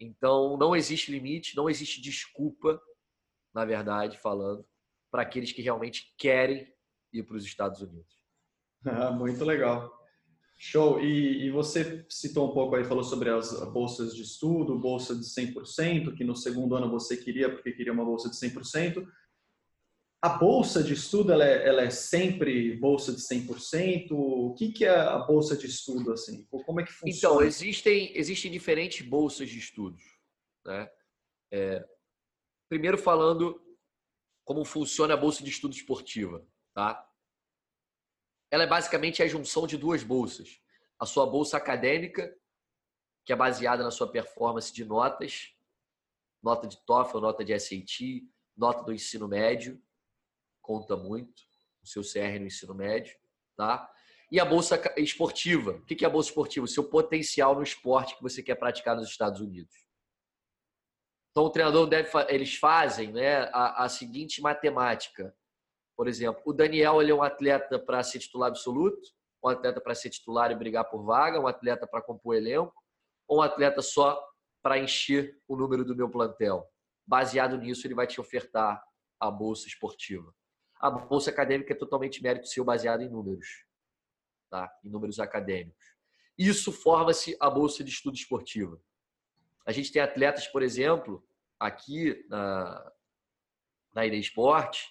Então, 0.00 0.56
não 0.56 0.74
existe 0.74 1.12
limite, 1.12 1.54
não 1.54 1.68
existe 1.68 2.00
desculpa, 2.00 2.80
na 3.54 3.64
verdade, 3.64 4.18
falando, 4.18 4.66
para 5.10 5.22
aqueles 5.22 5.52
que 5.52 5.62
realmente 5.62 6.14
querem 6.16 6.72
ir 7.12 7.22
para 7.24 7.36
os 7.36 7.44
Estados 7.44 7.80
Unidos. 7.80 8.20
Ah, 8.84 9.10
muito 9.10 9.44
legal. 9.44 9.92
Show. 10.56 11.00
E, 11.00 11.46
e, 11.46 11.50
você 11.50 12.04
citou 12.08 12.50
um 12.50 12.54
pouco 12.54 12.76
aí, 12.76 12.84
falou 12.84 13.02
sobre 13.02 13.30
as 13.30 13.50
bolsas 13.72 14.14
de 14.14 14.22
estudo, 14.22 14.78
bolsa 14.78 15.14
de 15.14 15.24
100%, 15.24 16.14
que 16.14 16.22
no 16.22 16.36
segundo 16.36 16.76
ano 16.76 16.90
você 16.90 17.16
queria, 17.16 17.50
porque 17.50 17.72
queria 17.72 17.92
uma 17.92 18.04
bolsa 18.04 18.28
de 18.28 18.36
100%. 18.36 19.06
A 20.22 20.28
bolsa 20.28 20.82
de 20.82 20.92
estudo, 20.92 21.32
ela 21.32 21.46
é, 21.46 21.66
ela 21.66 21.80
é 21.80 21.88
sempre 21.88 22.76
bolsa 22.76 23.10
de 23.10 23.20
100%? 23.22 24.10
O 24.10 24.52
que, 24.52 24.70
que 24.70 24.84
é 24.84 24.94
a 24.94 25.18
bolsa 25.18 25.56
de 25.56 25.64
estudo, 25.64 26.12
assim? 26.12 26.44
Como 26.44 26.78
é 26.78 26.84
que 26.84 26.92
funciona? 26.92 27.36
Então, 27.36 27.46
existem, 27.46 28.12
existem 28.14 28.52
diferentes 28.52 29.06
bolsas 29.06 29.48
de 29.48 29.58
estudos. 29.58 30.02
Né? 30.66 30.90
É, 31.50 31.82
primeiro 32.68 32.98
falando 32.98 33.58
como 34.50 34.64
funciona 34.64 35.14
a 35.14 35.16
bolsa 35.16 35.44
de 35.44 35.50
estudo 35.50 35.72
esportiva. 35.72 36.44
Tá? 36.74 37.08
ela 38.50 38.64
é 38.64 38.66
basicamente 38.66 39.22
a 39.22 39.28
junção 39.28 39.64
de 39.64 39.76
duas 39.76 40.02
bolsas. 40.02 40.60
A 40.98 41.06
sua 41.06 41.24
bolsa 41.24 41.56
acadêmica, 41.56 42.36
que 43.24 43.32
é 43.32 43.36
baseada 43.36 43.84
na 43.84 43.92
sua 43.92 44.10
performance 44.10 44.72
de 44.72 44.84
notas, 44.84 45.54
nota 46.42 46.66
de 46.66 46.84
TOEFL, 46.84 47.20
nota 47.20 47.44
de 47.44 47.56
SAT, 47.56 48.28
nota 48.56 48.82
do 48.82 48.92
ensino 48.92 49.28
médio, 49.28 49.80
conta 50.60 50.96
muito, 50.96 51.44
o 51.80 51.86
seu 51.86 52.02
CR 52.02 52.40
no 52.40 52.46
ensino 52.46 52.74
médio, 52.74 53.16
tá? 53.56 53.88
E 54.32 54.40
a 54.40 54.44
bolsa 54.44 54.82
esportiva. 54.96 55.76
O 55.76 55.84
que 55.84 56.04
é 56.04 56.08
a 56.08 56.10
bolsa 56.10 56.30
esportiva? 56.30 56.64
O 56.64 56.68
seu 56.68 56.82
potencial 56.82 57.54
no 57.54 57.62
esporte 57.62 58.16
que 58.16 58.22
você 58.22 58.42
quer 58.42 58.56
praticar 58.56 58.96
nos 58.96 59.08
Estados 59.08 59.40
Unidos. 59.40 59.89
Então, 61.30 61.44
o 61.44 61.50
treinador 61.50 61.86
deve, 61.86 62.10
eles 62.28 62.56
fazem 62.56 63.12
né, 63.12 63.48
a, 63.52 63.84
a 63.84 63.88
seguinte 63.88 64.40
matemática: 64.40 65.34
por 65.96 66.08
exemplo, 66.08 66.42
o 66.44 66.52
Daniel 66.52 67.00
ele 67.00 67.12
é 67.12 67.14
um 67.14 67.22
atleta 67.22 67.78
para 67.78 68.02
ser 68.02 68.18
titular 68.18 68.48
absoluto, 68.48 69.00
um 69.44 69.48
atleta 69.48 69.80
para 69.80 69.94
ser 69.94 70.10
titular 70.10 70.50
e 70.50 70.56
brigar 70.56 70.88
por 70.88 71.04
vaga, 71.04 71.40
um 71.40 71.46
atleta 71.46 71.86
para 71.86 72.02
compor 72.02 72.36
elenco, 72.36 72.74
ou 73.28 73.38
um 73.38 73.42
atleta 73.42 73.80
só 73.80 74.20
para 74.62 74.78
encher 74.78 75.38
o 75.48 75.56
número 75.56 75.84
do 75.84 75.96
meu 75.96 76.10
plantel. 76.10 76.68
Baseado 77.06 77.56
nisso, 77.56 77.86
ele 77.86 77.94
vai 77.94 78.06
te 78.06 78.20
ofertar 78.20 78.82
a 79.18 79.30
bolsa 79.30 79.66
esportiva. 79.66 80.34
A 80.80 80.90
bolsa 80.90 81.30
acadêmica 81.30 81.72
é 81.72 81.76
totalmente 81.76 82.22
mérito 82.22 82.48
seu, 82.48 82.64
baseado 82.64 83.02
em 83.02 83.08
números, 83.08 83.66
tá? 84.50 84.70
em 84.82 84.88
números 84.88 85.20
acadêmicos. 85.20 85.84
Isso 86.38 86.72
forma-se 86.72 87.36
a 87.38 87.50
bolsa 87.50 87.84
de 87.84 87.90
estudo 87.90 88.14
esportiva. 88.14 88.80
A 89.70 89.72
gente 89.72 89.92
tem 89.92 90.02
atletas, 90.02 90.48
por 90.48 90.64
exemplo, 90.64 91.22
aqui 91.56 92.26
na, 92.28 92.92
na 93.94 94.04
ID 94.04 94.14
Esporte, 94.14 94.88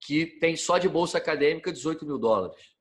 que 0.00 0.24
tem 0.24 0.54
só 0.54 0.78
de 0.78 0.88
bolsa 0.88 1.18
acadêmica 1.18 1.72
18 1.72 2.06
mil 2.06 2.16
dólares. 2.16 2.76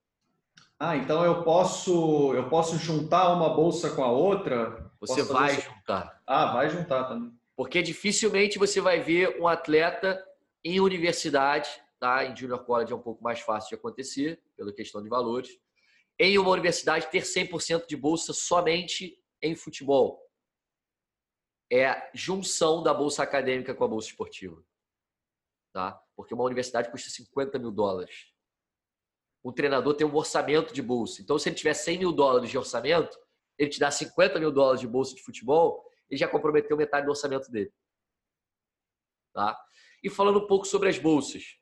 Ah, 0.77 0.95
então 0.95 1.25
eu 1.25 1.43
posso 1.43 2.35
eu 2.35 2.47
posso 2.49 2.77
juntar 2.77 3.33
uma 3.33 3.49
bolsa 3.49 3.89
com 3.89 4.03
a 4.03 4.11
outra? 4.11 4.91
Você 4.99 5.23
vai 5.23 5.59
juntar. 5.59 6.21
Ah, 6.27 6.53
vai 6.53 6.69
juntar 6.69 7.05
também. 7.05 7.33
Porque 7.55 7.81
dificilmente 7.81 8.59
você 8.59 8.79
vai 8.79 8.99
ver 8.99 9.41
um 9.41 9.47
atleta 9.47 10.23
em 10.63 10.79
universidade, 10.79 11.67
tá? 11.99 12.23
Em 12.25 12.35
junior 12.35 12.63
college 12.63 12.93
é 12.93 12.95
um 12.95 13.01
pouco 13.01 13.23
mais 13.23 13.39
fácil 13.39 13.69
de 13.69 13.75
acontecer, 13.75 14.39
pela 14.55 14.71
questão 14.71 15.01
de 15.01 15.09
valores. 15.09 15.49
Em 16.19 16.37
uma 16.37 16.51
universidade 16.51 17.07
ter 17.09 17.23
100% 17.23 17.87
de 17.87 17.97
bolsa 17.97 18.33
somente 18.33 19.17
em 19.41 19.55
futebol. 19.55 20.23
É 21.73 21.87
a 21.87 22.11
junção 22.13 22.83
da 22.83 22.93
bolsa 22.93 23.23
acadêmica 23.23 23.73
com 23.73 23.83
a 23.83 23.87
bolsa 23.87 24.07
esportiva. 24.09 24.63
Tá? 25.73 25.99
Porque 26.15 26.31
uma 26.31 26.43
universidade 26.43 26.91
custa 26.91 27.09
50 27.09 27.57
mil 27.57 27.71
dólares. 27.71 28.31
O 29.41 29.51
treinador 29.51 29.95
tem 29.95 30.05
um 30.05 30.15
orçamento 30.15 30.71
de 30.71 30.83
bolsa. 30.83 31.19
Então, 31.19 31.39
se 31.39 31.49
ele 31.49 31.55
tiver 31.55 31.73
100 31.73 31.97
mil 31.97 32.11
dólares 32.11 32.51
de 32.51 32.57
orçamento, 32.59 33.17
ele 33.57 33.71
te 33.71 33.79
dá 33.79 33.89
50 33.89 34.39
mil 34.39 34.51
dólares 34.51 34.81
de 34.81 34.87
bolsa 34.87 35.15
de 35.15 35.23
futebol, 35.23 35.83
ele 36.07 36.19
já 36.19 36.27
comprometeu 36.27 36.77
metade 36.77 37.07
do 37.07 37.09
orçamento 37.09 37.49
dele. 37.49 37.73
Tá? 39.33 39.59
E 40.03 40.11
falando 40.11 40.43
um 40.43 40.47
pouco 40.47 40.65
sobre 40.65 40.89
as 40.89 40.99
bolsas. 40.99 41.57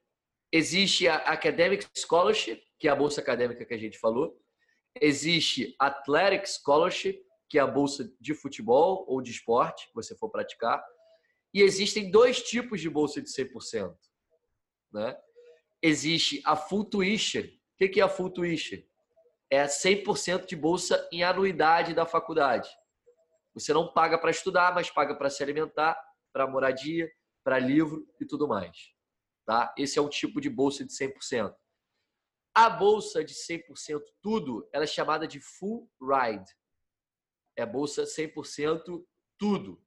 Existe 0.51 1.07
a 1.07 1.15
Academic 1.15 1.87
Scholarship, 1.95 2.61
que 2.77 2.89
é 2.89 2.91
a 2.91 2.95
bolsa 2.97 3.21
acadêmica 3.21 3.63
que 3.63 3.73
a 3.73 3.77
gente 3.77 3.97
falou. 3.97 4.37
Existe 4.99 5.73
Athletic 5.79 6.45
Scholarship, 6.49 7.23
que 7.51 7.59
é 7.59 7.61
a 7.61 7.67
bolsa 7.67 8.09
de 8.17 8.33
futebol 8.33 9.03
ou 9.09 9.21
de 9.21 9.29
esporte, 9.29 9.85
que 9.87 9.93
você 9.93 10.15
for 10.15 10.29
praticar. 10.29 10.81
E 11.53 11.61
existem 11.61 12.09
dois 12.09 12.41
tipos 12.41 12.79
de 12.79 12.89
bolsa 12.89 13.21
de 13.21 13.27
100%. 13.27 13.93
Né? 14.93 15.17
Existe 15.81 16.41
a 16.45 16.55
full 16.55 16.85
tuition. 16.85 17.41
O 17.41 17.89
que 17.89 17.99
é 17.99 18.03
a 18.03 18.07
full 18.07 18.29
tuition? 18.29 18.77
É 19.49 19.65
100% 19.65 20.45
de 20.45 20.55
bolsa 20.55 21.05
em 21.11 21.25
anuidade 21.25 21.93
da 21.93 22.05
faculdade. 22.05 22.69
Você 23.53 23.73
não 23.73 23.91
paga 23.91 24.17
para 24.17 24.31
estudar, 24.31 24.73
mas 24.73 24.89
paga 24.89 25.13
para 25.13 25.29
se 25.29 25.43
alimentar, 25.43 26.01
para 26.31 26.47
moradia, 26.47 27.11
para 27.43 27.59
livro 27.59 28.07
e 28.17 28.25
tudo 28.25 28.47
mais. 28.47 28.77
Tá? 29.45 29.73
Esse 29.77 29.99
é 29.99 30.01
um 30.01 30.07
tipo 30.07 30.39
de 30.39 30.49
bolsa 30.49 30.85
de 30.85 30.93
100%. 30.93 31.53
A 32.55 32.69
bolsa 32.69 33.25
de 33.25 33.33
100% 33.33 33.99
tudo, 34.21 34.69
ela 34.71 34.85
é 34.85 34.87
chamada 34.87 35.27
de 35.27 35.41
full 35.41 35.91
ride. 36.01 36.49
É 37.55 37.65
bolsa 37.65 38.03
100% 38.03 39.03
tudo 39.37 39.81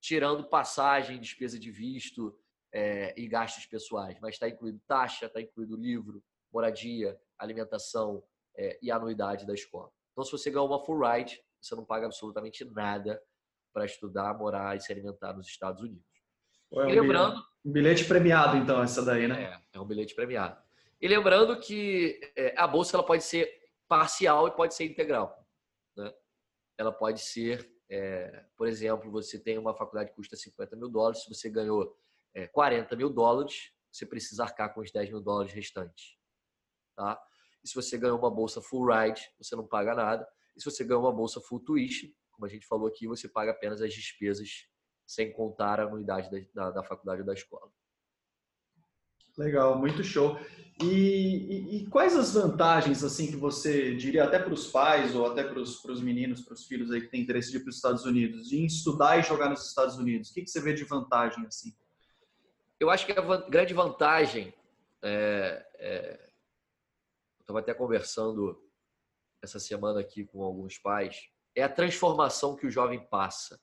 tirando 0.00 0.48
passagem, 0.48 1.20
despesa 1.20 1.58
de 1.58 1.70
visto 1.70 2.36
é, 2.72 3.14
e 3.16 3.26
gastos 3.26 3.66
pessoais. 3.66 4.18
Mas 4.20 4.34
está 4.34 4.48
incluído 4.48 4.80
taxa, 4.86 5.26
está 5.26 5.40
incluído 5.40 5.76
livro, 5.76 6.22
moradia, 6.52 7.18
alimentação 7.38 8.22
é, 8.56 8.78
e 8.82 8.90
anuidade 8.90 9.46
da 9.46 9.54
escola. 9.54 9.90
Então, 10.12 10.24
se 10.24 10.32
você 10.32 10.50
ganhar 10.50 10.64
uma 10.64 10.84
full 10.84 11.00
ride, 11.00 11.40
você 11.60 11.74
não 11.74 11.84
paga 11.84 12.06
absolutamente 12.06 12.64
nada 12.64 13.20
para 13.72 13.84
estudar, 13.84 14.36
morar 14.36 14.76
e 14.76 14.80
se 14.80 14.92
alimentar 14.92 15.32
nos 15.32 15.46
Estados 15.46 15.82
Unidos. 15.82 16.04
É 16.72 16.80
um 16.80 16.88
lembrando, 16.88 17.42
um 17.64 17.72
bilhete 17.72 18.04
premiado, 18.04 18.56
então, 18.56 18.82
essa 18.82 19.04
daí, 19.04 19.26
né? 19.26 19.44
É, 19.44 19.76
é 19.78 19.80
um 19.80 19.86
bilhete 19.86 20.14
premiado. 20.14 20.60
E 21.00 21.06
lembrando 21.06 21.58
que 21.60 22.20
é, 22.36 22.54
a 22.58 22.66
bolsa 22.66 22.96
ela 22.96 23.06
pode 23.06 23.22
ser 23.22 23.48
parcial 23.86 24.48
e 24.48 24.50
pode 24.50 24.74
ser 24.74 24.84
integral. 24.84 25.47
Ela 26.78 26.92
pode 26.92 27.20
ser 27.20 27.68
é, 27.90 28.44
por 28.56 28.68
exemplo, 28.68 29.10
você 29.10 29.38
tem 29.38 29.56
uma 29.56 29.74
faculdade 29.74 30.10
que 30.10 30.16
custa 30.16 30.36
50 30.36 30.76
mil 30.76 30.88
dólares, 30.88 31.22
se 31.22 31.28
você 31.28 31.48
ganhou 31.48 31.96
é, 32.34 32.46
40 32.46 32.94
mil 32.96 33.08
dólares, 33.08 33.72
você 33.90 34.04
precisa 34.04 34.44
arcar 34.44 34.74
com 34.74 34.80
os 34.80 34.90
10 34.92 35.08
mil 35.08 35.20
dólares 35.20 35.52
restantes. 35.52 36.18
Tá? 36.94 37.20
E 37.64 37.68
se 37.68 37.74
você 37.74 37.96
ganhou 37.96 38.18
uma 38.18 38.30
bolsa 38.30 38.60
full 38.60 38.86
ride, 38.86 39.22
você 39.38 39.56
não 39.56 39.66
paga 39.66 39.94
nada. 39.94 40.28
E 40.54 40.60
se 40.60 40.70
você 40.70 40.84
ganhou 40.84 41.02
uma 41.02 41.12
bolsa 41.12 41.40
full 41.40 41.60
tuition, 41.60 42.10
como 42.30 42.44
a 42.44 42.48
gente 42.48 42.66
falou 42.66 42.86
aqui, 42.86 43.06
você 43.06 43.28
paga 43.28 43.52
apenas 43.52 43.80
as 43.80 43.92
despesas, 43.92 44.68
sem 45.06 45.32
contar 45.32 45.80
a 45.80 45.84
anuidade 45.84 46.30
da, 46.30 46.38
da, 46.54 46.70
da 46.72 46.84
faculdade 46.84 47.22
ou 47.22 47.26
da 47.26 47.32
escola. 47.32 47.72
Legal, 49.38 49.78
muito 49.78 50.02
show. 50.02 50.36
E, 50.82 50.86
e, 50.86 51.76
e, 51.76 51.86
quais 51.86 52.16
as 52.16 52.34
vantagens 52.34 53.02
assim 53.02 53.28
que 53.28 53.36
você 53.36 53.94
diria 53.94 54.24
até 54.24 54.38
para 54.38 54.52
os 54.52 54.66
pais 54.66 55.14
ou 55.14 55.26
até 55.26 55.42
para 55.42 55.60
os 55.60 56.00
meninos, 56.00 56.40
para 56.40 56.54
os 56.54 56.66
filhos 56.66 56.90
aí 56.90 57.00
que 57.00 57.08
têm 57.08 57.22
interesse 57.22 57.50
de 57.50 57.56
ir 57.56 57.60
para 57.60 57.70
os 57.70 57.76
Estados 57.76 58.04
Unidos, 58.04 58.48
de 58.48 58.64
estudar 58.64 59.18
e 59.18 59.22
jogar 59.22 59.48
nos 59.48 59.66
Estados 59.66 59.96
Unidos? 59.96 60.30
O 60.30 60.34
que, 60.34 60.42
que 60.42 60.50
você 60.50 60.60
vê 60.60 60.72
de 60.72 60.84
vantagem 60.84 61.46
assim? 61.46 61.72
Eu 62.78 62.90
acho 62.90 63.06
que 63.06 63.12
a 63.12 63.36
grande 63.48 63.74
vantagem 63.74 64.52
é, 65.02 65.66
é... 65.74 66.30
estava 67.40 67.60
até 67.60 67.72
conversando 67.72 68.60
essa 69.42 69.58
semana 69.58 70.00
aqui 70.00 70.24
com 70.24 70.42
alguns 70.42 70.78
pais 70.78 71.28
é 71.54 71.62
a 71.62 71.68
transformação 71.68 72.54
que 72.54 72.66
o 72.66 72.70
jovem 72.70 73.04
passa. 73.08 73.60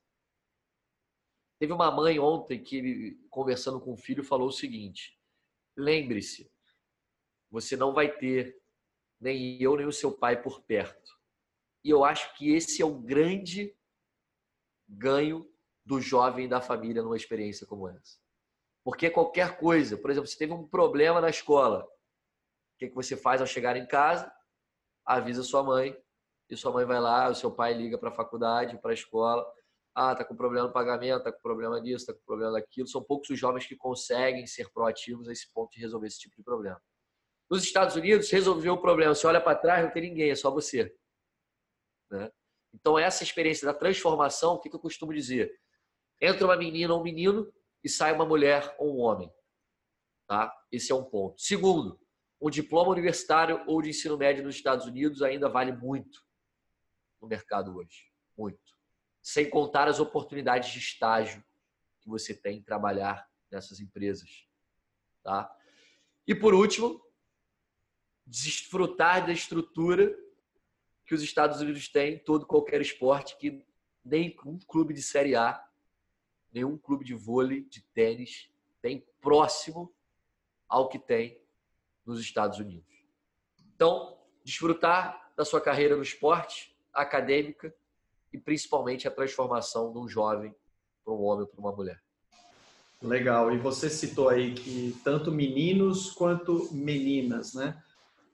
Teve 1.57 1.71
uma 1.71 1.89
mãe 1.89 2.19
ontem 2.19 2.61
que 2.61 3.17
conversando 3.29 3.79
com 3.79 3.93
o 3.93 3.97
filho 3.97 4.23
falou 4.23 4.49
o 4.49 4.53
seguinte: 4.53 5.17
lembre-se, 5.75 6.51
você 7.49 7.75
não 7.75 7.93
vai 7.93 8.11
ter 8.11 8.61
nem 9.19 9.61
eu 9.61 9.75
nem 9.75 9.85
o 9.85 9.91
seu 9.91 10.11
pai 10.11 10.41
por 10.41 10.61
perto. 10.63 11.11
E 11.83 11.89
eu 11.89 12.03
acho 12.03 12.35
que 12.35 12.53
esse 12.53 12.81
é 12.81 12.85
o 12.85 12.99
grande 12.99 13.75
ganho 14.87 15.49
do 15.85 16.01
jovem 16.01 16.47
da 16.47 16.59
família 16.59 17.01
numa 17.01 17.15
experiência 17.15 17.65
como 17.65 17.87
essa. 17.87 18.19
Porque 18.83 19.09
qualquer 19.09 19.57
coisa, 19.57 19.97
por 19.97 20.11
exemplo, 20.11 20.27
você 20.27 20.37
teve 20.37 20.53
um 20.53 20.67
problema 20.67 21.21
na 21.21 21.29
escola, 21.29 21.83
o 21.83 22.77
que, 22.77 22.89
que 22.89 22.95
você 22.95 23.15
faz 23.15 23.41
ao 23.41 23.47
chegar 23.47 23.77
em 23.77 23.87
casa? 23.87 24.31
Avisa 25.05 25.43
sua 25.43 25.63
mãe, 25.63 25.97
e 26.49 26.55
sua 26.55 26.71
mãe 26.71 26.85
vai 26.85 26.99
lá, 26.99 27.29
o 27.29 27.35
seu 27.35 27.51
pai 27.51 27.73
liga 27.73 27.97
para 27.97 28.09
a 28.09 28.15
faculdade, 28.15 28.77
para 28.77 28.91
a 28.91 28.93
escola, 28.93 29.45
ah, 29.95 30.13
tá 30.13 30.25
com 30.25 30.35
problema 30.35 30.67
no 30.67 30.73
pagamento, 30.73 31.23
tá 31.23 31.31
com 31.31 31.41
problema 31.41 31.81
disso, 31.81 32.07
tá 32.07 32.13
com 32.13 32.19
problema 32.25 32.51
daquilo. 32.51 32.85
São 32.85 33.01
poucos 33.01 33.29
os 33.29 33.39
jovens 33.39 33.65
que 33.65 33.77
conseguem 33.77 34.45
ser 34.45 34.69
proativos 34.73 35.29
a 35.29 35.31
esse 35.31 35.49
ponto 35.53 35.71
de 35.71 35.79
resolver 35.79 36.07
esse 36.07 36.19
tipo 36.19 36.35
de 36.35 36.43
problema. 36.43 36.81
Nos 37.49 37.63
Estados 37.63 37.95
Unidos, 37.95 38.29
resolveu 38.29 38.73
o 38.73 38.81
problema. 38.81 39.15
Você 39.15 39.25
olha 39.25 39.39
para 39.39 39.57
trás, 39.57 39.85
não 39.85 39.91
tem 39.91 40.01
ninguém, 40.01 40.31
é 40.31 40.35
só 40.35 40.51
você. 40.51 40.93
Né? 42.11 42.29
Então, 42.73 42.99
essa 42.99 43.23
experiência 43.23 43.65
da 43.65 43.73
transformação, 43.73 44.55
o 44.55 44.59
que 44.59 44.67
eu 44.67 44.79
costumo 44.79 45.13
dizer? 45.13 45.57
Entra 46.19 46.45
uma 46.45 46.57
menina 46.57 46.93
ou 46.93 46.99
um 46.99 47.03
menino 47.03 47.49
e 47.81 47.87
sai 47.87 48.11
uma 48.11 48.25
mulher 48.25 48.75
ou 48.77 48.97
um 48.97 48.99
homem. 48.99 49.31
Tá? 50.27 50.53
Esse 50.69 50.91
é 50.91 50.95
um 50.95 51.05
ponto. 51.05 51.39
Segundo, 51.39 51.97
um 52.41 52.49
diploma 52.49 52.91
universitário 52.91 53.63
ou 53.65 53.81
de 53.81 53.91
ensino 53.91 54.17
médio 54.17 54.43
nos 54.43 54.55
Estados 54.55 54.85
Unidos 54.85 55.21
ainda 55.21 55.47
vale 55.47 55.71
muito. 55.71 56.19
no 57.21 57.29
mercado 57.29 57.77
hoje. 57.77 58.11
Muito. 58.37 58.75
Sem 59.25 59.49
contar 59.49 59.87
as 59.87 59.99
oportunidades 59.99 60.71
de 60.71 60.77
estágio 60.77 61.43
que 61.99 62.07
você 62.07 62.31
tem 62.31 62.59
em 62.59 62.61
trabalhar 62.61 63.27
nessas 63.49 63.79
empresas. 63.79 64.47
Tá? 65.23 65.51
E 66.27 66.35
por 66.35 66.53
último, 66.53 67.03
desfrutar 68.23 69.25
da 69.25 69.33
estrutura 69.33 70.15
que 71.07 71.15
os 71.15 71.23
Estados 71.23 71.59
Unidos 71.59 71.87
têm 71.87 72.19
todo 72.19 72.45
qualquer 72.45 72.79
esporte 72.81 73.35
que 73.39 73.65
nem 74.03 74.37
um 74.45 74.59
clube 74.59 74.93
de 74.93 75.01
Série 75.01 75.35
A, 75.35 75.67
nenhum 76.53 76.77
clube 76.77 77.03
de 77.03 77.15
vôlei, 77.15 77.63
de 77.63 77.81
tênis 77.81 78.51
tem 78.79 79.07
próximo 79.19 79.91
ao 80.69 80.87
que 80.87 80.99
tem 80.99 81.41
nos 82.05 82.21
Estados 82.21 82.59
Unidos. 82.59 82.93
Então, 83.73 84.23
desfrutar 84.43 85.33
da 85.35 85.43
sua 85.43 85.59
carreira 85.59 85.95
no 85.95 86.03
esporte, 86.03 86.77
acadêmica 86.93 87.75
e 88.35 88.37
principalmente 88.37 89.07
a 89.07 89.11
transformação 89.11 89.93
de 89.93 89.97
um 89.97 90.09
jovem 90.09 90.53
para 91.03 91.13
um 91.13 91.23
homem 91.23 91.47
para 91.47 91.59
uma 91.59 91.71
mulher. 91.71 92.01
Legal. 93.01 93.53
E 93.53 93.57
você 93.57 93.89
citou 93.89 94.27
aí 94.27 94.53
que 94.53 94.93
tanto 95.03 95.31
meninos 95.31 96.11
quanto 96.11 96.73
meninas, 96.73 97.53
né? 97.53 97.81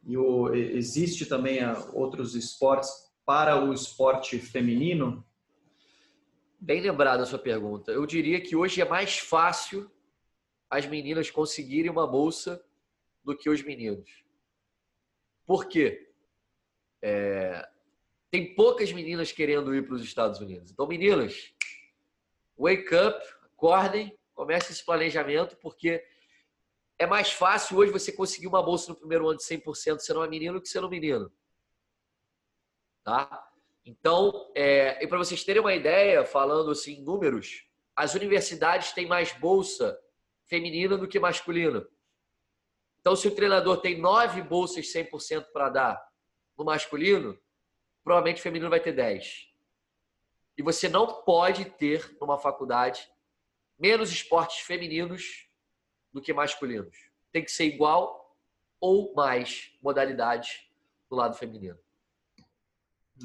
E 0.03 0.17
o, 0.17 0.51
existe 0.55 1.27
também 1.27 1.59
outros 1.93 2.33
esportes 2.33 2.89
para 3.23 3.63
o 3.63 3.71
esporte 3.71 4.39
feminino? 4.39 5.23
Bem 6.59 6.81
lembrada 6.81 7.21
a 7.21 7.25
sua 7.25 7.37
pergunta. 7.37 7.91
Eu 7.91 8.05
diria 8.07 8.41
que 8.41 8.55
hoje 8.55 8.81
é 8.81 8.85
mais 8.85 9.19
fácil 9.19 9.89
as 10.67 10.87
meninas 10.87 11.29
conseguirem 11.29 11.91
uma 11.91 12.07
bolsa 12.07 12.63
do 13.23 13.37
que 13.37 13.49
os 13.49 13.61
meninos. 13.61 14.23
Por 15.45 15.67
quê? 15.67 16.11
É, 17.03 17.67
tem 18.31 18.55
poucas 18.55 18.91
meninas 18.93 19.31
querendo 19.33 19.75
ir 19.75 19.85
para 19.85 19.95
os 19.95 20.03
Estados 20.03 20.39
Unidos. 20.39 20.71
Então, 20.71 20.87
meninas, 20.87 21.53
wake 22.57 22.95
up, 22.95 23.21
acordem, 23.43 24.17
comece 24.33 24.71
esse 24.71 24.85
planejamento, 24.85 25.57
porque 25.57 26.01
é 26.97 27.05
mais 27.05 27.33
fácil 27.33 27.77
hoje 27.77 27.91
você 27.91 28.11
conseguir 28.11 28.47
uma 28.47 28.63
bolsa 28.63 28.91
no 28.91 28.97
primeiro 28.97 29.27
ano 29.27 29.37
de 29.37 29.43
100% 29.43 29.99
sendo 29.99 30.21
uma 30.21 30.27
menina 30.27 30.53
do 30.53 30.61
que 30.61 30.69
sendo 30.69 30.87
um 30.87 30.89
menino. 30.89 31.29
Tá? 33.03 33.51
Então, 33.83 34.49
é, 34.55 35.03
e 35.03 35.07
para 35.07 35.17
vocês 35.17 35.43
terem 35.43 35.61
uma 35.61 35.73
ideia, 35.73 36.23
falando 36.23 36.71
assim 36.71 36.99
em 36.99 37.03
números, 37.03 37.65
as 37.93 38.15
universidades 38.15 38.93
têm 38.93 39.07
mais 39.07 39.33
bolsa 39.33 39.99
feminina 40.45 40.97
do 40.97 41.07
que 41.07 41.19
masculina. 41.19 41.85
Então, 43.01 43.15
se 43.15 43.27
o 43.27 43.35
treinador 43.35 43.77
tem 43.77 43.99
nove 43.99 44.41
bolsas 44.41 44.85
100% 44.85 45.47
para 45.51 45.69
dar 45.69 46.11
no 46.57 46.63
masculino, 46.63 47.37
provavelmente 48.03 48.39
o 48.39 48.43
feminino 48.43 48.69
vai 48.69 48.79
ter 48.79 48.93
10. 48.93 49.47
E 50.57 50.63
você 50.63 50.89
não 50.89 51.23
pode 51.23 51.65
ter 51.65 52.17
numa 52.19 52.37
faculdade 52.37 53.09
menos 53.79 54.11
esportes 54.11 54.59
femininos 54.59 55.47
do 56.13 56.21
que 56.21 56.33
masculinos. 56.33 56.95
Tem 57.31 57.43
que 57.43 57.51
ser 57.51 57.65
igual 57.65 58.37
ou 58.79 59.13
mais 59.15 59.71
modalidades 59.81 60.61
do 61.09 61.15
lado 61.15 61.35
feminino. 61.35 61.77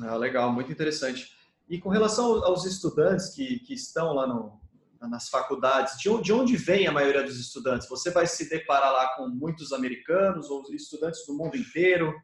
Ah, 0.03 0.16
legal, 0.16 0.53
muito 0.53 0.70
interessante. 0.70 1.35
E 1.68 1.79
com 1.79 1.89
relação 1.89 2.45
aos 2.45 2.64
estudantes 2.64 3.31
que, 3.31 3.59
que 3.61 3.74
estão 3.74 4.12
lá 4.12 4.27
no, 4.27 4.61
nas 5.01 5.29
faculdades, 5.29 5.99
de 5.99 6.09
onde, 6.09 6.22
de 6.22 6.33
onde 6.33 6.57
vem 6.57 6.87
a 6.87 6.93
maioria 6.93 7.22
dos 7.22 7.39
estudantes? 7.39 7.89
Você 7.89 8.11
vai 8.11 8.27
se 8.27 8.49
deparar 8.49 8.93
lá 8.93 9.14
com 9.16 9.29
muitos 9.29 9.72
americanos 9.72 10.49
ou 10.51 10.62
estudantes 10.72 11.27
do 11.27 11.35
mundo 11.35 11.57
inteiro? 11.57 12.14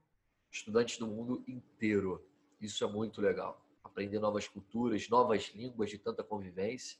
Estudantes 0.50 0.98
do 0.98 1.06
mundo 1.06 1.42
inteiro. 1.48 2.24
Isso 2.62 2.84
é 2.84 2.86
muito 2.86 3.20
legal. 3.20 3.60
Aprender 3.82 4.20
novas 4.20 4.46
culturas, 4.46 5.08
novas 5.08 5.48
línguas 5.52 5.90
de 5.90 5.98
tanta 5.98 6.22
convivência. 6.22 6.96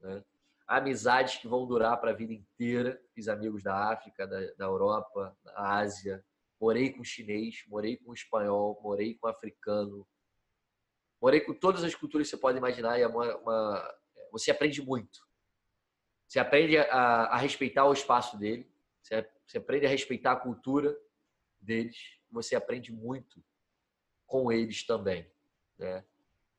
Né? 0.00 0.24
Amizades 0.66 1.36
que 1.36 1.46
vão 1.46 1.66
durar 1.66 2.00
para 2.00 2.12
a 2.12 2.14
vida 2.14 2.32
inteira. 2.32 2.98
Fiz 3.14 3.28
amigos 3.28 3.62
da 3.62 3.92
África, 3.92 4.26
da, 4.26 4.40
da 4.54 4.64
Europa, 4.64 5.36
da 5.44 5.76
Ásia. 5.76 6.24
Morei 6.58 6.90
com 6.90 7.04
chinês, 7.04 7.62
morei 7.68 7.98
com 7.98 8.14
espanhol, 8.14 8.80
morei 8.82 9.14
com 9.16 9.28
africano. 9.28 10.08
Morei 11.20 11.42
com 11.42 11.52
todas 11.52 11.84
as 11.84 11.94
culturas 11.94 12.26
que 12.26 12.34
você 12.34 12.40
pode 12.40 12.56
imaginar 12.56 12.98
e 12.98 13.02
é 13.02 13.06
uma, 13.06 13.36
uma 13.36 13.94
você 14.32 14.50
aprende 14.50 14.80
muito. 14.80 15.20
Você 16.26 16.38
aprende 16.38 16.78
a, 16.78 17.24
a 17.26 17.36
respeitar 17.36 17.84
o 17.84 17.92
espaço 17.92 18.38
dele, 18.38 18.68
você, 19.02 19.28
você 19.46 19.58
aprende 19.58 19.84
a 19.86 19.88
respeitar 19.88 20.32
a 20.32 20.36
cultura 20.36 20.98
deles, 21.60 21.96
você 22.30 22.56
aprende 22.56 22.92
muito 22.92 23.42
com 24.26 24.50
eles 24.50 24.84
também, 24.84 25.30
né? 25.78 26.04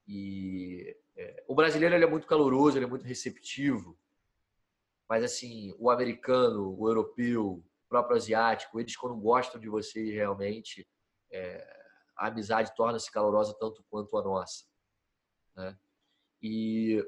E 0.07 0.95
é, 1.15 1.43
o 1.47 1.55
brasileiro 1.55 1.95
ele 1.95 2.05
é 2.05 2.09
muito 2.09 2.27
caloroso, 2.27 2.77
ele 2.77 2.85
é 2.85 2.89
muito 2.89 3.05
receptivo, 3.05 3.97
mas 5.07 5.23
assim 5.23 5.75
o 5.77 5.89
americano, 5.89 6.75
o 6.77 6.87
europeu, 6.87 7.45
o 7.45 7.89
próprio 7.89 8.15
asiático, 8.15 8.79
eles 8.79 8.95
quando 8.95 9.15
gostam 9.17 9.59
de 9.59 9.67
você 9.67 10.11
realmente, 10.11 10.87
é, 11.31 11.77
a 12.15 12.27
amizade 12.27 12.73
torna-se 12.75 13.11
calorosa 13.11 13.55
tanto 13.59 13.83
quanto 13.89 14.17
a 14.17 14.23
nossa, 14.23 14.65
né? 15.55 15.77
E 16.41 17.03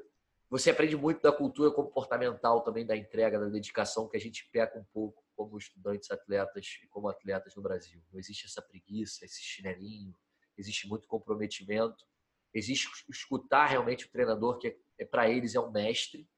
você 0.50 0.70
aprende 0.70 0.96
muito 0.96 1.22
da 1.22 1.30
cultura 1.30 1.70
comportamental 1.70 2.62
também 2.62 2.84
da 2.84 2.96
entrega, 2.96 3.38
da 3.38 3.48
dedicação 3.48 4.08
que 4.08 4.16
a 4.16 4.20
gente 4.20 4.48
peca 4.50 4.76
um 4.78 4.84
pouco 4.92 5.24
como 5.36 5.56
estudantes, 5.56 6.10
atletas 6.10 6.66
e 6.82 6.88
como 6.88 7.08
atletas 7.08 7.54
no 7.54 7.62
Brasil. 7.62 8.02
Não 8.12 8.18
existe 8.18 8.46
essa 8.46 8.60
preguiça, 8.60 9.24
esse 9.24 9.40
chinelinho, 9.40 10.14
existe 10.60 10.86
muito 10.86 11.08
comprometimento, 11.08 12.06
existe 12.52 12.88
escutar 13.08 13.66
realmente 13.66 14.06
o 14.06 14.10
treinador 14.10 14.58
que 14.58 14.68
é, 14.68 14.76
é 14.98 15.04
para 15.04 15.28
eles 15.28 15.54
é 15.54 15.60
um 15.60 15.70
mestre, 15.70 16.28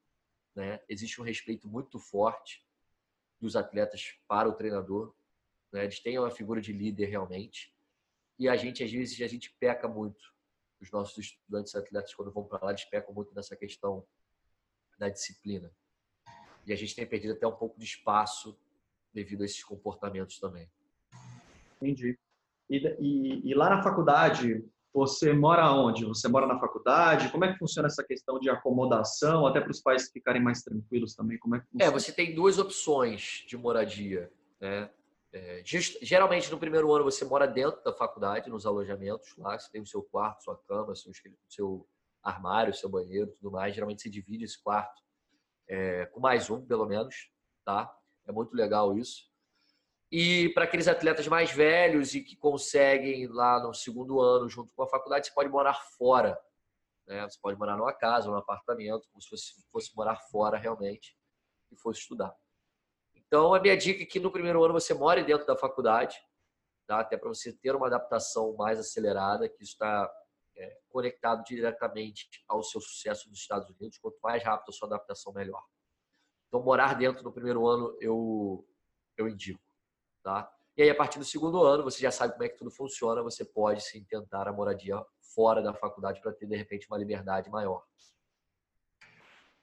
né? 0.55 0.81
Existe 0.89 1.21
um 1.21 1.25
respeito 1.25 1.69
muito 1.69 1.99
forte 1.99 2.65
dos 3.41 3.57
atletas 3.57 4.15
para 4.29 4.49
o 4.49 4.55
treinador, 4.55 5.15
né? 5.73 5.85
Eles 5.85 5.99
têm 5.99 6.19
uma 6.19 6.31
figura 6.31 6.61
de 6.61 6.73
líder 6.73 7.07
realmente. 7.07 7.75
E 8.39 8.49
a 8.49 8.57
gente 8.57 8.85
às 8.85 8.91
vezes 8.91 9.21
a 9.21 9.27
gente 9.27 9.51
peca 9.59 9.89
muito. 9.89 10.33
Os 10.81 10.91
nossos 10.91 11.19
estudantes 11.19 11.75
atletas 11.75 12.15
quando 12.15 12.33
vão 12.33 12.45
para 12.45 12.65
lá 12.65 12.71
eles 12.71 12.85
pecam 12.85 13.15
muito 13.15 13.35
nessa 13.35 13.57
questão 13.57 14.07
da 14.99 15.09
disciplina. 15.09 15.75
E 16.65 16.73
a 16.73 16.77
gente 16.77 16.95
tem 16.95 17.07
perdido 17.07 17.35
até 17.35 17.47
um 17.47 17.57
pouco 17.57 17.79
de 17.79 17.85
espaço 17.85 18.57
devido 19.13 19.43
a 19.43 19.45
esses 19.45 19.65
comportamentos 19.65 20.39
também. 20.39 20.71
Entendi. 21.77 22.17
E, 22.73 22.97
e, 22.99 23.51
e, 23.51 23.55
lá 23.55 23.69
na 23.69 23.83
faculdade, 23.83 24.65
você 24.95 25.31
mora 25.35 25.71
onde? 25.71 26.07
Você 26.07 26.27
mora 26.27 26.47
na 26.47 26.59
faculdade? 26.59 27.31
Como 27.31 27.45
é 27.45 27.53
que 27.53 27.59
funciona 27.59 27.87
essa 27.87 28.03
questão 28.03 28.41
de 28.41 28.49
acomodação, 28.49 29.47
até 29.47 29.61
para 29.61 29.71
os 29.71 29.83
pais 29.83 30.11
ficarem 30.11 30.43
mais 30.43 30.63
tranquilos 30.63 31.15
também? 31.15 31.39
Como 31.39 31.55
é, 31.55 31.61
que 31.61 31.67
é, 31.83 31.91
você 31.91 32.11
tem 32.11 32.35
duas 32.35 32.59
opções 32.59 33.45
de 33.47 33.59
moradia. 33.59 34.33
Né? 34.59 34.89
É, 35.35 35.63
geralmente, 36.01 36.51
no 36.51 36.59
primeiro 36.59 36.91
ano, 36.95 37.05
você 37.05 37.27
mora 37.27 37.47
dentro 37.47 37.85
da 37.85 37.93
faculdade, 37.93 38.49
nos 38.49 38.65
alojamentos 38.65 39.37
lá. 39.37 39.59
Você 39.59 39.71
tem 39.71 39.83
o 39.83 39.87
seu 39.87 40.03
quarto, 40.03 40.45
sua 40.45 40.57
cama, 40.67 40.95
seu, 40.95 41.13
seu 41.51 41.87
armário, 42.23 42.73
seu 42.73 42.89
banheiro 42.89 43.33
tudo 43.33 43.51
mais. 43.51 43.75
Geralmente, 43.75 44.01
você 44.01 44.09
divide 44.09 44.45
esse 44.45 44.63
quarto 44.63 45.03
é, 45.69 46.07
com 46.07 46.21
mais 46.21 46.49
um, 46.49 46.65
pelo 46.65 46.87
menos. 46.87 47.31
Tá? 47.67 47.95
É 48.27 48.33
muito 48.33 48.55
legal 48.55 48.97
isso. 48.97 49.31
E 50.15 50.51
para 50.51 50.65
aqueles 50.65 50.89
atletas 50.89 51.27
mais 51.27 51.51
velhos 51.51 52.15
e 52.15 52.21
que 52.21 52.37
conseguem 52.37 53.27
lá 53.29 53.59
no 53.59 53.73
segundo 53.73 54.21
ano, 54.21 54.47
junto 54.47 54.71
com 54.75 54.83
a 54.83 54.87
faculdade, 54.87 55.27
você 55.27 55.33
pode 55.33 55.49
morar 55.49 55.73
fora. 55.97 56.39
Né? 57.07 57.23
Você 57.23 57.39
pode 57.41 57.59
morar 57.59 57.79
numa 57.79 57.95
casa, 57.95 58.29
num 58.29 58.37
apartamento, 58.37 59.09
como 59.11 59.23
se 59.23 59.31
fosse, 59.31 59.53
fosse 59.73 59.97
morar 59.97 60.17
fora 60.31 60.59
realmente 60.59 61.17
e 61.71 61.77
fosse 61.77 62.01
estudar. 62.01 62.37
Então, 63.15 63.55
a 63.55 63.61
minha 63.61 63.75
dica 63.75 64.03
é 64.03 64.07
que 64.07 64.21
no 64.21 64.31
primeiro 64.31 64.63
ano 64.63 64.75
você 64.75 64.93
more 64.93 65.25
dentro 65.25 65.47
da 65.47 65.57
faculdade, 65.57 66.19
tá? 66.87 67.01
até 67.01 67.17
para 67.17 67.31
você 67.31 67.51
ter 67.51 67.75
uma 67.75 67.87
adaptação 67.87 68.55
mais 68.55 68.79
acelerada, 68.79 69.49
que 69.49 69.63
está 69.63 70.13
é, 70.55 70.79
conectado 70.91 71.43
diretamente 71.43 72.29
ao 72.47 72.63
seu 72.63 72.83
sucesso 72.83 73.31
nos 73.31 73.39
Estados 73.39 73.71
Unidos. 73.71 73.97
Quanto 73.97 74.19
mais 74.23 74.45
rápido 74.45 74.69
a 74.69 74.73
sua 74.73 74.89
adaptação, 74.89 75.33
melhor. 75.33 75.65
Então, 76.49 76.63
morar 76.63 76.93
dentro 76.99 77.25
no 77.25 77.33
primeiro 77.33 77.67
ano 77.67 77.97
eu, 77.99 78.69
eu 79.17 79.27
indico. 79.27 79.72
Tá? 80.23 80.51
E 80.77 80.83
aí, 80.83 80.91
a 80.91 80.95
partir 80.95 81.19
do 81.19 81.25
segundo 81.25 81.63
ano, 81.63 81.85
você 81.85 82.01
já 82.01 82.11
sabe 82.11 82.33
como 82.33 82.45
é 82.45 82.49
que 82.49 82.57
tudo 82.57 82.71
funciona, 82.71 83.23
você 83.23 83.45
pode 83.45 83.83
sim 83.83 84.03
tentar 84.05 84.49
a 84.49 84.53
moradia 84.53 84.97
fora 85.35 85.63
da 85.63 85.75
faculdade 85.75 86.21
para 86.21 86.33
ter, 86.33 86.47
de 86.47 86.57
repente, 86.57 86.87
uma 86.89 86.99
liberdade 86.99 87.51
maior. 87.51 87.83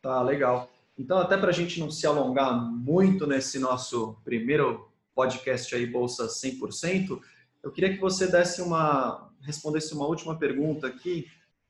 Tá, 0.02 0.22
legal. 0.22 0.70
Então, 0.98 1.18
até 1.18 1.38
para 1.38 1.50
a 1.50 1.54
gente 1.54 1.80
não 1.80 1.90
se 1.90 2.06
alongar 2.06 2.54
muito 2.54 3.26
nesse 3.26 3.58
nosso 3.58 4.18
primeiro 4.24 4.92
podcast 5.16 5.74
aí, 5.74 5.86
Bolsa 5.86 6.28
100%, 6.28 7.20
eu 7.64 7.72
queria 7.72 7.94
que 7.94 8.00
você 8.00 8.28
desse 8.28 8.62
uma, 8.62 9.32
respondesse 9.42 9.94
uma 9.94 10.06
última 10.06 10.38
pergunta 10.38 10.88
aqui, 10.88 11.26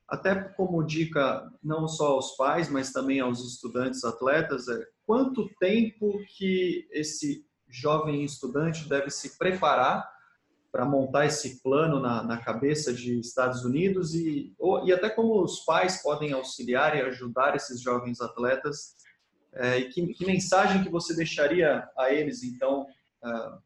até 0.06 0.34
como 0.34 0.84
dica 0.84 1.50
não 1.62 1.88
só 1.88 2.12
aos 2.12 2.36
pais, 2.36 2.68
mas 2.68 2.92
também 2.92 3.20
aos 3.20 3.40
estudantes 3.44 4.04
atletas, 4.04 4.68
é 4.68 4.84
quanto 5.06 5.48
tempo 5.58 6.20
que 6.36 6.88
esse 6.90 7.44
jovem 7.70 8.24
estudante 8.24 8.88
deve 8.88 9.10
se 9.10 9.38
preparar 9.38 10.10
para 10.72 10.84
montar 10.84 11.26
esse 11.26 11.60
plano 11.62 11.98
na, 11.98 12.22
na, 12.22 12.38
cabeça 12.38 12.92
de 12.92 13.18
Estados 13.18 13.64
Unidos 13.64 14.14
e, 14.14 14.54
ou, 14.58 14.86
e 14.86 14.92
até 14.92 15.10
como 15.10 15.42
os 15.42 15.60
pais 15.60 16.00
podem 16.02 16.32
auxiliar 16.32 16.96
e 16.96 17.00
ajudar 17.00 17.56
esses 17.56 17.80
jovens 17.80 18.20
atletas. 18.20 18.94
É, 19.52 19.78
e 19.78 19.88
que, 19.88 20.14
que, 20.14 20.24
mensagem 20.24 20.84
que 20.84 20.88
você 20.88 21.14
deixaria 21.14 21.88
a 21.98 22.12
eles, 22.12 22.44
então, 22.44 22.86
uh, 23.24 23.58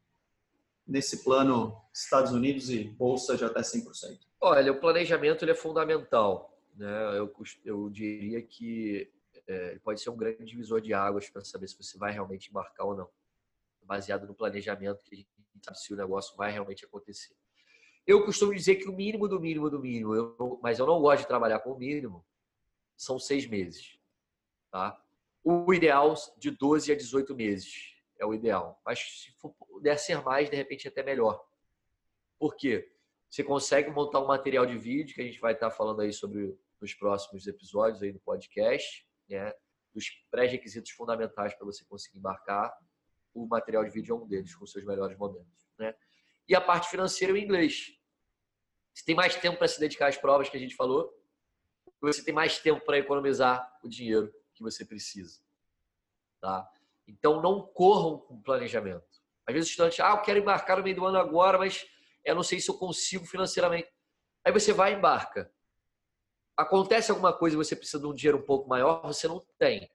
nesse 0.86 1.22
plano 1.22 1.76
Estados 1.92 2.32
Unidos 2.32 2.70
e 2.70 2.84
bolsa 2.84 3.36
de 3.36 3.44
até 3.44 3.60
100%? 3.60 4.18
Olha, 4.40 4.72
o 4.72 4.80
planejamento 4.80 5.44
ele 5.44 5.52
é 5.52 5.54
fundamental. 5.54 6.58
Né? 6.74 7.18
Eu, 7.18 7.30
eu 7.64 7.90
diria 7.90 8.40
que 8.40 9.10
é, 9.46 9.78
pode 9.84 10.00
ser 10.00 10.08
um 10.08 10.16
grande 10.16 10.44
divisor 10.44 10.80
de 10.80 10.94
águas 10.94 11.28
para 11.28 11.44
saber 11.44 11.68
se 11.68 11.76
você 11.76 11.98
vai 11.98 12.12
realmente 12.12 12.48
embarcar 12.48 12.86
ou 12.86 12.96
não, 12.96 13.08
baseado 13.84 14.26
no 14.26 14.34
planejamento 14.34 15.02
que 15.04 15.14
a 15.14 15.16
gente 15.16 15.28
sabe 15.62 15.78
se 15.78 15.92
o 15.92 15.96
negócio 15.96 16.36
vai 16.36 16.50
realmente 16.50 16.84
acontecer. 16.84 17.34
Eu 18.06 18.24
costumo 18.24 18.54
dizer 18.54 18.76
que 18.76 18.88
o 18.88 18.92
mínimo 18.92 19.26
do 19.26 19.40
mínimo 19.40 19.70
do 19.70 19.80
mínimo, 19.80 20.14
eu, 20.14 20.58
mas 20.62 20.78
eu 20.78 20.86
não 20.86 21.00
gosto 21.00 21.22
de 21.22 21.28
trabalhar 21.28 21.60
com 21.60 21.72
o 21.72 21.78
mínimo, 21.78 22.24
são 22.96 23.18
seis 23.18 23.46
meses. 23.46 23.98
Tá? 24.70 25.00
O 25.42 25.72
ideal 25.72 26.14
de 26.36 26.50
12 26.50 26.92
a 26.92 26.96
18 26.96 27.34
meses 27.34 27.94
é 28.18 28.26
o 28.26 28.34
ideal. 28.34 28.80
Mas 28.84 28.98
se 29.00 29.32
puder 29.40 29.98
ser 29.98 30.22
mais, 30.22 30.50
de 30.50 30.56
repente 30.56 30.88
até 30.88 31.02
melhor. 31.02 31.42
Por 32.38 32.56
quê? 32.56 32.90
Você 33.30 33.42
consegue 33.42 33.90
montar 33.90 34.20
um 34.20 34.26
material 34.26 34.66
de 34.66 34.78
vídeo 34.78 35.14
que 35.14 35.20
a 35.20 35.24
gente 35.24 35.40
vai 35.40 35.54
estar 35.54 35.70
falando 35.70 36.00
aí 36.00 36.12
sobre 36.12 36.56
nos 36.80 36.94
próximos 36.94 37.46
episódios 37.46 38.02
aí 38.02 38.12
do 38.12 38.20
podcast, 38.20 39.06
né? 39.28 39.52
Dos 39.92 40.10
pré-requisitos 40.30 40.90
fundamentais 40.90 41.54
para 41.54 41.64
você 41.64 41.84
conseguir 41.84 42.18
embarcar 42.18 42.76
o 43.34 43.46
material 43.46 43.84
de 43.84 43.90
vídeo 43.90 44.14
é 44.14 44.18
um 44.18 44.26
deles, 44.26 44.54
com 44.54 44.66
seus 44.66 44.84
melhores 44.84 45.18
momentos. 45.18 45.68
Né? 45.78 45.94
E 46.48 46.54
a 46.54 46.60
parte 46.60 46.88
financeira 46.88 47.32
é 47.32 47.34
o 47.34 47.36
inglês. 47.36 47.98
Você 48.94 49.04
tem 49.04 49.14
mais 49.14 49.34
tempo 49.36 49.58
para 49.58 49.66
se 49.66 49.80
dedicar 49.80 50.08
às 50.08 50.16
provas 50.16 50.48
que 50.48 50.56
a 50.56 50.60
gente 50.60 50.76
falou, 50.76 51.12
você 52.00 52.22
tem 52.22 52.34
mais 52.34 52.58
tempo 52.58 52.84
para 52.84 52.98
economizar 52.98 53.78
o 53.82 53.88
dinheiro 53.88 54.32
que 54.54 54.62
você 54.62 54.84
precisa. 54.84 55.40
Tá? 56.40 56.68
Então, 57.08 57.40
não 57.40 57.62
corram 57.62 58.18
com 58.18 58.40
planejamento. 58.40 59.04
Às 59.46 59.54
vezes 59.54 59.68
o 59.68 59.72
estudante, 59.72 60.02
ah, 60.02 60.10
eu 60.10 60.22
quero 60.22 60.38
embarcar 60.38 60.76
no 60.76 60.82
meio 60.82 60.96
do 60.96 61.04
ano 61.04 61.18
agora, 61.18 61.58
mas 61.58 61.86
eu 62.24 62.34
não 62.34 62.42
sei 62.42 62.60
se 62.60 62.70
eu 62.70 62.78
consigo 62.78 63.26
financeiramente. 63.26 63.88
Aí 64.44 64.52
você 64.52 64.72
vai 64.72 64.92
e 64.92 64.96
embarca. 64.96 65.50
Acontece 66.56 67.10
alguma 67.10 67.32
coisa 67.32 67.56
e 67.56 67.58
você 67.58 67.74
precisa 67.74 67.98
de 67.98 68.06
um 68.06 68.14
dinheiro 68.14 68.38
um 68.38 68.42
pouco 68.42 68.68
maior, 68.68 69.02
você 69.02 69.26
não 69.26 69.40
tem. 69.58 69.90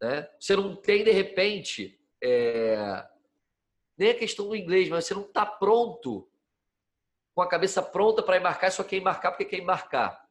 Né? 0.00 0.28
Você 0.38 0.56
não 0.56 0.74
tem, 0.74 1.04
de 1.04 1.10
repente, 1.10 2.00
é... 2.22 3.06
nem 3.96 4.10
a 4.10 4.18
questão 4.18 4.48
do 4.48 4.56
inglês, 4.56 4.88
mas 4.88 5.04
você 5.04 5.14
não 5.14 5.24
está 5.24 5.44
pronto, 5.44 6.28
com 7.34 7.42
a 7.42 7.48
cabeça 7.48 7.82
pronta 7.82 8.22
para 8.22 8.38
embarcar, 8.38 8.72
só 8.72 8.82
quer 8.82 8.96
embarcar 8.96 9.32
porque 9.32 9.44
quer 9.44 9.58
embarcar. 9.58 10.28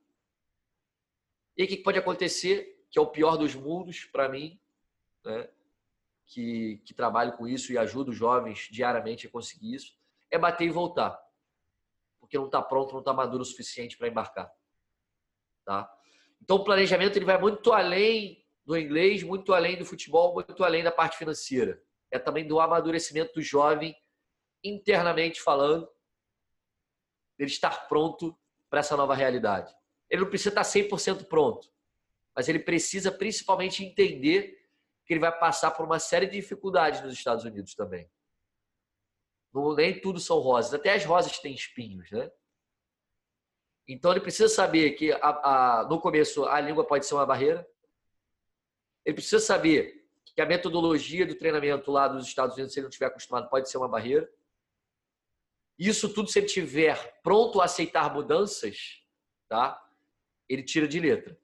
E 1.55 1.63
o 1.63 1.67
que 1.67 1.77
pode 1.77 1.99
acontecer, 1.99 2.83
que 2.89 2.97
é 2.97 3.01
o 3.01 3.07
pior 3.07 3.37
dos 3.37 3.53
mundos 3.53 4.05
para 4.05 4.29
mim, 4.29 4.59
né? 5.23 5.49
que, 6.25 6.77
que 6.85 6.93
trabalho 6.93 7.33
com 7.33 7.47
isso 7.47 7.73
e 7.73 7.77
ajudo 7.77 8.13
jovens 8.13 8.67
diariamente 8.71 9.27
a 9.27 9.29
conseguir 9.29 9.75
isso, 9.75 9.97
é 10.31 10.37
bater 10.37 10.65
e 10.65 10.69
voltar. 10.69 11.19
Porque 12.19 12.37
não 12.37 12.45
está 12.45 12.61
pronto, 12.61 12.93
não 12.93 12.99
está 12.99 13.11
maduro 13.11 13.41
o 13.41 13.45
suficiente 13.45 13.97
para 13.97 14.07
embarcar. 14.07 14.51
Tá? 15.65 15.91
Então, 16.41 16.57
o 16.57 16.63
planejamento 16.63 17.17
ele 17.17 17.25
vai 17.25 17.39
muito 17.39 17.73
além 17.73 18.45
do 18.69 18.77
inglês, 18.77 19.23
muito 19.23 19.51
além 19.51 19.79
do 19.79 19.83
futebol, 19.83 20.31
muito 20.31 20.63
além 20.63 20.83
da 20.83 20.91
parte 20.91 21.17
financeira. 21.17 21.81
É 22.11 22.19
também 22.19 22.47
do 22.47 22.59
amadurecimento 22.59 23.33
do 23.33 23.41
jovem, 23.41 23.95
internamente 24.63 25.41
falando, 25.41 25.89
ele 27.39 27.49
estar 27.49 27.87
pronto 27.87 28.37
para 28.69 28.81
essa 28.81 28.95
nova 28.95 29.15
realidade. 29.15 29.75
Ele 30.07 30.21
não 30.21 30.29
precisa 30.29 30.49
estar 30.49 30.61
100% 30.61 31.25
pronto, 31.25 31.67
mas 32.35 32.47
ele 32.47 32.59
precisa 32.59 33.11
principalmente 33.11 33.83
entender 33.83 34.63
que 35.03 35.13
ele 35.13 35.19
vai 35.19 35.35
passar 35.35 35.71
por 35.71 35.83
uma 35.83 35.97
série 35.97 36.27
de 36.27 36.33
dificuldades 36.33 37.01
nos 37.01 37.13
Estados 37.13 37.45
Unidos 37.45 37.73
também. 37.73 38.07
Nem 39.75 39.99
tudo 39.99 40.19
são 40.19 40.37
rosas, 40.37 40.75
até 40.75 40.93
as 40.93 41.03
rosas 41.03 41.39
têm 41.39 41.55
espinhos, 41.55 42.11
né? 42.11 42.29
Então 43.87 44.11
ele 44.11 44.21
precisa 44.21 44.47
saber 44.47 44.91
que 44.91 45.11
a, 45.11 45.17
a, 45.79 45.87
no 45.89 45.99
começo 45.99 46.45
a 46.45 46.59
língua 46.59 46.85
pode 46.85 47.07
ser 47.07 47.15
uma 47.15 47.25
barreira, 47.25 47.67
ele 49.05 49.15
precisa 49.15 49.39
saber 49.39 50.07
que 50.35 50.41
a 50.41 50.45
metodologia 50.45 51.25
do 51.25 51.35
treinamento 51.35 51.91
lá 51.91 52.07
dos 52.07 52.25
Estados 52.25 52.55
Unidos, 52.55 52.73
se 52.73 52.79
ele 52.79 52.85
não 52.85 52.89
estiver 52.89 53.07
acostumado, 53.07 53.49
pode 53.49 53.69
ser 53.69 53.77
uma 53.77 53.87
barreira. 53.87 54.29
Isso 55.77 56.13
tudo, 56.13 56.29
se 56.29 56.39
ele 56.39 56.45
estiver 56.45 57.19
pronto 57.21 57.61
a 57.61 57.65
aceitar 57.65 58.13
mudanças, 58.13 59.03
tá? 59.47 59.81
ele 60.49 60.63
tira 60.63 60.87
de 60.87 60.99
letra. 60.99 61.39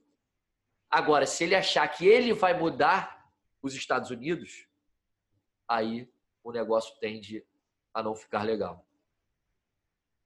Agora, 0.90 1.26
se 1.26 1.44
ele 1.44 1.56
achar 1.56 1.88
que 1.88 2.08
ele 2.08 2.34
vai 2.34 2.58
mudar 2.58 3.32
os 3.62 3.76
Estados 3.76 4.10
Unidos, 4.10 4.68
aí 5.68 6.10
o 6.44 6.52
negócio 6.52 6.98
tende 7.00 7.46
a 7.94 8.02
não 8.02 8.16
ficar 8.16 8.44
legal. 8.44 8.86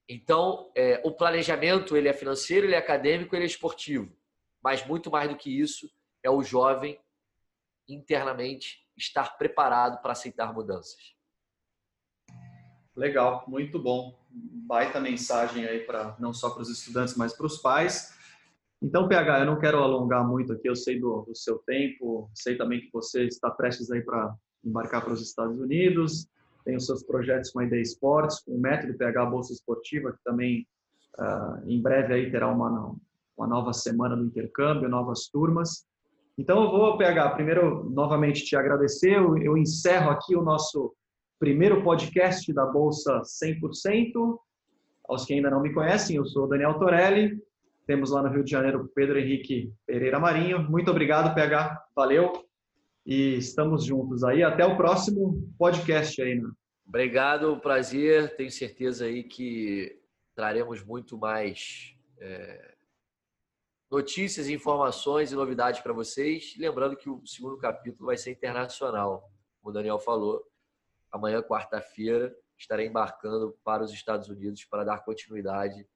Então, 0.07 0.71
é, 0.75 1.01
o 1.05 1.11
planejamento 1.11 1.95
ele 1.95 2.07
é 2.07 2.13
financeiro, 2.13 2.65
ele 2.65 2.75
é 2.75 2.79
acadêmico, 2.79 3.35
ele 3.35 3.43
é 3.43 3.47
esportivo. 3.47 4.15
Mas 4.61 4.85
muito 4.85 5.11
mais 5.11 5.29
do 5.29 5.37
que 5.37 5.49
isso, 5.49 5.89
é 6.23 6.29
o 6.29 6.41
jovem 6.41 6.99
internamente 7.93 8.79
estar 8.97 9.37
preparado 9.37 10.01
para 10.01 10.11
aceitar 10.11 10.53
mudanças. 10.53 11.15
Legal, 12.95 13.45
muito 13.47 13.79
bom. 13.79 14.19
Baita 14.29 14.99
mensagem 14.99 15.65
aí 15.65 15.79
para 15.79 16.15
não 16.19 16.33
só 16.33 16.49
para 16.49 16.61
os 16.61 16.69
estudantes, 16.69 17.15
mas 17.15 17.33
para 17.33 17.45
os 17.45 17.57
pais. 17.57 18.13
Então, 18.81 19.07
PH, 19.07 19.39
eu 19.39 19.45
não 19.45 19.59
quero 19.59 19.77
alongar 19.79 20.25
muito 20.25 20.53
aqui, 20.53 20.69
eu 20.69 20.75
sei 20.75 20.99
do, 20.99 21.23
do 21.23 21.35
seu 21.35 21.59
tempo, 21.59 22.29
sei 22.33 22.57
também 22.57 22.79
que 22.79 22.89
você 22.93 23.25
está 23.25 23.49
prestes 23.51 23.91
aí 23.91 24.01
para 24.01 24.33
embarcar 24.63 25.03
para 25.03 25.13
os 25.13 25.21
Estados 25.21 25.59
Unidos, 25.59 26.29
tem 26.63 26.75
os 26.75 26.85
seus 26.85 27.03
projetos 27.03 27.51
com 27.51 27.59
a 27.59 27.65
Ideia 27.65 27.81
Esportes, 27.81 28.39
com 28.39 28.55
o 28.55 28.59
método 28.59 28.97
PH 28.97 29.25
Bolsa 29.25 29.53
Esportiva, 29.53 30.13
que 30.13 30.23
também 30.23 30.67
uh, 31.17 31.69
em 31.69 31.81
breve 31.81 32.13
aí 32.13 32.31
terá 32.31 32.49
uma, 32.49 32.95
uma 33.37 33.47
nova 33.47 33.73
semana 33.73 34.15
do 34.15 34.25
intercâmbio, 34.25 34.87
novas 34.87 35.27
turmas. 35.27 35.85
Então, 36.39 36.63
eu 36.63 36.71
vou, 36.71 36.97
PH, 36.97 37.31
primeiro, 37.31 37.89
novamente 37.89 38.45
te 38.45 38.55
agradecer. 38.55 39.17
Eu, 39.17 39.37
eu 39.39 39.57
encerro 39.57 40.09
aqui 40.09 40.37
o 40.37 40.41
nosso 40.41 40.95
primeiro 41.37 41.83
podcast 41.83 42.53
da 42.53 42.65
Bolsa 42.65 43.21
100%. 43.43 44.39
Aos 45.09 45.25
que 45.25 45.33
ainda 45.33 45.49
não 45.49 45.61
me 45.61 45.73
conhecem, 45.73 46.15
eu 46.15 46.25
sou 46.25 46.47
Daniel 46.47 46.79
Torelli. 46.79 47.37
Temos 47.85 48.11
lá 48.11 48.23
no 48.23 48.29
Rio 48.29 48.45
de 48.45 48.51
Janeiro 48.51 48.89
Pedro 48.95 49.19
Henrique 49.19 49.73
Pereira 49.85 50.17
Marinho. 50.17 50.63
Muito 50.63 50.89
obrigado, 50.89 51.35
PH. 51.35 51.77
Valeu. 51.93 52.31
E 53.05 53.35
estamos 53.35 53.83
juntos 53.83 54.23
aí. 54.23 54.41
Até 54.41 54.65
o 54.65 54.77
próximo 54.77 55.45
podcast 55.57 56.21
aí. 56.21 56.35
Né? 56.35 56.49
Obrigado, 56.87 57.59
prazer. 57.59 58.37
Tenho 58.37 58.49
certeza 58.49 59.03
aí 59.03 59.23
que 59.23 59.99
traremos 60.33 60.81
muito 60.85 61.17
mais 61.17 61.93
é 62.17 62.78
notícias, 63.89 64.47
informações 64.47 65.31
e 65.31 65.35
novidades 65.35 65.81
para 65.81 65.91
vocês. 65.91 66.55
Lembrando 66.57 66.95
que 66.95 67.09
o 67.09 67.25
segundo 67.25 67.57
capítulo 67.57 68.07
vai 68.07 68.17
ser 68.17 68.31
internacional, 68.31 69.31
como 69.59 69.71
o 69.71 69.73
Daniel 69.73 69.99
falou. 69.99 70.45
Amanhã, 71.11 71.41
quarta-feira, 71.41 72.35
estarei 72.57 72.87
embarcando 72.87 73.57
para 73.63 73.83
os 73.83 73.91
Estados 73.91 74.29
Unidos 74.29 74.63
para 74.65 74.83
dar 74.83 75.03
continuidade 75.03 75.87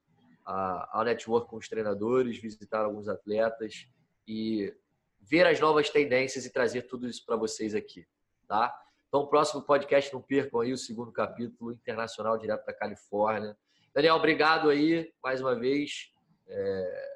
ao 0.45 1.03
network 1.05 1.47
com 1.47 1.57
os 1.57 1.69
treinadores, 1.69 2.37
visitar 2.37 2.83
alguns 2.83 3.07
atletas 3.07 3.87
e 4.27 4.75
ver 5.21 5.45
as 5.45 5.59
novas 5.59 5.89
tendências 5.89 6.45
e 6.45 6.51
trazer 6.51 6.81
tudo 6.83 7.07
isso 7.07 7.23
para 7.25 7.37
vocês 7.37 7.73
aqui, 7.73 8.05
tá? 8.47 8.77
Então, 9.07 9.27
próximo 9.27 9.61
podcast, 9.61 10.11
não 10.11 10.21
percam 10.21 10.59
aí 10.59 10.73
o 10.73 10.77
segundo 10.77 11.11
capítulo 11.11 11.71
internacional 11.71 12.37
direto 12.37 12.65
da 12.65 12.73
Califórnia. 12.73 13.55
Daniel, 13.93 14.15
obrigado 14.15 14.69
aí 14.69 15.13
mais 15.23 15.39
uma 15.39 15.55
vez. 15.55 16.11
É 16.47 17.12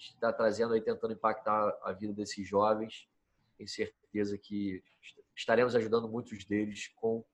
está 0.00 0.32
trazendo 0.32 0.74
aí, 0.74 0.80
tentando 0.80 1.12
impactar 1.12 1.78
a 1.82 1.92
vida 1.92 2.12
desses 2.12 2.46
jovens. 2.46 3.08
Tenho 3.56 3.68
certeza 3.68 4.38
que 4.38 4.82
estaremos 5.36 5.76
ajudando 5.76 6.08
muitos 6.08 6.44
deles 6.44 6.88
com 6.96 7.24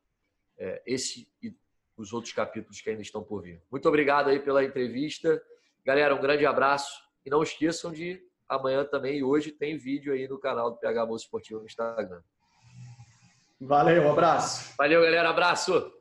é, 0.58 0.82
esse 0.86 1.28
e 1.42 1.54
os 1.96 2.12
outros 2.12 2.32
capítulos 2.32 2.80
que 2.80 2.90
ainda 2.90 3.02
estão 3.02 3.22
por 3.22 3.42
vir. 3.42 3.62
Muito 3.70 3.88
obrigado 3.88 4.28
aí 4.28 4.38
pela 4.38 4.64
entrevista. 4.64 5.42
Galera, 5.84 6.14
um 6.14 6.20
grande 6.20 6.44
abraço. 6.44 7.02
E 7.24 7.30
não 7.30 7.42
esqueçam 7.42 7.92
de 7.92 8.22
amanhã 8.48 8.84
também 8.84 9.18
e 9.18 9.24
hoje 9.24 9.50
tem 9.50 9.76
vídeo 9.76 10.12
aí 10.12 10.28
no 10.28 10.38
canal 10.38 10.70
do 10.70 10.76
PH 10.76 11.06
Bolsa 11.06 11.24
Esportivo 11.24 11.60
no 11.60 11.66
Instagram. 11.66 12.22
Valeu, 13.60 14.02
um 14.02 14.12
abraço. 14.12 14.74
Valeu, 14.76 15.02
galera. 15.02 15.30
Abraço. 15.30 15.96